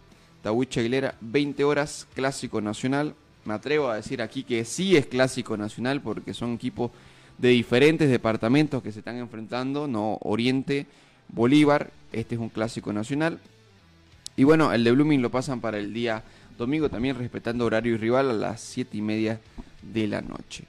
Tahuicha 0.42 0.80
Aguilera, 0.80 1.14
20 1.20 1.64
horas, 1.64 2.06
clásico 2.14 2.60
nacional. 2.60 3.14
Me 3.44 3.54
atrevo 3.54 3.88
a 3.88 3.96
decir 3.96 4.20
aquí 4.20 4.42
que 4.42 4.64
sí 4.64 4.96
es 4.96 5.06
clásico 5.06 5.56
nacional 5.56 6.00
porque 6.00 6.34
son 6.34 6.54
equipos 6.54 6.90
de 7.38 7.48
diferentes 7.50 8.10
departamentos 8.10 8.82
que 8.82 8.92
se 8.92 9.00
están 9.00 9.16
enfrentando, 9.16 9.86
no 9.86 10.18
Oriente, 10.22 10.86
Bolívar, 11.28 11.90
este 12.12 12.34
es 12.34 12.40
un 12.40 12.48
clásico 12.48 12.92
nacional. 12.92 13.38
Y 14.36 14.44
bueno, 14.44 14.72
el 14.72 14.84
de 14.84 14.92
Blooming 14.92 15.22
lo 15.22 15.30
pasan 15.30 15.60
para 15.60 15.78
el 15.78 15.92
día 15.94 16.22
domingo, 16.58 16.88
también 16.88 17.16
respetando 17.16 17.64
horario 17.64 17.94
y 17.94 17.96
rival 17.96 18.30
a 18.30 18.34
las 18.34 18.60
7 18.60 18.96
y 18.96 19.02
media 19.02 19.40
de 19.82 20.06
la 20.06 20.20
noche. 20.20 20.64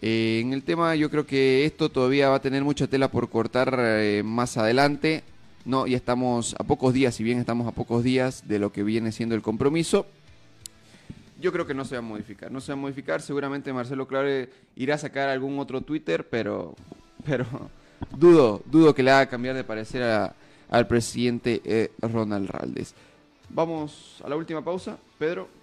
Eh, 0.00 0.40
en 0.40 0.52
el 0.52 0.62
tema 0.62 0.94
yo 0.94 1.10
creo 1.10 1.26
que 1.26 1.64
esto 1.64 1.88
todavía 1.88 2.28
va 2.28 2.36
a 2.36 2.42
tener 2.42 2.62
mucha 2.62 2.86
tela 2.86 3.10
por 3.10 3.28
cortar 3.28 3.76
eh, 3.80 4.22
más 4.24 4.56
adelante. 4.56 5.24
No, 5.64 5.86
ya 5.86 5.96
estamos 5.96 6.54
a 6.58 6.64
pocos 6.64 6.94
días, 6.94 7.14
si 7.14 7.24
bien 7.24 7.38
estamos 7.38 7.66
a 7.66 7.72
pocos 7.72 8.04
días 8.04 8.46
de 8.48 8.58
lo 8.58 8.72
que 8.72 8.82
viene 8.82 9.12
siendo 9.12 9.34
el 9.34 9.42
compromiso. 9.42 10.06
Yo 11.40 11.52
creo 11.52 11.66
que 11.66 11.74
no 11.74 11.84
se 11.84 11.94
va 11.94 11.98
a 11.98 12.02
modificar, 12.02 12.50
no 12.50 12.60
se 12.60 12.72
va 12.72 12.78
a 12.78 12.80
modificar. 12.80 13.20
Seguramente 13.20 13.72
Marcelo 13.72 14.08
Clare 14.08 14.50
irá 14.76 14.94
a 14.94 14.98
sacar 14.98 15.28
algún 15.28 15.58
otro 15.58 15.82
Twitter, 15.82 16.26
pero, 16.28 16.74
pero 17.26 17.46
dudo, 18.16 18.62
dudo 18.66 18.94
que 18.94 19.02
le 19.02 19.10
haga 19.10 19.28
cambiar 19.28 19.56
de 19.56 19.64
parecer 19.64 20.02
al 20.68 20.86
presidente 20.86 21.60
eh, 21.64 21.90
Ronald 22.00 22.48
Raldes. 22.48 22.94
Vamos 23.50 24.22
a 24.24 24.28
la 24.28 24.36
última 24.36 24.64
pausa, 24.64 24.98
Pedro. 25.18 25.57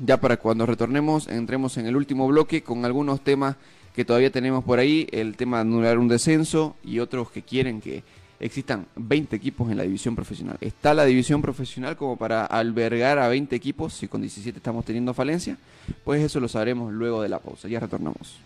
Ya 0.00 0.20
para 0.20 0.38
cuando 0.38 0.66
retornemos 0.66 1.28
entremos 1.28 1.76
en 1.76 1.86
el 1.86 1.96
último 1.96 2.26
bloque 2.26 2.62
con 2.62 2.84
algunos 2.84 3.22
temas 3.22 3.56
que 3.94 4.04
todavía 4.04 4.30
tenemos 4.30 4.64
por 4.64 4.78
ahí, 4.78 5.06
el 5.12 5.36
tema 5.36 5.58
de 5.58 5.62
anular 5.62 5.98
un 5.98 6.08
descenso 6.08 6.76
y 6.84 7.00
otros 7.00 7.30
que 7.30 7.42
quieren 7.42 7.80
que 7.80 8.02
existan 8.38 8.86
20 8.96 9.36
equipos 9.36 9.70
en 9.70 9.76
la 9.76 9.82
división 9.82 10.14
profesional. 10.16 10.56
¿Está 10.60 10.94
la 10.94 11.04
división 11.04 11.42
profesional 11.42 11.96
como 11.96 12.16
para 12.16 12.46
albergar 12.46 13.18
a 13.18 13.28
20 13.28 13.54
equipos 13.54 13.92
si 13.92 14.08
con 14.08 14.22
17 14.22 14.56
estamos 14.56 14.84
teniendo 14.84 15.12
falencia? 15.12 15.58
Pues 16.04 16.22
eso 16.22 16.40
lo 16.40 16.48
sabremos 16.48 16.92
luego 16.92 17.20
de 17.20 17.28
la 17.28 17.40
pausa. 17.40 17.68
Ya 17.68 17.80
retornamos. 17.80 18.38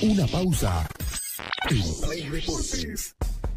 Una 0.00 0.26
pausa. 0.28 0.88
En 1.68 1.82
Play 2.00 2.30
Deportes. 2.30 3.14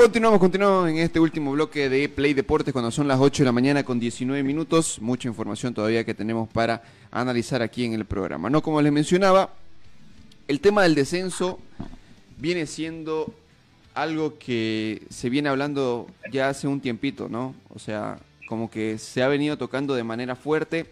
Continuamos, 0.00 0.40
continuamos 0.40 0.88
en 0.88 0.96
este 0.96 1.20
último 1.20 1.52
bloque 1.52 1.90
de 1.90 2.08
Play 2.08 2.32
Deportes 2.32 2.72
cuando 2.72 2.90
son 2.90 3.06
las 3.06 3.20
8 3.20 3.42
de 3.42 3.44
la 3.44 3.52
mañana 3.52 3.84
con 3.84 4.00
19 4.00 4.42
minutos. 4.42 4.98
Mucha 4.98 5.28
información 5.28 5.74
todavía 5.74 6.04
que 6.04 6.14
tenemos 6.14 6.48
para 6.48 6.82
analizar 7.10 7.60
aquí 7.60 7.84
en 7.84 7.92
el 7.92 8.06
programa. 8.06 8.48
No, 8.48 8.62
como 8.62 8.80
les 8.80 8.92
mencionaba, 8.92 9.52
el 10.48 10.60
tema 10.60 10.84
del 10.84 10.94
descenso 10.94 11.58
viene 12.38 12.64
siendo 12.64 13.34
algo 13.92 14.38
que 14.38 15.02
se 15.10 15.28
viene 15.28 15.50
hablando 15.50 16.06
ya 16.32 16.48
hace 16.48 16.66
un 16.66 16.80
tiempito, 16.80 17.28
¿no? 17.28 17.54
O 17.68 17.78
sea, 17.78 18.18
como 18.48 18.70
que 18.70 18.96
se 18.96 19.22
ha 19.22 19.28
venido 19.28 19.58
tocando 19.58 19.94
de 19.94 20.02
manera 20.02 20.34
fuerte. 20.34 20.86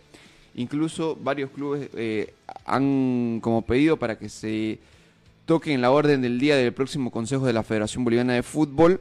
Incluso 0.55 1.17
varios 1.19 1.51
clubes 1.51 1.89
eh, 1.95 2.35
han 2.67 3.41
como 3.41 3.63
pedido 3.63 3.97
para 3.97 4.19
que 4.19 4.29
se 4.29 4.79
toque 5.49 5.73
en 5.73 5.81
la 5.81 5.91
orden 5.91 6.21
del 6.21 6.39
día 6.39 6.57
del 6.57 6.75
próximo 6.75 7.11
Consejo 7.11 7.47
de 7.47 7.55
la 7.55 7.63
Federación 7.63 8.05
Boliviana 8.05 8.35
de 8.35 8.43
Fútbol. 8.43 9.01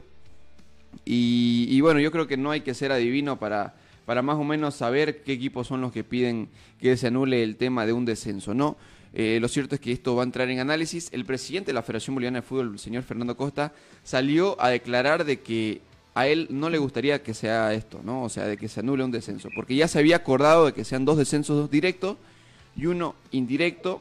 Y, 1.04 1.78
bueno, 1.82 2.00
yo 2.00 2.10
creo 2.10 2.26
que 2.26 2.38
no 2.38 2.50
hay 2.50 2.62
que 2.62 2.72
ser 2.72 2.90
adivino 2.90 3.38
para, 3.38 3.74
para 4.06 4.22
más 4.22 4.38
o 4.38 4.44
menos 4.44 4.74
saber 4.74 5.22
qué 5.22 5.34
equipos 5.34 5.66
son 5.66 5.82
los 5.82 5.92
que 5.92 6.04
piden 6.04 6.48
que 6.80 6.96
se 6.96 7.08
anule 7.08 7.42
el 7.42 7.56
tema 7.56 7.84
de 7.84 7.92
un 7.92 8.06
descenso, 8.06 8.54
¿no? 8.54 8.78
Eh, 9.12 9.36
lo 9.42 9.48
cierto 9.48 9.74
es 9.74 9.80
que 9.82 9.92
esto 9.92 10.16
va 10.16 10.22
a 10.22 10.24
entrar 10.24 10.48
en 10.48 10.58
análisis. 10.58 11.10
El 11.12 11.26
presidente 11.26 11.66
de 11.66 11.74
la 11.74 11.82
Federación 11.82 12.14
Boliviana 12.14 12.38
de 12.38 12.46
Fútbol, 12.46 12.72
el 12.72 12.78
señor 12.78 13.02
Fernando 13.02 13.36
Costa, 13.36 13.74
salió 14.02 14.58
a 14.58 14.70
declarar 14.70 15.26
de 15.26 15.40
que 15.40 15.82
a 16.14 16.28
él 16.28 16.48
no 16.48 16.70
le 16.70 16.78
gustaría 16.78 17.22
que 17.22 17.34
se 17.34 17.50
haga 17.50 17.74
esto, 17.74 18.00
¿no? 18.02 18.22
O 18.22 18.30
sea, 18.30 18.46
de 18.46 18.56
que 18.56 18.68
se 18.68 18.80
anule 18.80 19.04
un 19.04 19.10
descenso, 19.10 19.50
porque 19.54 19.76
ya 19.76 19.86
se 19.86 19.98
había 19.98 20.16
acordado 20.16 20.64
de 20.64 20.72
que 20.72 20.86
sean 20.86 21.04
dos 21.04 21.18
descensos 21.18 21.70
directos 21.70 22.16
y 22.74 22.86
uno 22.86 23.16
indirecto 23.32 24.00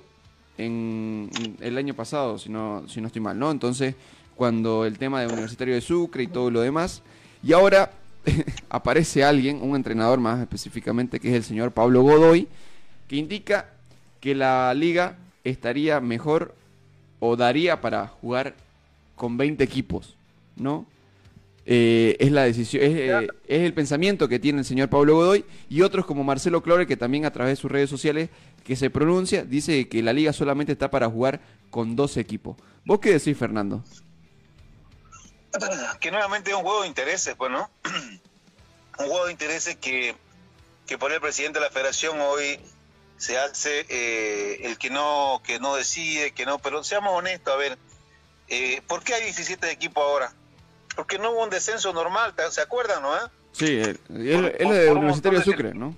en 0.58 1.30
el 1.62 1.78
año 1.78 1.94
pasado, 1.94 2.38
si 2.38 2.50
no, 2.50 2.84
si 2.88 3.02
no 3.02 3.08
estoy 3.08 3.22
mal, 3.22 3.38
¿no? 3.38 3.52
Entonces, 3.52 3.96
cuando 4.36 4.86
el 4.86 4.98
tema 4.98 5.22
de 5.22 5.28
Universitario 5.28 5.76
de 5.76 5.82
Sucre 5.82 6.24
y 6.24 6.28
todo 6.28 6.52
lo 6.52 6.62
demás, 6.62 7.02
y 7.44 7.54
ahora 7.54 7.92
aparece 8.70 9.24
alguien, 9.24 9.60
un 9.62 9.76
entrenador 9.76 10.20
más 10.20 10.40
específicamente, 10.40 11.20
que 11.20 11.30
es 11.30 11.36
el 11.36 11.44
señor 11.44 11.72
Pablo 11.72 12.02
Godoy, 12.02 12.48
que 13.08 13.16
indica 13.16 13.70
que 14.20 14.36
la 14.36 14.74
liga 14.74 15.18
estaría 15.44 16.00
mejor 16.00 16.56
o 17.20 17.36
daría 17.36 17.82
para 17.82 18.08
jugar 18.08 18.56
con 19.16 19.38
20 19.38 19.64
equipos, 19.64 20.16
¿no? 20.56 20.86
Eh, 21.70 22.16
es 22.20 22.32
la 22.32 22.44
decisión, 22.44 22.82
es, 22.82 22.92
eh, 22.96 23.28
es, 23.48 23.62
el 23.64 23.74
pensamiento 23.74 24.30
que 24.30 24.40
tiene 24.40 24.60
el 24.60 24.66
señor 24.66 24.88
Pablo 24.88 25.16
Godoy 25.16 25.44
y 25.70 25.82
otros 25.82 26.06
como 26.06 26.24
Marcelo 26.24 26.64
Clore, 26.64 26.88
que 26.88 26.96
también 26.96 27.26
a 27.26 27.32
través 27.32 27.58
de 27.58 27.62
sus 27.62 27.70
redes 27.70 27.90
sociales 27.90 28.30
que 28.68 28.76
se 28.76 28.90
pronuncia, 28.90 29.46
dice 29.46 29.88
que 29.88 30.04
la 30.04 30.12
liga 30.12 30.34
solamente 30.34 30.74
está 30.74 30.92
para 30.92 31.10
jugar 31.10 31.40
con 31.70 31.96
dos 31.96 32.18
equipos. 32.18 32.58
¿Vos 32.84 33.00
qué 33.00 33.14
decís, 33.14 33.38
Fernando? 33.38 33.82
Que 36.02 36.12
nuevamente 36.12 36.52
es 36.52 36.58
un 36.58 36.64
juego 36.64 36.82
de 36.82 36.90
intereses, 36.90 37.34
pues, 37.36 37.50
¿no? 37.50 37.72
un 39.00 39.08
juego 39.08 39.28
de 39.28 39.32
intereses 39.32 39.78
que, 39.78 40.18
que 40.86 40.98
por 40.98 41.14
el 41.14 41.22
presidente 41.22 41.60
de 41.60 41.66
la 41.66 41.72
federación 41.72 42.20
hoy 42.20 42.60
se 43.16 43.38
hace 43.40 43.86
eh, 43.88 44.68
el 44.68 44.78
que 44.78 44.90
no, 44.90 45.42
que 45.46 45.62
no 45.62 45.78
decide, 45.78 46.34
que 46.34 46.46
no, 46.46 46.60
pero 46.60 46.84
seamos 46.84 47.14
honestos, 47.14 47.54
a 47.54 47.58
ver, 47.58 47.78
eh, 48.50 48.82
¿por 48.86 49.02
qué 49.02 49.14
hay 49.14 49.24
17 49.24 49.72
equipos 49.72 50.04
ahora? 50.04 50.34
Porque 50.94 51.18
no 51.18 51.32
hubo 51.32 51.44
un 51.46 51.50
descenso 51.50 51.94
normal, 51.94 52.34
¿se 52.52 52.60
acuerdan, 52.60 53.02
no? 53.02 53.16
Eh? 53.16 53.30
Sí, 53.54 53.80
él, 53.80 53.98
él 54.10 54.54
es 54.60 54.70
de 54.70 54.92
Universitario 54.92 55.40
de 55.40 55.46
Sucre, 55.46 55.74
¿no? 55.74 55.96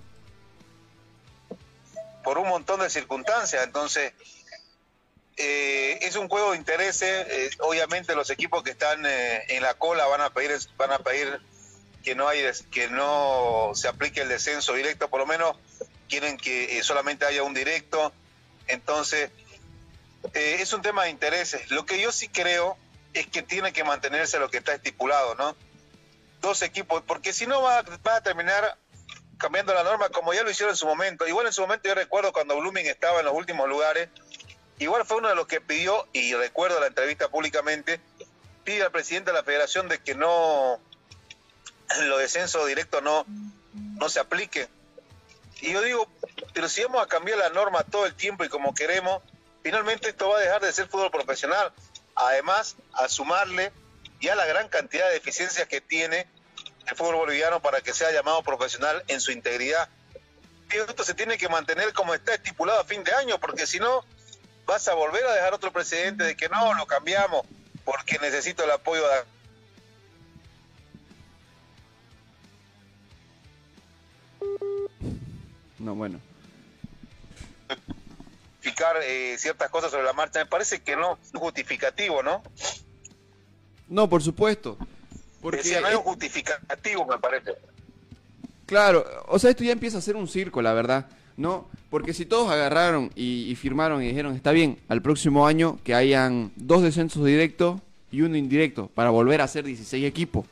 Por 2.23 2.37
un 2.37 2.47
montón 2.47 2.81
de 2.81 2.89
circunstancias, 2.89 3.63
entonces 3.63 4.13
eh, 5.41 5.99
es 6.01 6.17
un 6.17 6.27
juego 6.27 6.51
de 6.51 6.57
intereses. 6.57 7.25
Eh, 7.29 7.49
obviamente 7.59 8.13
los 8.13 8.29
equipos 8.29 8.61
que 8.61 8.71
están 8.71 9.05
eh, 9.05 9.45
en 9.47 9.63
la 9.63 9.73
cola 9.73 10.05
van 10.05 10.19
a 10.19 10.31
pedir 10.31 10.59
van 10.75 10.91
a 10.91 10.99
pedir 10.99 11.39
que 12.03 12.13
no 12.13 12.27
hay 12.27 12.43
que 12.71 12.89
no 12.89 13.71
se 13.73 13.87
aplique 13.87 14.21
el 14.21 14.27
descenso 14.27 14.73
directo, 14.73 15.09
por 15.09 15.21
lo 15.21 15.25
menos 15.25 15.55
quieren 16.09 16.35
que 16.37 16.83
solamente 16.83 17.25
haya 17.25 17.43
un 17.43 17.53
directo. 17.53 18.11
Entonces 18.67 19.31
es 20.33 20.73
un 20.73 20.81
tema 20.81 21.05
de 21.05 21.11
intereses. 21.11 21.71
Lo 21.71 21.85
que 21.85 22.01
yo 22.01 22.11
sí 22.11 22.27
creo 22.27 22.77
es 23.13 23.25
que 23.27 23.41
tiene 23.41 23.71
que 23.71 23.85
mantenerse 23.85 24.39
lo 24.39 24.49
que 24.49 24.57
está 24.57 24.73
estipulado, 24.73 25.35
¿no? 25.35 25.55
Dos 26.41 26.61
equipos, 26.63 27.01
porque 27.07 27.31
si 27.31 27.47
no 27.47 27.61
va, 27.61 27.81
va 28.05 28.15
a 28.17 28.21
terminar 28.21 28.77
cambiando 29.39 29.73
la 29.73 29.83
norma 29.83 30.09
como 30.09 30.33
ya 30.33 30.43
lo 30.43 30.51
hicieron 30.51 30.73
en 30.73 30.77
su 30.77 30.85
momento. 30.85 31.27
Igual 31.27 31.47
en 31.47 31.53
su 31.53 31.61
momento 31.61 31.87
yo 31.87 31.95
recuerdo 31.95 32.31
cuando 32.31 32.57
Blooming 32.57 32.85
estaba 32.85 33.19
en 33.19 33.25
los 33.25 33.33
últimos 33.33 33.67
lugares, 33.67 34.09
igual 34.77 35.05
fue 35.05 35.17
uno 35.17 35.29
de 35.29 35.35
los 35.35 35.47
que 35.47 35.61
pidió, 35.61 36.07
y 36.13 36.35
recuerdo 36.35 36.79
la 36.79 36.87
entrevista 36.87 37.29
públicamente, 37.29 37.99
pide 38.63 38.83
al 38.83 38.91
presidente 38.91 39.31
de 39.31 39.37
la 39.37 39.43
federación 39.43 39.87
de 39.87 39.99
que 39.99 40.13
no, 40.13 40.79
los 42.01 42.19
descensos 42.19 42.67
directos 42.67 43.01
no, 43.01 43.25
no 43.73 44.09
se 44.09 44.19
aplique. 44.19 44.67
Y 45.61 45.73
yo 45.73 45.81
digo, 45.81 46.07
pero 46.53 46.69
si 46.69 46.83
vamos 46.83 47.01
a 47.03 47.07
cambiar 47.07 47.37
la 47.39 47.49
norma 47.49 47.83
todo 47.83 48.05
el 48.05 48.15
tiempo 48.15 48.43
y 48.43 48.49
como 48.49 48.73
queremos, 48.73 49.23
finalmente 49.63 50.09
esto 50.09 50.29
va 50.29 50.37
a 50.37 50.41
dejar 50.41 50.61
de 50.61 50.71
ser 50.71 50.87
fútbol 50.87 51.11
profesional. 51.11 51.73
Además, 52.15 52.75
a 52.93 53.07
sumarle 53.07 53.71
ya 54.21 54.35
la 54.35 54.45
gran 54.45 54.67
cantidad 54.67 55.07
de 55.07 55.13
deficiencias 55.13 55.67
que 55.67 55.81
tiene 55.81 56.27
el 56.89 56.95
fútbol 56.95 57.15
boliviano 57.15 57.61
para 57.61 57.81
que 57.81 57.93
sea 57.93 58.11
llamado 58.11 58.41
profesional 58.43 59.03
en 59.07 59.21
su 59.21 59.31
integridad. 59.31 59.89
Y 60.71 60.77
esto 60.77 61.03
se 61.03 61.13
tiene 61.13 61.37
que 61.37 61.49
mantener 61.49 61.93
como 61.93 62.13
está 62.13 62.33
estipulado 62.33 62.79
a 62.79 62.83
fin 62.83 63.03
de 63.03 63.13
año, 63.13 63.39
porque 63.39 63.65
si 63.65 63.79
no, 63.79 64.03
vas 64.65 64.87
a 64.87 64.93
volver 64.93 65.25
a 65.25 65.33
dejar 65.33 65.53
otro 65.53 65.71
precedente 65.71 66.23
de 66.23 66.35
que 66.35 66.49
no, 66.49 66.73
lo 66.75 66.85
cambiamos 66.85 67.45
porque 67.83 68.19
necesito 68.19 68.63
el 68.63 68.71
apoyo 68.71 69.07
de 69.07 69.23
No, 75.79 75.95
bueno. 75.95 76.19
justificar 78.55 78.97
eh, 79.01 79.37
ciertas 79.37 79.69
cosas 79.69 79.91
sobre 79.91 80.03
la 80.03 80.13
marcha. 80.13 80.39
Me 80.39 80.45
parece 80.45 80.81
que 80.81 80.95
no 80.95 81.17
es 81.23 81.31
justificativo, 81.33 82.21
¿no? 82.21 82.43
No, 83.87 84.09
por 84.09 84.21
supuesto. 84.21 84.77
Porque 85.41 85.57
Decía, 85.57 85.81
no 85.81 85.87
hay 85.87 85.93
es- 85.93 85.99
un 85.99 86.03
justificativo, 86.05 87.05
me 87.05 87.17
parece. 87.17 87.51
Claro, 88.65 89.03
o 89.27 89.39
sea, 89.39 89.49
esto 89.49 89.63
ya 89.63 89.71
empieza 89.71 89.97
a 89.97 90.01
ser 90.01 90.15
un 90.15 90.27
circo, 90.27 90.61
la 90.61 90.73
verdad, 90.73 91.07
¿no? 91.37 91.67
Porque 91.89 92.13
si 92.13 92.25
todos 92.25 92.51
agarraron 92.51 93.09
y, 93.15 93.49
y 93.49 93.55
firmaron 93.55 94.03
y 94.03 94.07
dijeron, 94.09 94.35
está 94.35 94.51
bien, 94.51 94.77
al 94.89 95.01
próximo 95.01 95.47
año 95.47 95.79
que 95.83 95.95
hayan 95.95 96.51
dos 96.55 96.83
descensos 96.83 97.25
directos 97.25 97.81
y 98.11 98.21
uno 98.21 98.37
indirecto, 98.37 98.89
para 98.93 99.09
volver 99.09 99.41
a 99.41 99.47
ser 99.47 99.63
16 99.65 100.05
equipos. 100.05 100.45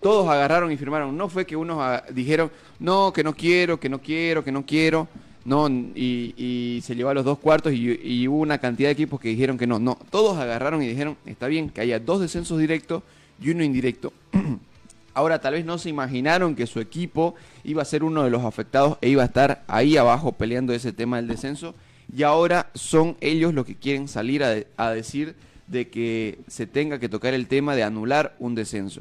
Todos 0.00 0.28
agarraron 0.28 0.70
y 0.70 0.76
firmaron. 0.76 1.16
No 1.16 1.28
fue 1.28 1.44
que 1.46 1.56
unos 1.56 1.78
ah, 1.80 2.04
dijeron, 2.12 2.52
no, 2.78 3.12
que 3.12 3.24
no 3.24 3.34
quiero, 3.34 3.80
que 3.80 3.88
no 3.88 4.00
quiero, 4.00 4.44
que 4.44 4.52
no 4.52 4.64
quiero, 4.64 5.08
no, 5.44 5.68
y, 5.68 6.34
y 6.36 6.80
se 6.84 6.94
llevó 6.94 7.10
a 7.10 7.14
los 7.14 7.24
dos 7.24 7.38
cuartos 7.38 7.72
y, 7.72 7.98
y 8.02 8.28
hubo 8.28 8.38
una 8.38 8.58
cantidad 8.58 8.88
de 8.88 8.92
equipos 8.92 9.18
que 9.20 9.28
dijeron 9.28 9.56
que 9.58 9.66
no. 9.66 9.78
No, 9.80 9.98
todos 10.10 10.36
agarraron 10.38 10.82
y 10.82 10.86
dijeron, 10.88 11.16
está 11.26 11.48
bien, 11.48 11.70
que 11.70 11.80
haya 11.80 11.98
dos 11.98 12.20
descensos 12.20 12.58
directos 12.58 13.02
y 13.40 13.50
uno 13.50 13.62
indirecto. 13.64 14.12
Ahora 15.14 15.40
tal 15.40 15.54
vez 15.54 15.64
no 15.64 15.78
se 15.78 15.88
imaginaron 15.88 16.54
que 16.54 16.66
su 16.66 16.78
equipo 16.80 17.34
iba 17.64 17.80
a 17.80 17.86
ser 17.86 18.04
uno 18.04 18.22
de 18.22 18.30
los 18.30 18.44
afectados 18.44 18.98
e 19.00 19.08
iba 19.08 19.22
a 19.22 19.26
estar 19.26 19.64
ahí 19.66 19.96
abajo 19.96 20.32
peleando 20.32 20.74
ese 20.74 20.92
tema 20.92 21.16
del 21.16 21.26
descenso. 21.28 21.74
Y 22.14 22.22
ahora 22.22 22.70
son 22.74 23.16
ellos 23.20 23.54
los 23.54 23.64
que 23.64 23.74
quieren 23.76 24.08
salir 24.08 24.44
a, 24.44 24.50
de- 24.50 24.66
a 24.76 24.90
decir 24.90 25.34
de 25.66 25.88
que 25.88 26.38
se 26.48 26.66
tenga 26.66 26.98
que 26.98 27.08
tocar 27.08 27.32
el 27.34 27.46
tema 27.48 27.74
de 27.74 27.82
anular 27.82 28.36
un 28.38 28.54
descenso. 28.54 29.00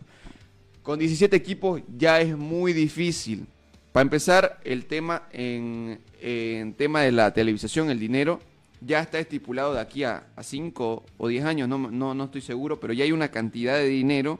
Con 0.83 0.99
17 0.99 1.35
equipos 1.35 1.81
ya 1.97 2.21
es 2.21 2.35
muy 2.37 2.71
difícil. 2.71 3.45
Para 3.91 4.03
empezar, 4.03 4.59
el 4.63 4.85
tema 4.85 5.23
en, 5.31 5.99
en 6.21 6.73
tema 6.73 7.01
de 7.01 7.11
la 7.11 7.33
televisación, 7.33 7.89
el 7.89 7.99
dinero, 7.99 8.39
ya 8.81 8.99
está 8.99 9.19
estipulado 9.19 9.73
de 9.73 9.81
aquí 9.81 10.03
a 10.03 10.27
5 10.39 11.03
o 11.17 11.27
10 11.27 11.45
años, 11.45 11.69
no, 11.69 11.77
no, 11.77 12.13
no 12.13 12.23
estoy 12.25 12.41
seguro, 12.41 12.79
pero 12.79 12.93
ya 12.93 13.03
hay 13.03 13.11
una 13.11 13.29
cantidad 13.29 13.75
de 13.75 13.87
dinero 13.87 14.39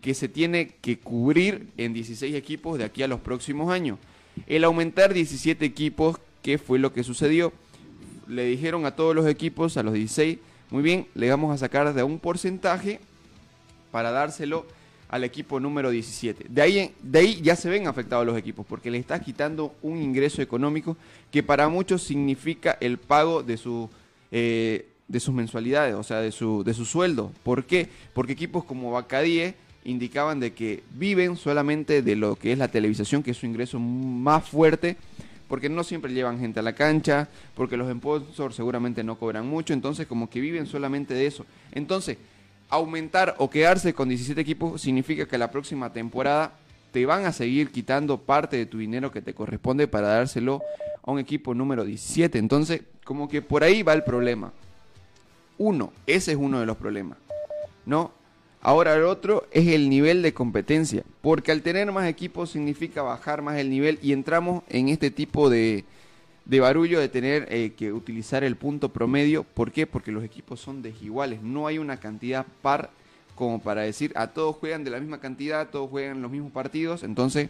que 0.00 0.14
se 0.14 0.28
tiene 0.28 0.68
que 0.80 0.98
cubrir 0.98 1.68
en 1.76 1.92
16 1.92 2.34
equipos 2.34 2.78
de 2.78 2.84
aquí 2.84 3.02
a 3.02 3.08
los 3.08 3.20
próximos 3.20 3.70
años. 3.70 3.98
El 4.46 4.64
aumentar 4.64 5.12
17 5.12 5.64
equipos, 5.64 6.18
¿qué 6.42 6.58
fue 6.58 6.78
lo 6.78 6.92
que 6.92 7.04
sucedió? 7.04 7.52
Le 8.26 8.44
dijeron 8.44 8.86
a 8.86 8.96
todos 8.96 9.14
los 9.14 9.26
equipos, 9.26 9.76
a 9.76 9.82
los 9.82 9.94
16, 9.94 10.38
muy 10.70 10.82
bien, 10.82 11.06
le 11.14 11.28
vamos 11.28 11.52
a 11.52 11.58
sacar 11.58 11.92
de 11.92 12.02
un 12.02 12.18
porcentaje 12.18 13.00
para 13.90 14.10
dárselo 14.10 14.66
al 15.10 15.24
equipo 15.24 15.60
número 15.60 15.90
17. 15.90 16.46
De 16.48 16.62
ahí, 16.62 16.94
de 17.02 17.18
ahí 17.18 17.40
ya 17.42 17.56
se 17.56 17.68
ven 17.68 17.88
afectados 17.88 18.24
los 18.24 18.38
equipos 18.38 18.64
porque 18.66 18.90
le 18.90 18.98
estás 18.98 19.20
quitando 19.20 19.74
un 19.82 20.00
ingreso 20.00 20.40
económico 20.40 20.96
que 21.30 21.42
para 21.42 21.68
muchos 21.68 22.02
significa 22.02 22.78
el 22.80 22.96
pago 22.98 23.42
de 23.42 23.56
su 23.56 23.90
eh, 24.30 24.86
de 25.08 25.18
sus 25.18 25.34
mensualidades, 25.34 25.96
o 25.96 26.04
sea, 26.04 26.20
de 26.20 26.30
su, 26.30 26.62
de 26.62 26.72
su 26.72 26.84
sueldo. 26.84 27.32
¿Por 27.42 27.64
qué? 27.64 27.88
Porque 28.14 28.32
equipos 28.32 28.62
como 28.62 28.92
Bacadie 28.92 29.56
indicaban 29.84 30.38
de 30.38 30.52
que 30.52 30.84
viven 30.94 31.36
solamente 31.36 32.02
de 32.02 32.14
lo 32.14 32.36
que 32.36 32.52
es 32.52 32.58
la 32.58 32.68
televisación, 32.68 33.24
que 33.24 33.32
es 33.32 33.36
su 33.36 33.46
ingreso 33.46 33.80
más 33.80 34.48
fuerte, 34.48 34.96
porque 35.48 35.68
no 35.68 35.82
siempre 35.82 36.12
llevan 36.12 36.38
gente 36.38 36.60
a 36.60 36.62
la 36.62 36.74
cancha, 36.74 37.28
porque 37.56 37.76
los 37.76 37.92
sponsors 37.92 38.54
seguramente 38.54 39.02
no 39.02 39.18
cobran 39.18 39.48
mucho, 39.48 39.72
entonces 39.72 40.06
como 40.06 40.30
que 40.30 40.40
viven 40.40 40.66
solamente 40.66 41.12
de 41.12 41.26
eso. 41.26 41.44
Entonces, 41.72 42.16
aumentar 42.70 43.34
o 43.38 43.50
quedarse 43.50 43.92
con 43.92 44.08
17 44.08 44.40
equipos 44.40 44.80
significa 44.80 45.26
que 45.26 45.36
la 45.36 45.50
próxima 45.50 45.92
temporada 45.92 46.52
te 46.92 47.04
van 47.06 47.26
a 47.26 47.32
seguir 47.32 47.70
quitando 47.70 48.18
parte 48.18 48.56
de 48.56 48.66
tu 48.66 48.78
dinero 48.78 49.12
que 49.12 49.22
te 49.22 49.34
corresponde 49.34 49.88
para 49.88 50.08
dárselo 50.08 50.62
a 51.02 51.10
un 51.10 51.18
equipo 51.18 51.54
número 51.54 51.84
17. 51.84 52.38
Entonces, 52.38 52.82
como 53.04 53.28
que 53.28 53.42
por 53.42 53.64
ahí 53.64 53.82
va 53.82 53.92
el 53.92 54.04
problema. 54.04 54.52
Uno, 55.58 55.92
ese 56.06 56.32
es 56.32 56.38
uno 56.38 56.60
de 56.60 56.66
los 56.66 56.76
problemas. 56.76 57.18
¿No? 57.86 58.12
Ahora 58.62 58.94
el 58.94 59.04
otro 59.04 59.46
es 59.52 59.68
el 59.68 59.88
nivel 59.88 60.22
de 60.22 60.34
competencia, 60.34 61.02
porque 61.22 61.50
al 61.50 61.62
tener 61.62 61.90
más 61.92 62.06
equipos 62.06 62.50
significa 62.50 63.02
bajar 63.02 63.40
más 63.40 63.56
el 63.56 63.70
nivel 63.70 63.98
y 64.02 64.12
entramos 64.12 64.62
en 64.68 64.90
este 64.90 65.10
tipo 65.10 65.48
de, 65.48 65.84
de 66.44 66.60
barullo 66.60 67.00
de 67.00 67.08
tener 67.08 67.46
eh, 67.50 67.72
que 67.76 67.92
utilizar 67.92 68.44
el 68.44 68.56
punto 68.56 68.88
promedio. 68.88 69.44
¿Por 69.44 69.72
qué? 69.72 69.86
Porque 69.86 70.12
los 70.12 70.24
equipos 70.24 70.60
son 70.60 70.82
desiguales, 70.82 71.42
no 71.42 71.66
hay 71.66 71.78
una 71.78 71.98
cantidad 71.98 72.46
par 72.62 72.90
como 73.34 73.60
para 73.60 73.82
decir 73.82 74.12
a 74.16 74.26
todos 74.26 74.56
juegan 74.56 74.84
de 74.84 74.90
la 74.90 75.00
misma 75.00 75.18
cantidad, 75.18 75.70
todos 75.70 75.88
juegan 75.88 76.20
los 76.20 76.30
mismos 76.30 76.52
partidos, 76.52 77.02
entonces 77.02 77.48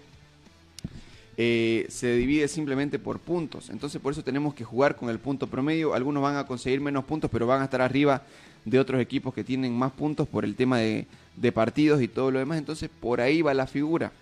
eh, 1.37 1.87
se 1.89 2.15
divide 2.15 2.47
simplemente 2.47 2.99
por 2.99 3.19
puntos. 3.19 3.71
Entonces 3.71 4.01
por 4.01 4.13
eso 4.13 4.23
tenemos 4.23 4.55
que 4.55 4.63
jugar 4.63 4.95
con 4.95 5.09
el 5.09 5.19
punto 5.19 5.47
promedio. 5.47 5.95
Algunos 5.95 6.23
van 6.23 6.37
a 6.37 6.47
conseguir 6.47 6.81
menos 6.81 7.05
puntos, 7.05 7.31
pero 7.31 7.47
van 7.47 7.63
a 7.63 7.65
estar 7.65 7.81
arriba 7.81 8.23
de 8.65 8.79
otros 8.79 9.01
equipos 9.01 9.35
que 9.35 9.43
tienen 9.43 9.73
más 9.77 9.91
puntos 9.91 10.29
por 10.29 10.45
el 10.45 10.55
tema 10.55 10.79
de, 10.79 11.07
de 11.37 11.51
partidos 11.51 12.03
y 12.03 12.09
todo 12.09 12.31
lo 12.31 12.39
demás. 12.39 12.59
Entonces 12.59 12.91
por 13.01 13.21
ahí 13.21 13.43
va 13.43 13.55
la 13.55 13.67
figura. 13.67 14.13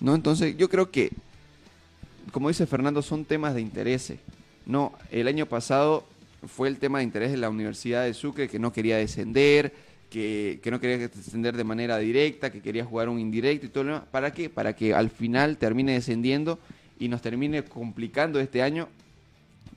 ¿no? 0.00 0.14
Entonces 0.14 0.56
yo 0.56 0.68
creo 0.68 0.90
que, 0.90 1.10
como 2.32 2.48
dice 2.48 2.66
Fernando, 2.66 3.02
son 3.02 3.24
temas 3.24 3.54
de 3.54 3.60
interés. 3.60 4.12
No, 4.66 4.92
el 5.10 5.28
año 5.28 5.46
pasado 5.46 6.04
fue 6.46 6.68
el 6.68 6.78
tema 6.78 6.98
de 6.98 7.04
interés 7.04 7.30
de 7.30 7.36
la 7.36 7.50
Universidad 7.50 8.04
de 8.04 8.14
Sucre 8.14 8.48
que 8.48 8.58
no 8.58 8.72
quería 8.72 8.96
descender, 8.96 9.74
que, 10.10 10.60
que 10.62 10.70
no 10.70 10.80
quería 10.80 10.98
descender 10.98 11.56
de 11.56 11.64
manera 11.64 11.98
directa, 11.98 12.50
que 12.50 12.60
quería 12.60 12.84
jugar 12.84 13.08
un 13.08 13.18
indirecto 13.18 13.66
y 13.66 13.68
todo 13.68 13.84
lo 13.84 13.92
demás. 13.94 14.08
¿Para 14.10 14.32
qué? 14.32 14.48
Para 14.48 14.74
que 14.74 14.94
al 14.94 15.10
final 15.10 15.56
termine 15.56 15.92
descendiendo 15.92 16.58
y 16.98 17.08
nos 17.08 17.22
termine 17.22 17.64
complicando 17.64 18.40
este 18.40 18.62
año 18.62 18.88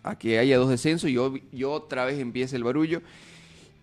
a 0.03 0.17
que 0.17 0.39
haya 0.39 0.57
dos 0.57 0.69
descensos 0.69 1.09
y, 1.09 1.15
ob- 1.15 1.41
y 1.51 1.63
otra 1.63 2.05
vez 2.05 2.19
empiece 2.19 2.55
el 2.55 2.63
barullo. 2.63 3.01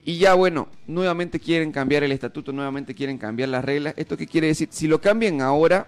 Y 0.05 0.19
ya 0.19 0.35
bueno, 0.35 0.69
nuevamente 0.87 1.39
quieren 1.39 1.73
cambiar 1.73 2.03
el 2.03 2.13
estatuto, 2.13 2.53
nuevamente 2.53 2.95
quieren 2.95 3.19
cambiar 3.19 3.51
las 3.51 3.65
reglas. 3.65 3.95
¿Esto 3.97 4.17
qué 4.17 4.27
quiere 4.27 4.47
decir? 4.47 4.69
Si 4.71 4.87
lo 4.89 5.01
cambian 5.01 5.41
ahora, 5.43 5.87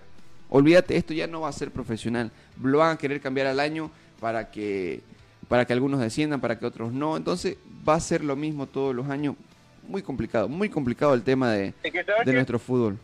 olvídate, 0.54 0.96
esto 0.96 1.14
ya 1.14 1.26
no 1.26 1.40
va 1.40 1.48
a 1.48 1.52
ser 1.52 1.70
profesional. 1.70 2.30
Lo 2.62 2.78
van 2.78 2.94
a 2.94 2.98
querer 2.98 3.20
cambiar 3.20 3.46
al 3.46 3.58
año 3.60 3.90
para 4.20 4.50
que, 4.50 5.00
para 5.48 5.64
que 5.66 5.72
algunos 5.72 6.00
desciendan, 6.00 6.40
para 6.40 6.58
que 6.58 6.66
otros 6.66 6.92
no. 6.92 7.16
Entonces 7.16 7.56
va 7.88 7.94
a 7.94 8.00
ser 8.00 8.22
lo 8.22 8.36
mismo 8.36 8.66
todos 8.66 8.94
los 8.94 9.08
años. 9.08 9.34
Muy 9.82 10.02
complicado, 10.02 10.48
muy 10.48 10.68
complicado 10.68 11.14
el 11.14 11.22
tema 11.24 11.50
de, 11.52 11.74
Es 11.82 11.92
que, 11.92 12.04
¿sabes 12.04 12.24
de 12.26 12.32
nuestro 12.32 12.58
fútbol. 12.58 12.98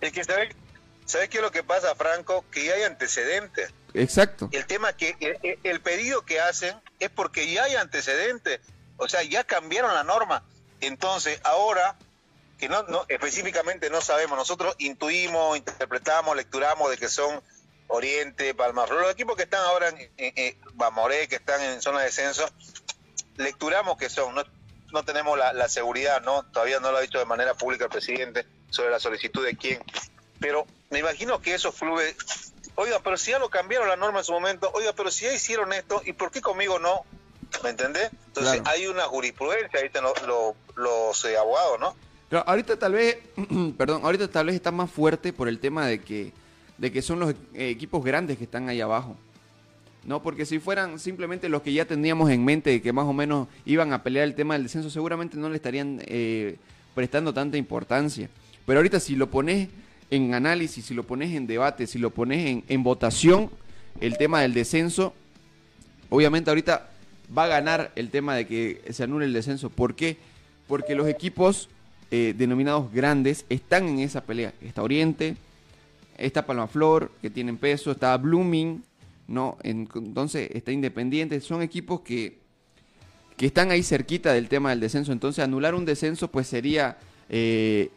Es 0.00 0.12
que 0.12 0.24
¿sabes, 0.24 0.54
¿sabes 1.04 1.28
qué 1.28 1.38
es 1.38 1.42
lo 1.42 1.50
que 1.50 1.62
pasa, 1.62 1.94
Franco? 1.94 2.44
Que 2.50 2.64
ya 2.66 2.74
hay 2.74 2.82
antecedentes. 2.84 3.72
Exacto. 3.94 4.48
El 4.52 4.64
tema 4.66 4.94
que 4.94 5.14
el, 5.20 5.36
el- 5.42 5.58
el 5.62 5.80
pedido 5.80 6.22
que 6.24 6.40
hacen 6.40 6.74
es 7.00 7.10
porque 7.10 7.52
ya 7.52 7.64
hay 7.64 7.74
antecedentes. 7.74 8.60
O 8.96 9.08
sea, 9.08 9.22
ya 9.22 9.44
cambiaron 9.44 9.92
la 9.92 10.04
norma. 10.04 10.42
Entonces, 10.80 11.40
ahora, 11.44 11.96
que 12.62 12.68
no, 12.68 12.84
no 12.84 13.04
específicamente 13.08 13.90
no 13.90 14.00
sabemos, 14.00 14.38
nosotros 14.38 14.76
intuimos, 14.78 15.56
interpretamos, 15.56 16.36
lecturamos 16.36 16.88
de 16.92 16.96
que 16.96 17.08
son 17.08 17.42
Oriente, 17.88 18.54
Palmaflor, 18.54 19.00
los 19.00 19.10
equipos 19.10 19.34
que 19.36 19.42
están 19.42 19.62
ahora 19.64 19.88
en, 19.88 19.96
en- 20.16 20.32
en 20.36 20.60
Bamoré, 20.74 21.26
que 21.26 21.34
están 21.34 21.60
en 21.60 21.82
zona 21.82 21.98
de 21.98 22.04
descenso, 22.04 22.48
lecturamos 23.36 23.96
que 23.96 24.08
son, 24.08 24.32
no, 24.36 24.44
no 24.92 25.04
tenemos 25.04 25.36
la, 25.36 25.52
la 25.52 25.68
seguridad, 25.68 26.22
no 26.22 26.44
todavía 26.52 26.78
no 26.78 26.92
lo 26.92 26.98
ha 26.98 27.00
dicho 27.00 27.18
de 27.18 27.24
manera 27.24 27.54
pública 27.54 27.86
el 27.86 27.90
presidente 27.90 28.46
sobre 28.70 28.90
la 28.90 29.00
solicitud 29.00 29.44
de 29.44 29.56
quién, 29.56 29.82
pero 30.38 30.64
me 30.90 31.00
imagino 31.00 31.40
que 31.40 31.54
eso 31.54 31.72
fluye. 31.72 32.14
Oiga, 32.76 33.00
pero 33.02 33.16
si 33.16 33.32
ya 33.32 33.40
lo 33.40 33.50
cambiaron 33.50 33.88
la 33.88 33.96
norma 33.96 34.20
en 34.20 34.24
su 34.24 34.30
momento, 34.32 34.70
oiga, 34.74 34.92
pero 34.92 35.10
si 35.10 35.24
ya 35.24 35.32
hicieron 35.32 35.72
esto, 35.72 36.00
¿y 36.04 36.12
por 36.12 36.30
qué 36.30 36.40
conmigo 36.40 36.78
no? 36.78 37.04
¿Me 37.64 37.70
entendés? 37.70 38.12
Entonces 38.28 38.60
Claro. 38.62 38.70
hay 38.70 38.86
una 38.86 39.02
jurisprudencia, 39.02 39.80
ahí 39.80 39.86
están 39.86 40.04
los, 40.04 40.22
los, 40.22 40.54
los, 40.76 41.24
eh, 41.24 41.36
abogados, 41.36 41.80
¿no? 41.80 41.96
Ahorita 42.40 42.78
tal 42.78 42.92
vez, 42.92 43.18
perdón, 43.76 44.02
ahorita 44.04 44.28
tal 44.28 44.46
vez 44.46 44.54
está 44.54 44.70
más 44.70 44.90
fuerte 44.90 45.32
por 45.32 45.48
el 45.48 45.58
tema 45.58 45.86
de 45.86 46.00
que, 46.00 46.32
de 46.78 46.90
que 46.90 47.02
son 47.02 47.20
los 47.20 47.34
eh, 47.54 47.68
equipos 47.68 48.02
grandes 48.02 48.38
que 48.38 48.44
están 48.44 48.68
ahí 48.68 48.80
abajo. 48.80 49.16
No, 50.04 50.22
porque 50.22 50.46
si 50.46 50.58
fueran 50.58 50.98
simplemente 50.98 51.48
los 51.48 51.62
que 51.62 51.72
ya 51.72 51.84
teníamos 51.84 52.30
en 52.30 52.44
mente 52.44 52.82
que 52.82 52.92
más 52.92 53.04
o 53.04 53.12
menos 53.12 53.48
iban 53.64 53.92
a 53.92 54.02
pelear 54.02 54.24
el 54.24 54.34
tema 54.34 54.54
del 54.54 54.64
descenso, 54.64 54.90
seguramente 54.90 55.36
no 55.36 55.48
le 55.48 55.56
estarían 55.56 56.00
eh, 56.06 56.56
prestando 56.94 57.32
tanta 57.32 57.56
importancia. 57.56 58.28
Pero 58.66 58.80
ahorita 58.80 58.98
si 58.98 59.14
lo 59.14 59.30
pones 59.30 59.68
en 60.10 60.34
análisis, 60.34 60.86
si 60.86 60.94
lo 60.94 61.04
pones 61.04 61.34
en 61.34 61.46
debate, 61.46 61.86
si 61.86 61.98
lo 61.98 62.10
pones 62.10 62.46
en, 62.46 62.64
en 62.66 62.82
votación, 62.82 63.50
el 64.00 64.16
tema 64.16 64.40
del 64.40 64.54
descenso, 64.54 65.14
obviamente 66.08 66.50
ahorita 66.50 66.90
va 67.36 67.44
a 67.44 67.48
ganar 67.48 67.92
el 67.94 68.10
tema 68.10 68.34
de 68.34 68.46
que 68.46 68.82
se 68.90 69.04
anule 69.04 69.26
el 69.26 69.32
descenso. 69.32 69.70
¿Por 69.70 69.94
qué? 69.94 70.16
Porque 70.66 70.94
los 70.94 71.06
equipos 71.06 71.68
eh, 72.12 72.34
denominados 72.36 72.92
grandes 72.92 73.44
están 73.48 73.88
en 73.88 73.98
esa 74.00 74.20
pelea. 74.22 74.52
Está 74.60 74.82
Oriente, 74.82 75.34
está 76.18 76.46
Palmaflor, 76.46 77.10
que 77.20 77.30
tienen 77.30 77.56
peso, 77.56 77.90
está 77.90 78.16
Blooming, 78.18 78.84
¿no? 79.26 79.56
En- 79.64 79.88
entonces 79.94 80.50
está 80.52 80.70
Independiente. 80.70 81.40
Son 81.40 81.62
equipos 81.62 82.02
que, 82.02 82.38
que 83.36 83.46
están 83.46 83.70
ahí 83.70 83.82
cerquita 83.82 84.32
del 84.32 84.48
tema 84.48 84.70
del 84.70 84.80
descenso. 84.80 85.10
Entonces, 85.10 85.42
anular 85.42 85.74
un 85.74 85.84
descenso, 85.86 86.28
pues 86.28 86.46
sería 86.46 86.98
eh, 87.28 87.90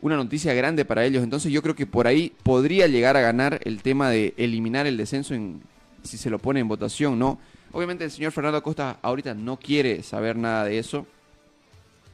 una 0.00 0.16
noticia 0.16 0.54
grande 0.54 0.84
para 0.84 1.04
ellos. 1.04 1.22
Entonces, 1.24 1.52
yo 1.52 1.60
creo 1.60 1.74
que 1.74 1.86
por 1.86 2.06
ahí 2.06 2.32
podría 2.44 2.86
llegar 2.86 3.16
a 3.16 3.20
ganar 3.20 3.60
el 3.64 3.82
tema 3.82 4.10
de 4.10 4.32
eliminar 4.36 4.86
el 4.86 4.96
descenso 4.96 5.34
en, 5.34 5.60
si 6.04 6.16
se 6.16 6.30
lo 6.30 6.38
pone 6.38 6.60
en 6.60 6.68
votación, 6.68 7.18
¿no? 7.18 7.38
Obviamente, 7.72 8.04
el 8.04 8.10
señor 8.10 8.32
Fernando 8.32 8.58
Acosta 8.58 8.98
ahorita 9.02 9.34
no 9.34 9.58
quiere 9.58 10.02
saber 10.02 10.36
nada 10.36 10.64
de 10.64 10.78
eso. 10.78 11.06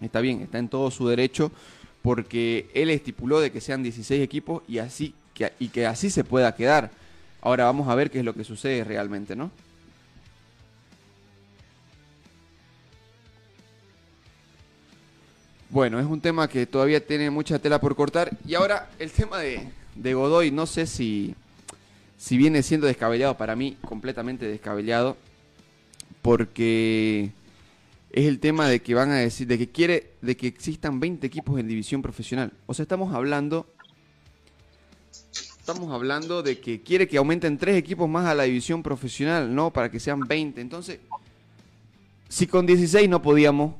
Está 0.01 0.21
bien, 0.21 0.43
está 0.43 0.59
en 0.59 0.69
todo 0.69 0.91
su 0.91 1.09
derecho, 1.09 1.51
porque 2.03 2.69
él 2.75 2.91
estipuló 2.91 3.41
de 3.41 3.51
que 3.51 3.61
sean 3.61 3.83
16 3.83 4.23
equipos 4.23 4.63
y 4.69 4.79
así 4.79 5.15
que, 5.35 5.53
y 5.59 5.69
que 5.69 5.87
así 5.87 6.11
se 6.11 6.25
pueda 6.25 6.55
quedar. 6.55 6.91
Ahora 7.41 7.65
vamos 7.65 7.89
a 7.89 7.95
ver 7.95 8.11
qué 8.11 8.19
es 8.19 8.25
lo 8.25 8.35
que 8.35 8.45
sucede 8.45 8.85
realmente, 8.85 9.37
¿no? 9.37 9.51
Bueno, 15.69 15.99
es 15.99 16.07
un 16.07 16.21
tema 16.21 16.49
que 16.49 16.65
todavía 16.65 17.05
tiene 17.05 17.29
mucha 17.29 17.59
tela 17.59 17.81
por 17.81 17.97
cortar. 17.97 18.31
Y 18.47 18.55
ahora 18.55 18.89
el 18.99 19.11
tema 19.11 19.39
de, 19.39 19.69
Godoy, 20.15 20.51
no 20.51 20.65
sé 20.65 20.87
si, 20.87 21.35
si 22.17 22.37
viene 22.37 22.63
siendo 22.63 22.87
descabellado 22.87 23.37
para 23.37 23.57
mí, 23.57 23.77
completamente 23.83 24.47
descabellado, 24.47 25.17
porque 26.23 27.31
es 28.17 28.25
el 28.25 28.41
tema 28.41 28.67
de 28.67 28.81
que 28.81 28.95
van 28.95 29.11
a 29.11 29.17
decir, 29.17 29.47
de 29.47 29.59
que 29.59 29.69
quiere, 29.69 30.15
de 30.23 30.39
que 30.39 30.47
existan 30.47 30.99
20 30.99 31.27
equipos 31.27 31.61
en 31.61 31.69
división 31.69 32.01
profesional. 32.01 32.51
O 32.65 32.73
sea, 32.73 32.85
estamos 32.85 33.15
hablando, 33.15 33.67
estamos 35.61 35.93
hablando 35.93 36.43
de 36.43 36.59
que 36.59 36.81
quiere 36.81 37.07
que 37.09 37.19
aumenten 37.19 37.59
tres 37.59 37.77
equipos 37.77 38.09
más 38.09 38.25
a 38.25 38.35
la 38.35 38.45
división 38.45 38.83
profesional, 38.83 39.55
¿no? 39.55 39.71
Para 39.71 39.91
que 39.91 40.01
sean 40.01 40.21
20. 40.21 40.63
Entonces, 40.63 40.99
si 42.31 42.47
con 42.47 42.65
16 42.65 43.07
no 43.07 43.21
podíamos, 43.21 43.75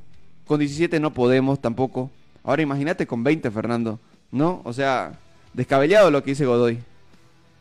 con 0.45 0.59
17 0.59 0.99
no 0.99 1.15
podemos 1.15 1.59
tampoco. 1.59 2.11
Ahora 2.43 2.61
imagínate 2.61 3.07
con 3.07 3.23
20, 3.23 3.49
Fernando, 3.49 3.99
¿no? 4.29 4.61
O 4.65 4.71
sea, 4.71 5.19
descabellado 5.53 6.11
lo 6.11 6.21
que 6.21 6.31
dice 6.31 6.45
Godoy. 6.45 6.77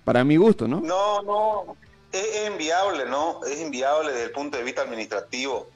Para 0.05 0.25
mi 0.25 0.37
gusto, 0.37 0.69
¿no? 0.69 0.83
No, 0.83 1.23
no, 1.23 1.77
es, 2.13 2.23
es 2.23 2.51
inviable, 2.51 3.07
¿no? 3.07 3.43
Es 3.47 3.63
inviable 3.63 4.13
desde 4.13 4.25
el 4.25 4.33
punto 4.33 4.59
de 4.59 4.63
vista 4.63 4.83
administrativo. 4.83 5.75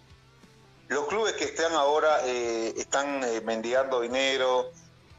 Los 0.90 1.06
clubes 1.06 1.34
que 1.34 1.44
están 1.44 1.72
ahora 1.74 2.20
eh, 2.26 2.74
están 2.76 3.22
eh, 3.22 3.40
mendigando 3.42 4.00
dinero, 4.00 4.72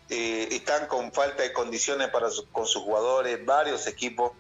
eh, 0.10 0.50
están 0.52 0.86
con 0.88 1.14
falta 1.14 1.44
de 1.44 1.54
condiciones 1.54 2.10
para 2.10 2.30
su- 2.30 2.46
con 2.52 2.66
sus 2.68 2.84
jugadores, 2.84 3.46
varios 3.46 3.88
equipos. 3.88 4.34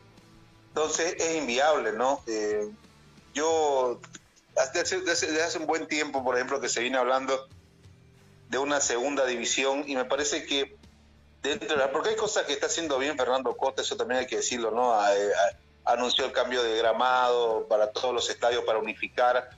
Entonces 0.68 1.16
es 1.18 1.38
inviable, 1.38 1.94
¿no? 1.94 2.22
Eh, 2.28 2.70
yo, 3.34 4.02
desde 4.56 4.82
hace, 4.82 5.00
desde- 5.00 5.42
hace 5.42 5.58
un 5.58 5.68
buen 5.68 5.88
tiempo, 5.88 6.22
por 6.22 6.36
ejemplo, 6.36 6.60
que 6.60 6.68
se 6.68 6.82
viene 6.82 6.98
hablando 6.98 7.48
de 8.50 8.58
una 8.58 8.82
segunda 8.82 9.26
división 9.26 9.86
y 9.88 9.96
me 9.96 10.04
parece 10.04 10.46
que 10.46 10.76
dentro 11.42 11.70
de 11.70 11.78
la, 11.78 11.94
porque 11.94 12.10
hay 12.10 12.16
cosas 12.18 12.44
que 12.44 12.52
está 12.52 12.66
haciendo 12.66 12.98
bien 12.98 13.16
Fernando 13.18 13.56
Costa, 13.56 13.84
eso 13.84 13.96
también 13.96 14.20
hay 14.20 14.28
que 14.28 14.36
decirlo, 14.36 14.72
¿no? 14.72 14.94
Anunció 15.86 16.26
el 16.26 16.34
cambio 16.34 16.62
de 16.62 16.78
gramado 16.78 17.66
para 17.70 17.90
todos 17.90 18.14
los 18.14 18.30
estadios 18.30 18.66
para 18.66 18.80
unificar 18.80 19.50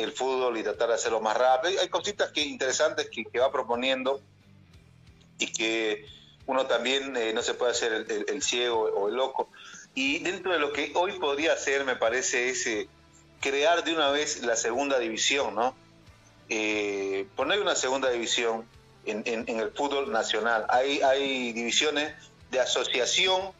el 0.00 0.12
fútbol 0.12 0.56
y 0.58 0.62
tratar 0.62 0.88
de 0.88 0.94
hacerlo 0.94 1.20
más 1.20 1.36
rápido. 1.36 1.80
Hay, 1.80 1.88
cositas 1.88 2.30
que 2.32 2.40
interesantes 2.42 3.08
que, 3.10 3.24
que 3.24 3.38
va 3.38 3.50
proponiendo 3.52 4.20
y 5.38 5.52
que 5.52 6.04
uno 6.46 6.66
también 6.66 7.16
eh, 7.16 7.32
no 7.32 7.42
se 7.42 7.54
puede 7.54 7.72
hacer 7.72 7.92
el, 7.92 8.10
el- 8.10 8.26
el 8.28 8.42
ciego 8.42 8.80
o 8.82 9.08
el 9.08 9.14
loco. 9.14 9.50
Y 9.94 10.18
dentro 10.20 10.52
de 10.52 10.58
lo 10.58 10.72
que 10.72 10.92
hoy 10.94 11.18
podría 11.18 11.52
hacer, 11.54 11.84
me 11.84 11.96
parece, 11.96 12.48
es 12.50 12.66
eh, 12.66 12.88
crear 13.40 13.82
de 13.84 13.94
una 13.94 14.10
vez 14.10 14.42
la 14.42 14.56
segunda 14.56 14.98
división, 14.98 15.54
¿no? 15.54 15.74
Eh, 16.48 17.26
poner 17.36 17.60
una 17.60 17.74
segunda 17.76 18.10
división 18.10 18.66
en, 19.06 19.22
en- 19.26 19.44
en 19.48 19.60
el 19.60 19.70
fútbol 19.72 20.10
nacional. 20.12 20.66
Hay, 20.68 21.00
hay 21.02 21.52
divisiones 21.52 22.12
de 22.50 22.60
asociación 22.60 23.52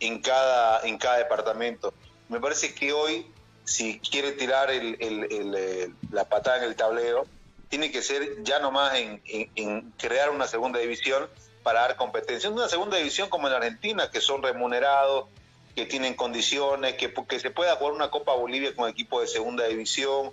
en 0.00 0.20
cada, 0.20 0.80
en 0.86 0.98
cada 0.98 1.18
departamento. 1.18 1.92
Me 2.28 2.40
parece 2.40 2.74
que 2.74 2.92
hoy, 2.92 3.26
si 3.66 3.98
quiere 4.00 4.32
tirar 4.32 4.70
el- 4.70 4.96
eh, 5.00 5.90
la 6.12 6.24
patada 6.24 6.58
en 6.58 6.64
el 6.64 6.76
tablero, 6.76 7.26
tiene 7.68 7.90
que 7.90 8.00
ser 8.00 8.42
ya 8.44 8.60
nomás 8.60 8.94
en, 8.94 9.20
en- 9.26 9.92
crear 9.98 10.30
una 10.30 10.46
segunda 10.46 10.78
división 10.78 11.28
para 11.64 11.80
dar 11.80 11.96
competencia. 11.96 12.48
Una 12.48 12.68
segunda 12.68 12.96
división 12.96 13.28
como 13.28 13.48
en 13.48 13.54
Argentina, 13.54 14.08
que 14.10 14.20
son 14.20 14.40
remunerados, 14.42 15.26
que 15.74 15.84
tienen 15.84 16.14
condiciones, 16.14 16.94
que, 16.94 17.12
que 17.28 17.40
se 17.40 17.50
pueda 17.50 17.74
jugar 17.76 17.92
una 17.92 18.08
Copa 18.08 18.32
Bolivia 18.34 18.74
con 18.74 18.88
equipo 18.88 19.20
de 19.20 19.26
segunda 19.26 19.66
división, 19.66 20.30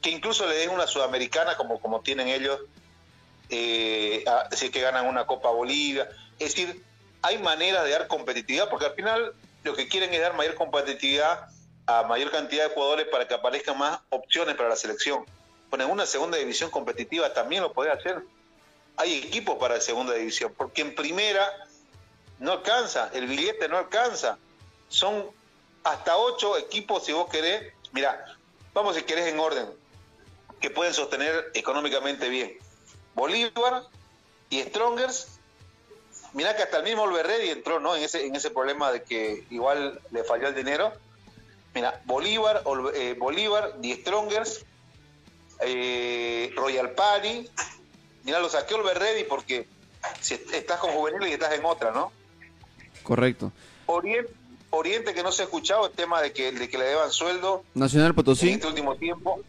que 0.00 0.10
incluso 0.10 0.46
le 0.46 0.54
den 0.56 0.70
una 0.70 0.86
sudamericana 0.86 1.56
como, 1.58 1.78
como 1.78 2.00
tienen 2.00 2.28
ellos, 2.28 2.58
eh, 3.50 4.24
que 4.72 4.80
ganan 4.80 5.06
una 5.06 5.26
Copa 5.26 5.50
Bolivia. 5.50 6.08
Es 6.38 6.54
decir, 6.54 6.82
hay 7.22 7.36
maneras 7.38 7.84
de 7.84 7.90
dar 7.90 8.06
competitividad, 8.08 8.70
porque 8.70 8.86
al 8.86 8.94
final 8.94 9.34
lo 9.62 9.74
que 9.76 9.88
quieren 9.88 10.12
es 10.14 10.20
dar 10.22 10.34
mayor 10.34 10.54
competitividad 10.54 11.48
a 11.86 12.02
mayor 12.04 12.30
cantidad 12.30 12.68
de 12.68 12.74
jugadores 12.74 13.08
para 13.08 13.26
que 13.26 13.34
aparezcan 13.34 13.78
más 13.78 14.00
opciones 14.10 14.54
para 14.54 14.68
la 14.68 14.76
selección. 14.76 15.24
Bueno, 15.70 15.84
en 15.84 15.90
una 15.90 16.06
segunda 16.06 16.38
división 16.38 16.70
competitiva 16.70 17.32
también 17.32 17.62
lo 17.62 17.72
puede 17.72 17.90
hacer. 17.90 18.22
Hay 18.96 19.18
equipos 19.18 19.56
para 19.58 19.80
segunda 19.80 20.14
división, 20.14 20.52
porque 20.56 20.82
en 20.82 20.94
primera 20.94 21.48
no 22.38 22.52
alcanza, 22.52 23.10
el 23.14 23.26
billete 23.26 23.68
no 23.68 23.78
alcanza. 23.78 24.38
Son 24.88 25.30
hasta 25.84 26.16
ocho 26.16 26.58
equipos, 26.58 27.04
si 27.04 27.12
vos 27.12 27.28
querés. 27.30 27.72
Mira, 27.92 28.24
vamos 28.74 28.96
si 28.96 29.02
querés 29.02 29.26
en 29.26 29.38
orden, 29.38 29.68
que 30.60 30.70
pueden 30.70 30.92
sostener 30.92 31.50
económicamente 31.54 32.28
bien. 32.28 32.58
Bolívar 33.14 33.84
y 34.48 34.62
Strongers. 34.62 35.38
Mira 36.32 36.54
que 36.56 36.62
hasta 36.62 36.78
el 36.78 36.84
mismo 36.84 37.02
Olverredi 37.02 37.50
entró 37.50 37.80
¿no? 37.80 37.96
en, 37.96 38.02
ese, 38.02 38.24
en 38.24 38.36
ese 38.36 38.50
problema 38.50 38.92
de 38.92 39.02
que 39.02 39.44
igual 39.50 40.00
le 40.10 40.24
falló 40.24 40.48
el 40.48 40.54
dinero. 40.54 40.92
Mira, 41.74 42.00
Bolívar, 42.04 42.62
eh, 42.94 43.14
Bolívar, 43.18 43.74
The 43.80 43.94
Strongers, 44.00 44.64
eh, 45.60 46.52
Royal 46.56 46.90
Party. 46.90 47.48
Mira, 48.24 48.38
lo 48.40 48.48
saqué 48.48 48.74
Olverredi 48.74 49.24
porque 49.24 49.66
si 50.20 50.34
est- 50.34 50.52
estás 50.52 50.80
con 50.80 50.90
juvenil 50.90 51.28
y 51.28 51.32
estás 51.32 51.52
en 51.52 51.64
otra, 51.64 51.90
¿no? 51.92 52.12
Correcto. 53.02 53.52
Oriente, 53.86 54.32
Oriente 54.70 55.14
que 55.14 55.22
no 55.22 55.32
se 55.32 55.42
ha 55.42 55.44
escuchado 55.46 55.86
el 55.86 55.92
tema 55.92 56.20
de 56.22 56.32
que, 56.32 56.52
de 56.52 56.68
que 56.68 56.78
le 56.78 56.84
deban 56.84 57.10
sueldo 57.10 57.64
Nacional 57.74 58.10
en 58.10 58.14
Potosí. 58.14 58.50
este 58.50 58.66
último 58.66 58.96
tiempo. 58.96 59.40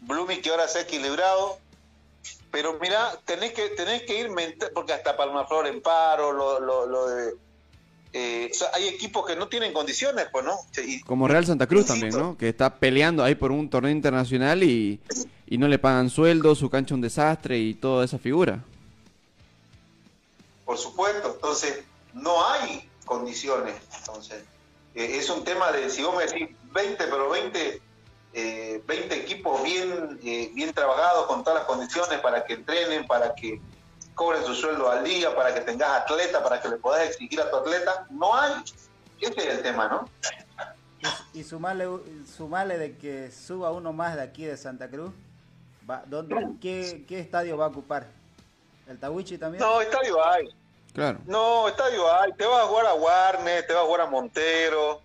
Blooming 0.00 0.42
que 0.42 0.50
ahora 0.50 0.68
se 0.68 0.78
ha 0.78 0.82
equilibrado. 0.82 1.58
Pero 2.50 2.78
mira, 2.80 3.18
tenés 3.24 3.52
que, 3.54 3.70
tenés 3.70 4.02
que 4.02 4.18
ir, 4.18 4.28
menta- 4.30 4.70
porque 4.74 4.92
hasta 4.92 5.16
Palmaflor 5.16 5.66
en 5.68 5.80
paro, 5.80 6.32
lo, 6.32 6.60
lo, 6.60 6.86
lo 6.86 7.06
de... 7.08 7.34
eh, 8.14 8.48
o 8.50 8.54
sea, 8.54 8.68
hay 8.74 8.88
equipos 8.88 9.26
que 9.26 9.36
no 9.36 9.48
tienen 9.48 9.72
condiciones, 9.72 10.26
pues, 10.30 10.44
¿no? 10.44 10.56
Y- 10.84 11.00
Como 11.02 11.28
Real 11.28 11.46
Santa 11.46 11.66
Cruz 11.66 11.82
Insisto. 11.88 12.00
también, 12.00 12.22
¿no? 12.22 12.36
Que 12.36 12.48
está 12.50 12.74
peleando 12.76 13.24
ahí 13.24 13.34
por 13.34 13.52
un 13.52 13.70
torneo 13.70 13.90
internacional 13.90 14.62
y, 14.62 15.00
y 15.46 15.58
no 15.58 15.66
le 15.68 15.78
pagan 15.78 16.10
sueldo, 16.10 16.54
su 16.54 16.68
cancha 16.68 16.94
un 16.94 17.00
desastre 17.00 17.58
y 17.58 17.74
toda 17.74 18.04
esa 18.04 18.18
figura. 18.18 18.62
Por 20.64 20.78
supuesto, 20.78 21.32
entonces 21.34 21.82
no 22.14 22.44
hay 22.46 22.88
condiciones. 23.04 23.74
Entonces, 23.98 24.44
eh, 24.94 25.16
es 25.18 25.28
un 25.30 25.44
tema 25.44 25.72
de, 25.72 25.90
si 25.90 26.02
vos 26.02 26.14
me 26.16 26.24
decís 26.26 26.48
20, 26.72 27.04
pero 27.04 27.30
20, 27.30 27.80
eh, 28.34 28.82
20 28.86 29.14
equipos 29.16 29.62
bien, 29.62 30.18
eh, 30.24 30.50
bien 30.54 30.72
trabajados 30.72 31.26
con 31.26 31.42
todas 31.44 31.60
las 31.60 31.66
condiciones 31.66 32.20
para 32.20 32.44
que 32.44 32.54
entrenen, 32.54 33.06
para 33.06 33.34
que 33.34 33.60
cobren 34.14 34.44
su 34.44 34.54
sueldo 34.54 34.90
al 34.90 35.04
día, 35.04 35.34
para 35.34 35.54
que 35.54 35.60
tengas 35.60 35.90
atleta, 36.02 36.42
para 36.42 36.60
que 36.60 36.68
le 36.68 36.76
puedas 36.76 37.08
exigir 37.08 37.40
a 37.40 37.50
tu 37.50 37.56
atleta, 37.56 38.06
no 38.10 38.34
hay. 38.34 38.52
Ese 39.20 39.40
es 39.40 39.46
el 39.56 39.62
tema, 39.62 39.88
¿no? 39.88 40.08
Y, 41.34 41.40
y 41.40 41.44
sumarle, 41.44 41.86
sumarle 42.36 42.78
de 42.78 42.96
que 42.96 43.30
suba 43.30 43.70
uno 43.70 43.92
más 43.92 44.16
de 44.16 44.22
aquí 44.22 44.44
de 44.44 44.56
Santa 44.56 44.88
Cruz. 44.88 45.12
Va, 45.88 46.02
¿dónde, 46.06 46.36
qué, 46.60 47.04
¿Qué 47.08 47.20
estadio 47.20 47.56
va 47.56 47.66
a 47.66 47.68
ocupar? 47.68 48.06
¿El 48.86 48.98
Tawichi 48.98 49.38
también? 49.38 49.62
No, 49.62 49.80
estadio 49.80 50.24
hay. 50.24 50.48
Claro. 50.92 51.18
No, 51.26 51.68
estadio 51.68 52.12
hay. 52.12 52.32
Te 52.34 52.44
vas 52.46 52.64
a 52.64 52.66
jugar 52.66 52.86
a 52.86 52.94
Warner, 52.94 53.66
te 53.66 53.72
vas 53.72 53.82
a 53.82 53.86
jugar 53.86 54.00
a 54.02 54.06
Montero. 54.06 55.00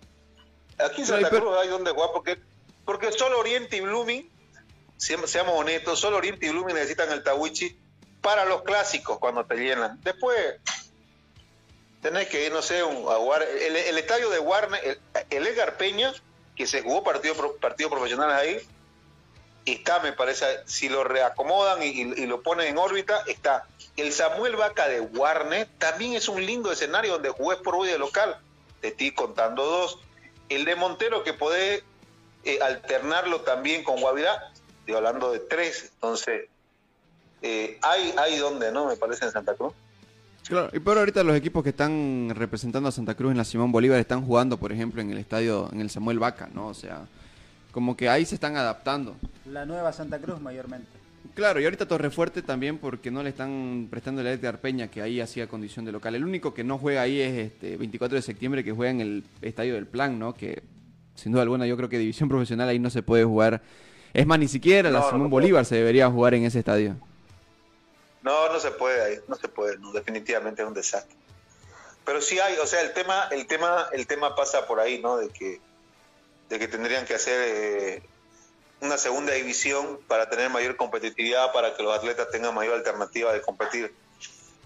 Aquí 0.78 1.00
en 1.00 1.06
Santa 1.06 1.30
Cruz 1.30 1.56
hay 1.60 1.68
donde 1.68 1.90
jugar 1.90 2.10
porque, 2.12 2.38
porque 2.84 3.10
solo 3.10 3.38
Oriente 3.40 3.76
y 3.76 3.80
Blooming, 3.80 4.30
seamos 4.96 5.30
seamos 5.30 5.54
honestos, 5.58 5.98
solo 5.98 6.18
Oriente 6.18 6.46
y 6.46 6.50
Blooming 6.50 6.74
necesitan 6.74 7.10
el 7.10 7.22
Tawichi 7.24 7.76
para 8.20 8.44
los 8.44 8.62
clásicos 8.62 9.18
cuando 9.18 9.44
te 9.44 9.56
llenan. 9.56 10.00
Después 10.02 10.56
tenés 12.02 12.28
que 12.28 12.46
ir, 12.46 12.52
no 12.52 12.62
sé, 12.62 12.82
un-. 12.82 13.06
El, 13.60 13.98
estadio 13.98 14.30
de 14.30 14.38
Warner, 14.38 14.80
el, 14.84 14.98
el 15.30 15.46
Edgar 15.46 15.76
Peña, 15.76 16.12
que 16.56 16.66
se 16.66 16.82
jugó 16.82 17.04
partido, 17.04 17.34
pro- 17.34 17.56
partidos 17.56 17.92
profesionales 17.92 18.36
ahí, 18.36 18.68
está, 19.64 20.00
me 20.00 20.12
parece, 20.12 20.46
si 20.66 20.88
lo 20.88 21.04
reacomodan 21.04 21.82
y 21.82 22.26
lo 22.26 22.42
ponen 22.42 22.68
en 22.68 22.78
órbita, 22.78 23.22
está. 23.26 23.66
El 23.96 24.12
Samuel 24.12 24.56
Vaca 24.56 24.88
de 24.88 25.00
Warner 25.00 25.68
también 25.78 26.14
es 26.14 26.28
un 26.28 26.44
lindo 26.44 26.70
escenario 26.72 27.14
donde 27.14 27.30
jugués 27.30 27.58
por 27.58 27.74
hoy 27.74 27.88
de 27.88 27.98
local. 27.98 28.38
Te 28.80 28.88
estoy 28.88 29.10
contando 29.10 29.64
dos. 29.64 29.98
El 30.48 30.64
de 30.64 30.76
Montero 30.76 31.24
que 31.24 31.34
podés 31.34 31.82
eh, 32.44 32.60
alternarlo 32.62 33.40
también 33.40 33.82
con 33.82 34.00
Guavirá, 34.00 34.52
estoy 34.80 34.94
hablando 34.94 35.32
de 35.32 35.40
tres, 35.40 35.90
entonces 35.94 36.48
eh, 37.42 37.78
hay, 37.82 38.12
hay 38.16 38.38
donde, 38.38 38.72
¿no? 38.72 38.86
Me 38.86 38.96
parece 38.96 39.24
en 39.24 39.32
Santa 39.32 39.54
Cruz. 39.54 39.72
Claro, 40.46 40.70
y 40.72 40.78
por 40.78 40.96
ahorita 40.96 41.22
los 41.24 41.36
equipos 41.36 41.62
que 41.62 41.70
están 41.70 42.32
representando 42.34 42.88
a 42.88 42.92
Santa 42.92 43.14
Cruz 43.14 43.32
en 43.32 43.36
la 43.36 43.44
Simón 43.44 43.70
Bolívar 43.70 44.00
están 44.00 44.24
jugando, 44.24 44.56
por 44.56 44.72
ejemplo, 44.72 45.02
en 45.02 45.10
el 45.10 45.18
estadio, 45.18 45.68
en 45.72 45.80
el 45.80 45.90
Samuel 45.90 46.18
Vaca, 46.18 46.48
¿no? 46.54 46.68
O 46.68 46.74
sea, 46.74 47.06
como 47.70 47.96
que 47.96 48.08
ahí 48.08 48.24
se 48.24 48.34
están 48.34 48.56
adaptando. 48.56 49.16
La 49.44 49.66
nueva 49.66 49.92
Santa 49.92 50.18
Cruz 50.18 50.40
mayormente. 50.40 50.88
Claro, 51.34 51.60
y 51.60 51.64
ahorita 51.64 51.86
Torrefuerte 51.86 52.42
también 52.42 52.78
porque 52.78 53.10
no 53.10 53.22
le 53.22 53.28
están 53.28 53.88
prestando 53.90 54.22
el 54.22 54.26
Edgar 54.26 54.60
Peña, 54.60 54.88
que 54.88 55.02
ahí 55.02 55.20
hacía 55.20 55.46
condición 55.46 55.84
de 55.84 55.92
local. 55.92 56.14
El 56.14 56.24
único 56.24 56.54
que 56.54 56.64
no 56.64 56.78
juega 56.78 57.02
ahí 57.02 57.20
es 57.20 57.52
este 57.52 57.76
24 57.76 58.16
de 58.16 58.22
septiembre, 58.22 58.64
que 58.64 58.72
juega 58.72 58.90
en 58.90 59.00
el 59.00 59.24
estadio 59.42 59.74
del 59.74 59.86
Plan, 59.86 60.18
¿no? 60.18 60.34
Que 60.34 60.62
sin 61.14 61.32
duda 61.32 61.42
alguna 61.42 61.66
yo 61.66 61.76
creo 61.76 61.88
que 61.88 61.98
división 61.98 62.28
profesional 62.28 62.68
ahí 62.68 62.78
no 62.78 62.90
se 62.90 63.02
puede 63.02 63.24
jugar. 63.24 63.60
Es 64.14 64.26
más, 64.26 64.38
ni 64.38 64.48
siquiera 64.48 64.90
la 64.90 65.00
No, 65.00 65.10
Simón. 65.10 65.30
Bolívar 65.30 65.64
se 65.64 65.76
debería 65.76 66.10
jugar 66.10 66.34
en 66.34 66.44
ese 66.44 66.60
estadio. 66.60 66.96
No, 68.28 68.52
no 68.52 68.60
se 68.60 68.72
puede 68.72 69.22
no 69.26 69.36
se 69.36 69.48
puede, 69.48 69.78
no, 69.78 69.90
definitivamente 69.90 70.60
es 70.60 70.68
un 70.68 70.74
desastre. 70.74 71.16
Pero 72.04 72.20
sí 72.20 72.38
hay, 72.38 72.58
o 72.58 72.66
sea, 72.66 72.82
el 72.82 72.92
tema, 72.92 73.26
el 73.30 73.46
tema, 73.46 73.88
el 73.90 74.06
tema 74.06 74.36
pasa 74.36 74.66
por 74.66 74.80
ahí, 74.80 75.00
¿no? 75.00 75.16
De 75.16 75.30
que, 75.30 75.62
de 76.50 76.58
que 76.58 76.68
tendrían 76.68 77.06
que 77.06 77.14
hacer 77.14 77.40
eh, 77.46 78.02
una 78.82 78.98
segunda 78.98 79.32
división 79.32 79.98
para 80.06 80.28
tener 80.28 80.50
mayor 80.50 80.76
competitividad, 80.76 81.54
para 81.54 81.74
que 81.74 81.82
los 81.82 81.96
atletas 81.96 82.28
tengan 82.30 82.54
mayor 82.54 82.74
alternativa 82.74 83.32
de 83.32 83.40
competir. 83.40 83.94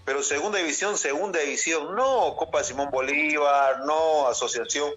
Pero 0.03 0.23
segunda 0.23 0.57
división, 0.57 0.97
segunda 0.97 1.39
división, 1.39 1.95
no 1.95 2.35
Copa 2.35 2.65
Simón 2.65 2.91
Bolívar, 2.91 3.85
no 3.85 4.27
asociación, 4.27 4.91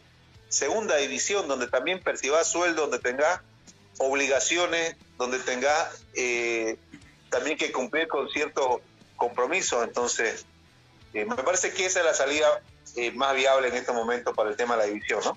segunda 0.49 0.97
división, 0.97 1.47
donde 1.47 1.69
también 1.69 2.03
percibas 2.03 2.51
sueldo, 2.51 2.83
donde 2.83 2.99
tengas 2.99 3.43
obligaciones, 3.99 4.97
donde 5.19 5.39
tengas 5.39 6.03
eh, 6.15 6.79
también 7.31 7.57
que 7.57 7.73
cumplir 7.73 8.09
con 8.09 8.29
ciertos 8.29 8.81
compromisos. 9.17 9.85
Entonces, 9.85 10.47
eh, 11.15 11.25
me 11.25 11.37
parece 11.37 11.73
que 11.73 11.87
esa 11.87 12.01
es 12.01 12.07
la 12.07 12.15
salida 12.15 12.47
eh, 12.97 13.11
más 13.13 13.35
viable 13.35 13.69
en 13.69 13.75
este 13.75 13.93
momento 13.93 14.35
para 14.35 14.51
el 14.51 14.57
tema 14.57 14.77
de 14.77 14.83
la 14.83 14.87
división, 14.87 15.21
¿no? 15.25 15.37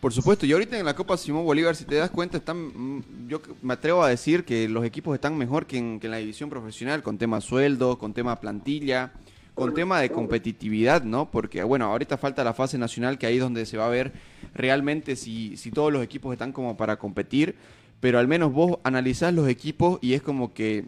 Por 0.00 0.12
supuesto, 0.12 0.44
y 0.44 0.52
ahorita 0.52 0.78
en 0.78 0.84
la 0.84 0.94
Copa 0.94 1.16
Simón 1.16 1.46
Bolívar, 1.46 1.74
si 1.74 1.86
te 1.86 1.94
das 1.94 2.10
cuenta, 2.10 2.36
están, 2.36 2.58
mm, 2.58 3.28
yo 3.28 3.40
me 3.62 3.72
atrevo 3.72 4.02
a 4.02 4.10
decir 4.10 4.44
que 4.44 4.68
los 4.68 4.84
equipos 4.84 5.14
están 5.14 5.38
mejor 5.38 5.64
que 5.64 5.78
en, 5.78 5.98
que 5.98 6.08
en 6.08 6.10
la 6.10 6.18
división 6.18 6.50
profesional, 6.50 7.02
con 7.02 7.16
tema 7.16 7.40
sueldo, 7.40 7.98
con 7.98 8.12
tema 8.12 8.38
plantilla, 8.38 9.12
con 9.54 9.72
tema 9.72 10.00
de 10.00 10.10
competitividad, 10.10 11.04
¿no? 11.04 11.30
Porque, 11.30 11.62
bueno, 11.62 11.86
ahorita 11.86 12.18
falta 12.18 12.44
la 12.44 12.52
fase 12.52 12.76
nacional, 12.76 13.18
que 13.18 13.26
ahí 13.26 13.36
es 13.36 13.40
donde 13.40 13.64
se 13.64 13.78
va 13.78 13.86
a 13.86 13.88
ver 13.88 14.12
realmente 14.52 15.16
si, 15.16 15.56
si 15.56 15.70
todos 15.70 15.92
los 15.92 16.02
equipos 16.02 16.32
están 16.32 16.52
como 16.52 16.76
para 16.76 16.98
competir, 16.98 17.54
pero 18.00 18.18
al 18.18 18.28
menos 18.28 18.52
vos 18.52 18.78
analizás 18.84 19.32
los 19.32 19.48
equipos 19.48 19.98
y 20.02 20.14
es 20.14 20.22
como 20.22 20.52
que 20.52 20.84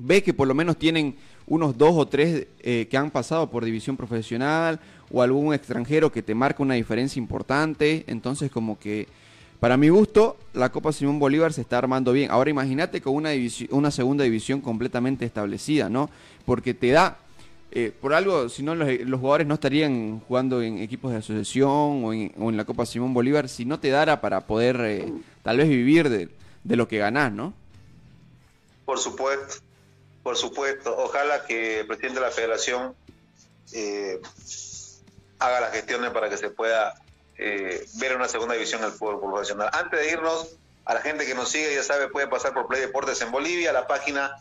ves 0.00 0.22
que 0.22 0.34
por 0.34 0.48
lo 0.48 0.54
menos 0.54 0.78
tienen 0.78 1.16
unos 1.46 1.76
dos 1.76 1.92
o 1.94 2.06
tres 2.06 2.46
eh, 2.60 2.86
que 2.90 2.96
han 2.96 3.10
pasado 3.10 3.50
por 3.50 3.64
división 3.64 3.96
profesional 3.96 4.80
o 5.10 5.22
algún 5.22 5.54
extranjero 5.54 6.10
que 6.10 6.22
te 6.22 6.34
marca 6.34 6.62
una 6.62 6.74
diferencia 6.74 7.20
importante. 7.20 8.04
Entonces, 8.06 8.50
como 8.50 8.78
que 8.78 9.06
para 9.62 9.76
mi 9.76 9.90
gusto, 9.90 10.36
la 10.54 10.72
Copa 10.72 10.92
Simón 10.92 11.20
Bolívar 11.20 11.52
se 11.52 11.60
está 11.60 11.78
armando 11.78 12.12
bien. 12.12 12.32
Ahora 12.32 12.50
imagínate 12.50 13.00
con 13.00 13.14
una, 13.14 13.30
una 13.70 13.92
segunda 13.92 14.24
división 14.24 14.60
completamente 14.60 15.24
establecida, 15.24 15.88
¿no? 15.88 16.10
Porque 16.44 16.74
te 16.74 16.90
da, 16.90 17.18
eh, 17.74 17.90
por 17.90 18.12
algo, 18.12 18.50
si 18.50 18.62
no 18.62 18.74
los, 18.74 18.86
jugadores 19.18 19.46
no 19.46 19.54
estarían 19.54 20.20
jugando 20.20 20.60
en 20.60 20.78
equipos 20.78 21.10
de 21.10 21.18
asociación 21.18 22.04
o 22.04 22.12
en, 22.12 22.34
o 22.38 22.50
en 22.50 22.58
la 22.58 22.66
Copa 22.66 22.84
Simón 22.84 23.14
Bolívar 23.14 23.48
si 23.48 23.64
no 23.64 23.80
te 23.80 23.88
dara 23.88 24.20
para 24.20 24.46
poder 24.46 24.78
eh, 24.82 25.12
tal 25.42 25.56
vez 25.56 25.68
vivir 25.70 26.10
de, 26.10 26.28
lo 26.64 26.86
que 26.86 26.98
ganás, 26.98 27.32
¿no? 27.32 27.54
Por 28.84 28.98
supuesto, 28.98 29.62
por 30.22 30.36
supuesto. 30.36 30.94
Ojalá 30.98 31.46
que 31.46 31.80
el 31.80 31.86
presidente 31.86 32.20
de 32.20 32.26
la 32.26 32.30
federación 32.30 32.94
eh, 33.72 34.20
haga 35.38 35.60
las 35.60 35.72
gestiones 35.72 36.10
para 36.10 36.28
que 36.28 36.36
se 36.36 36.50
pueda 36.50 36.92
eh, 37.38 37.86
ver 37.94 38.14
una 38.14 38.28
segunda 38.28 38.52
división 38.52 38.82
del 38.82 38.92
fútbol 38.92 39.18
profesional. 39.18 39.70
Antes 39.72 39.98
de 39.98 40.12
irnos, 40.12 40.56
a 40.84 40.92
la 40.92 41.00
gente 41.00 41.24
que 41.24 41.34
nos 41.34 41.48
sigue, 41.48 41.74
ya 41.74 41.82
sabe, 41.82 42.08
puede 42.08 42.28
pasar 42.28 42.52
por 42.52 42.66
Play 42.66 42.82
Deportes 42.82 43.22
en 43.22 43.30
Bolivia, 43.30 43.72
la 43.72 43.86
página 43.86 44.36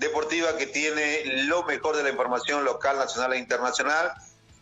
deportiva 0.00 0.56
que 0.56 0.66
tiene 0.66 1.44
lo 1.44 1.62
mejor 1.64 1.94
de 1.94 2.02
la 2.02 2.08
información 2.08 2.64
local, 2.64 2.96
nacional 2.96 3.34
e 3.34 3.38
internacional. 3.38 4.12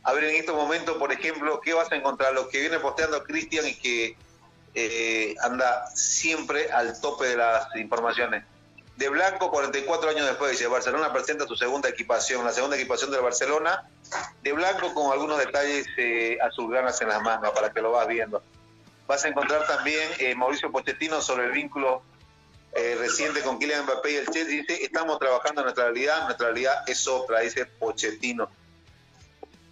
A 0.02 0.12
ver 0.12 0.24
en 0.24 0.34
estos 0.34 0.56
momentos, 0.56 0.96
por 0.96 1.12
ejemplo, 1.12 1.60
¿qué 1.60 1.74
vas 1.74 1.90
a 1.92 1.96
encontrar? 1.96 2.34
Lo 2.34 2.48
que 2.48 2.60
viene 2.60 2.80
posteando 2.80 3.22
Cristian 3.22 3.66
y 3.66 3.74
que 3.76 4.16
eh, 4.74 5.36
anda 5.40 5.86
siempre 5.94 6.70
al 6.72 7.00
tope 7.00 7.26
de 7.26 7.36
las 7.36 7.74
informaciones. 7.76 8.44
De 8.96 9.08
Blanco, 9.10 9.52
44 9.52 10.10
años 10.10 10.26
después, 10.26 10.50
dice, 10.50 10.66
Barcelona 10.66 11.12
presenta 11.12 11.46
su 11.46 11.54
segunda 11.54 11.88
equipación, 11.88 12.44
la 12.44 12.52
segunda 12.52 12.76
equipación 12.76 13.12
del 13.12 13.20
Barcelona. 13.20 13.88
De 14.42 14.52
Blanco 14.52 14.92
con 14.92 15.12
algunos 15.12 15.38
detalles 15.38 15.86
eh, 15.98 16.36
azulgranas 16.42 17.00
en 17.00 17.10
las 17.10 17.22
mangas 17.22 17.52
para 17.52 17.72
que 17.72 17.80
lo 17.80 17.92
vas 17.92 18.08
viendo. 18.08 18.42
Vas 19.06 19.24
a 19.24 19.28
encontrar 19.28 19.68
también 19.68 20.10
eh, 20.18 20.34
Mauricio 20.34 20.72
Pochettino 20.72 21.20
sobre 21.20 21.44
el 21.44 21.52
vínculo 21.52 22.02
eh, 22.78 22.94
reciente 22.98 23.40
con 23.42 23.58
Kylian 23.58 23.84
Mbappé 23.84 24.12
y 24.12 24.16
el 24.16 24.26
Chelsea. 24.26 24.60
Dice, 24.62 24.84
estamos 24.84 25.18
trabajando 25.18 25.60
en 25.60 25.64
nuestra 25.66 25.84
realidad, 25.84 26.24
nuestra 26.24 26.46
realidad 26.46 26.74
es 26.86 27.06
otra, 27.08 27.40
dice 27.40 27.66
Pochettino. 27.66 28.48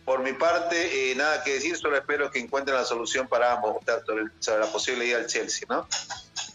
Por 0.04 0.20
mi 0.20 0.32
parte, 0.34 1.11
eh, 1.11 1.14
nada 1.16 1.42
que 1.42 1.54
decir, 1.54 1.76
solo 1.76 1.96
espero 1.96 2.30
que 2.30 2.38
encuentren 2.38 2.76
la 2.76 2.84
solución 2.84 3.26
para 3.26 3.52
ambos, 3.54 3.76
sobre, 4.07 4.61
la 4.61 4.66
posible 4.66 5.04
ida 5.04 5.18
al 5.18 5.26
Chelsea, 5.26 5.66
¿no? 5.68 5.88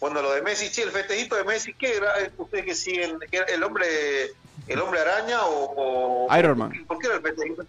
Bueno, 0.00 0.22
lo 0.22 0.32
de 0.32 0.40
Messi, 0.42 0.68
sí, 0.68 0.80
el 0.80 0.90
festejito 0.90 1.36
de 1.36 1.44
Messi, 1.44 1.74
¿qué 1.74 1.96
era? 1.96 2.14
¿Ustedes 2.38 2.64
que 2.64 2.74
siguen? 2.74 3.18
¿qué 3.30 3.36
era 3.38 3.46
¿El 3.46 3.62
hombre 3.62 4.32
el 4.68 4.80
hombre 4.80 5.00
araña 5.00 5.42
o...? 5.44 6.26
o- 6.28 6.38
Iron 6.38 6.56
Man. 6.58 6.72
¿Por 6.86 6.98
qué 6.98 7.06
era 7.08 7.16
el 7.16 7.22
festejito? 7.22 7.64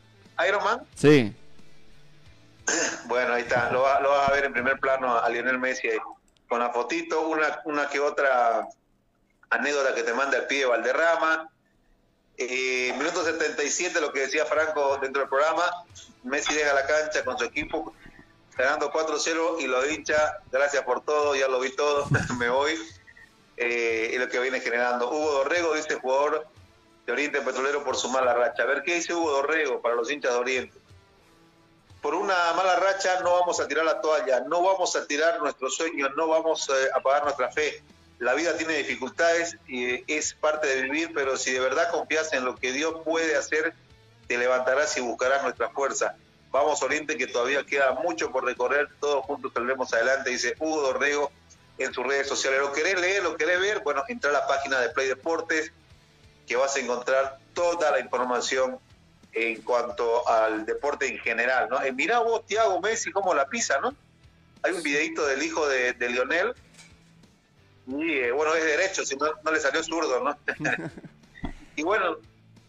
¿Iron 0.47 0.63
Man? 0.63 0.81
Sí. 0.95 1.33
Bueno, 3.05 3.33
ahí 3.33 3.41
está, 3.41 3.69
lo 3.71 3.81
vas 3.81 4.29
a 4.29 4.31
ver 4.31 4.45
en 4.45 4.53
primer 4.53 4.79
plano 4.79 5.17
a 5.17 5.29
Lionel 5.29 5.59
Messi 5.59 5.89
ahí, 5.89 5.97
con 6.53 6.59
la 6.59 6.69
fotito, 6.69 7.21
una, 7.29 7.61
una 7.65 7.89
que 7.89 7.99
otra 7.99 8.67
anécdota 9.49 9.95
que 9.95 10.03
te 10.03 10.13
manda 10.13 10.37
el 10.37 10.45
pibe 10.45 10.67
Valderrama. 10.67 11.49
Eh, 12.37 12.93
minuto 12.95 13.23
77, 13.23 13.99
lo 13.99 14.13
que 14.13 14.19
decía 14.19 14.45
Franco 14.45 14.99
dentro 15.01 15.21
del 15.21 15.29
programa, 15.29 15.63
Messi 16.21 16.53
deja 16.53 16.75
la 16.75 16.85
cancha 16.85 17.25
con 17.25 17.39
su 17.39 17.45
equipo, 17.45 17.95
ganando 18.55 18.91
4-0 18.91 19.61
y 19.61 19.65
lo 19.65 19.89
hincha, 19.89 20.37
gracias 20.51 20.83
por 20.83 21.03
todo, 21.03 21.35
ya 21.35 21.47
lo 21.47 21.59
vi 21.59 21.75
todo, 21.75 22.05
me 22.37 22.49
voy. 22.49 22.77
Eh, 23.57 24.11
y 24.13 24.17
lo 24.19 24.29
que 24.29 24.39
viene 24.39 24.59
generando. 24.59 25.09
Hugo 25.09 25.31
Dorrego 25.31 25.73
dice 25.73 25.95
jugador 25.95 26.45
de 27.07 27.13
Oriente 27.13 27.41
Petrolero 27.41 27.83
por 27.83 27.95
su 27.95 28.09
mala 28.09 28.35
racha. 28.35 28.61
A 28.61 28.67
ver, 28.67 28.83
¿qué 28.83 28.93
dice 28.93 29.15
Hugo 29.15 29.31
Dorrego 29.31 29.81
para 29.81 29.95
los 29.95 30.11
hinchas 30.11 30.33
de 30.33 30.37
Oriente? 30.37 30.77
Por 32.03 32.15
una 32.15 32.35
mala 32.53 32.75
racha 32.75 33.21
no 33.21 33.31
vamos 33.31 33.61
a 33.61 33.67
tirar 33.67 33.85
la 33.85 34.01
toalla, 34.01 34.41
no 34.41 34.61
vamos 34.61 34.93
a 34.97 35.07
tirar 35.07 35.39
nuestros 35.39 35.77
sueños, 35.77 36.11
no 36.17 36.27
vamos 36.27 36.67
eh, 36.67 36.89
a 36.93 36.99
pagar 36.99 37.23
nuestra 37.23 37.49
fe. 37.49 37.81
La 38.19 38.33
vida 38.33 38.57
tiene 38.57 38.73
dificultades 38.73 39.57
y 39.67 39.85
eh, 39.85 40.03
es 40.07 40.33
parte 40.33 40.67
de 40.67 40.81
vivir, 40.81 41.11
pero 41.15 41.37
si 41.37 41.53
de 41.53 41.61
verdad 41.61 41.89
confías 41.91 42.33
en 42.33 42.43
lo 42.43 42.57
que 42.57 42.73
Dios 42.73 42.95
puede 43.05 43.37
hacer, 43.37 43.73
te 44.27 44.37
levantarás 44.37 44.97
y 44.97 44.99
buscarás 44.99 45.43
nuestra 45.43 45.69
fuerza. 45.69 46.17
Vamos 46.51 46.83
Oriente, 46.83 47.15
que 47.15 47.25
todavía 47.25 47.65
queda 47.65 47.93
mucho 47.93 48.33
por 48.33 48.43
recorrer, 48.43 48.89
todos 48.99 49.25
juntos 49.25 49.53
saldremos 49.53 49.93
adelante, 49.93 50.29
dice 50.29 50.55
Hugo 50.59 50.81
Dorrego 50.81 51.31
en 51.77 51.93
sus 51.93 52.05
redes 52.05 52.27
sociales. 52.27 52.59
¿Lo 52.59 52.73
querés 52.73 52.99
leer, 52.99 53.23
lo 53.23 53.37
querés 53.37 53.61
ver? 53.61 53.79
Bueno, 53.79 54.03
entra 54.09 54.29
a 54.29 54.33
la 54.33 54.45
página 54.45 54.81
de 54.81 54.89
Play 54.89 55.07
Deportes, 55.07 55.71
que 56.45 56.57
vas 56.57 56.75
a 56.75 56.79
encontrar 56.81 57.39
toda 57.53 57.91
la 57.91 58.01
información 58.01 58.77
en 59.33 59.61
cuanto 59.61 60.27
al 60.27 60.65
deporte 60.65 61.07
en 61.07 61.17
general, 61.19 61.67
¿no? 61.69 61.81
Eh, 61.83 61.91
mirá 61.91 62.19
vos, 62.19 62.45
Tiago 62.45 62.79
Messi, 62.81 63.11
cómo 63.11 63.33
la 63.33 63.47
pisa, 63.47 63.79
¿no? 63.81 63.95
Hay 64.61 64.73
un 64.73 64.83
videito 64.83 65.25
del 65.25 65.41
hijo 65.43 65.67
de, 65.67 65.93
de 65.93 66.09
Lionel, 66.09 66.53
y 67.87 68.11
eh, 68.11 68.31
bueno, 68.31 68.55
es 68.55 68.63
derecho, 68.63 69.05
si 69.05 69.15
no, 69.15 69.25
no 69.43 69.51
le 69.51 69.59
salió 69.59 69.83
zurdo, 69.83 70.23
¿no? 70.23 70.37
y 71.75 71.83
bueno, 71.83 72.17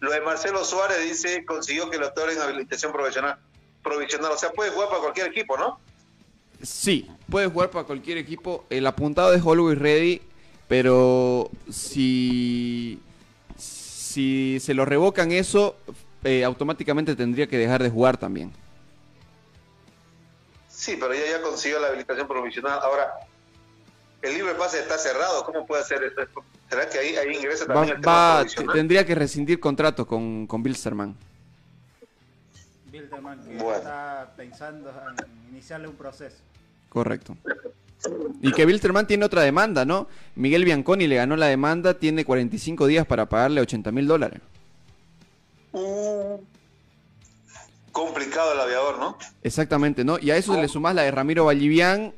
lo 0.01 0.11
de 0.11 0.21
Marcelo 0.21 0.65
Suárez 0.65 1.03
dice, 1.03 1.45
consiguió 1.45 1.89
que 1.89 1.99
lo 1.99 2.09
otorguen 2.09 2.41
habilitación 2.41 2.93
profesional, 2.93 3.39
provisional, 3.83 4.33
o 4.33 4.39
sea, 4.39 4.51
puede 4.51 4.71
jugar 4.71 4.89
para 4.89 5.01
cualquier 5.01 5.29
equipo, 5.29 5.57
¿no? 5.57 5.79
Sí, 6.63 7.11
puede 7.31 7.47
jugar 7.47 7.71
para 7.71 7.85
cualquier 7.85 8.19
equipo. 8.19 8.65
El 8.71 8.87
apuntado 8.87 9.35
es 9.35 9.43
Always 9.45 9.79
Ready, 9.79 10.23
pero 10.67 11.51
si, 11.71 13.01
si 13.57 14.59
se 14.61 14.75
lo 14.75 14.85
revocan 14.85 15.31
eso, 15.31 15.77
eh, 16.25 16.43
automáticamente 16.45 17.15
tendría 17.15 17.47
que 17.47 17.59
dejar 17.59 17.83
de 17.83 17.91
jugar 17.91 18.17
también. 18.17 18.53
Sí, 20.69 20.97
pero 21.01 21.15
ya, 21.15 21.21
ya 21.31 21.43
consiguió 21.43 21.81
la 21.81 21.89
habilitación 21.89 22.27
provisional. 22.27 22.79
Ahora, 22.83 23.13
el 24.23 24.35
libre 24.35 24.55
pase 24.55 24.81
está 24.81 24.99
cerrado, 24.99 25.45
¿cómo 25.45 25.67
puede 25.67 25.83
hacer 25.83 26.03
eso? 26.03 26.23
¿Será 26.69 26.89
que 26.89 26.99
ahí, 26.99 27.17
ahí 27.17 27.37
ingresa 27.37 27.65
Va, 27.67 27.75
también 27.75 27.97
el 27.97 28.01
tema 28.03 28.45
va- 28.67 28.73
tendría 28.73 29.07
que 29.07 29.15
rescindir 29.15 29.61
contrato 29.61 30.07
con, 30.07 30.47
con 30.47 30.63
Bilsterman. 30.63 31.15
Bilderman 32.91 33.39
que 33.45 33.55
Bueno. 33.57 33.77
está 33.79 34.33
pensando 34.37 34.91
en 34.91 35.51
iniciarle 35.53 35.89
un 35.89 35.95
proceso. 35.97 36.37
Correcto. 36.89 37.37
Y 38.43 38.53
que 38.53 38.67
Wilstermann 38.67 39.07
tiene 39.07 39.25
otra 39.25 39.43
demanda, 39.43 39.85
¿no? 39.85 40.09
Miguel 40.37 40.65
Bianconi 40.65 41.07
le 41.07 41.17
ganó 41.17 41.37
la 41.37 41.47
demanda, 41.47 41.95
tiene 41.95 42.25
45 42.25 42.87
días 42.87 43.07
para 43.07 43.27
pagarle 43.29 43.61
80 43.61 43.91
mil 43.93 44.07
dólares. 44.07 44.41
Uh, 45.75 46.41
complicado 47.91 48.53
el 48.53 48.61
aviador, 48.61 48.99
¿no? 48.99 49.19
Exactamente, 49.43 50.05
¿no? 50.05 50.19
Y 50.21 50.31
a 50.31 50.37
eso 50.37 50.61
le 50.61 50.69
sumás 50.69 50.95
la 50.95 51.03
de 51.03 51.11
Ramiro 51.11 51.45
Vallivian 51.45 52.13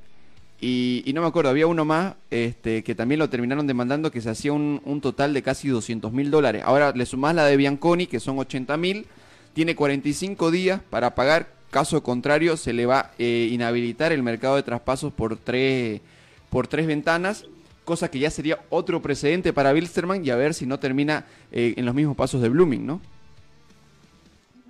y, 0.61 1.03
y 1.07 1.13
no 1.15 1.23
me 1.23 1.27
acuerdo, 1.27 1.51
había 1.51 1.67
uno 1.67 1.87
más 1.87 2.15
este, 2.31 2.85
que 2.85 2.95
también 2.95 3.19
lo 3.19 3.31
terminaron 3.31 3.67
demandando 3.67 4.11
que 4.11 4.21
se 4.21 4.29
hacía 4.29 4.53
un, 4.53 4.83
un 4.85 5.01
total 5.01 5.33
de 5.33 5.43
casi 5.43 5.69
200 5.69 6.13
mil 6.13 6.31
dólares. 6.31 6.63
Ahora 6.67 6.93
le 6.93 7.07
sumás 7.07 7.35
la 7.35 7.47
de 7.47 7.57
Bianconi, 7.57 8.07
que 8.07 8.21
son 8.21 8.39
80 8.39 8.77
mil, 8.77 9.07
tiene 9.55 9.75
45 9.75 10.51
días 10.51 10.83
para 10.91 11.15
pagar, 11.15 11.49
caso 11.71 12.03
contrario 12.03 12.59
se 12.59 12.75
le 12.75 12.85
va 12.85 13.01
a 13.01 13.11
eh, 13.19 13.49
inhabilitar 13.51 14.13
el 14.13 14.23
mercado 14.23 14.57
de 14.57 14.63
traspasos 14.65 15.15
por 15.15 15.39
tres, 15.39 16.03
por 16.51 16.69
tres 16.69 16.87
ventanas, 16.87 17.47
cosa 17.87 18.11
que 18.11 18.19
ya 18.19 18.31
sería 18.31 18.59
otro 18.69 19.01
precedente 19.01 19.55
para 19.55 19.73
Bilsterman 19.73 20.25
y 20.25 20.29
a 20.29 20.37
ver 20.37 20.53
si 20.53 20.67
no 20.67 20.79
termina 20.79 21.25
eh, 21.53 21.73
en 21.79 21.87
los 21.87 21.95
mismos 21.95 22.17
pasos 22.17 22.43
de 22.43 22.51
Blooming, 22.51 22.85
¿no? 22.85 23.01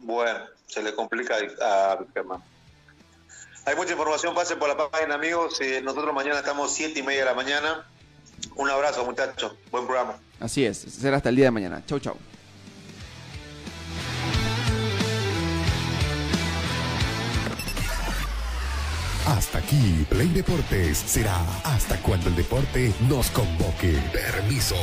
Bueno, 0.07 0.39
se 0.67 0.85
le 0.85 0.95
complica 0.95 1.35
a 1.61 1.97
Wilstermann. 1.99 2.41
Hay 3.65 3.75
mucha 3.75 3.91
información, 3.91 4.37
pasen 4.37 4.57
por 4.57 4.69
la 4.69 4.89
página, 4.89 5.17
amigos. 5.17 5.61
Eh, 5.61 5.81
nosotros 5.83 6.15
mañana 6.15 6.39
estamos 6.39 6.73
siete 6.73 7.01
y 7.01 7.03
media 7.03 7.21
de 7.21 7.27
la 7.27 7.35
mañana. 7.35 7.85
Un 8.55 8.71
abrazo, 8.71 9.05
muchachos. 9.05 9.55
Buen 9.73 9.85
programa. 9.85 10.17
Así 10.39 10.65
es, 10.65 10.79
será 10.79 11.17
hasta 11.17 11.31
el 11.31 11.37
día 11.37 11.47
de 11.47 11.51
mañana. 11.51 11.83
Chau, 11.87 11.99
chau. 11.99 12.17
Hasta 19.27 19.59
aquí, 19.59 20.07
Play 20.09 20.29
Deportes 20.29 20.99
será 20.99 21.37
hasta 21.65 22.01
cuando 22.03 22.29
el 22.29 22.37
deporte 22.37 22.95
nos 23.09 23.29
convoque. 23.33 23.99
Permiso. 24.13 24.77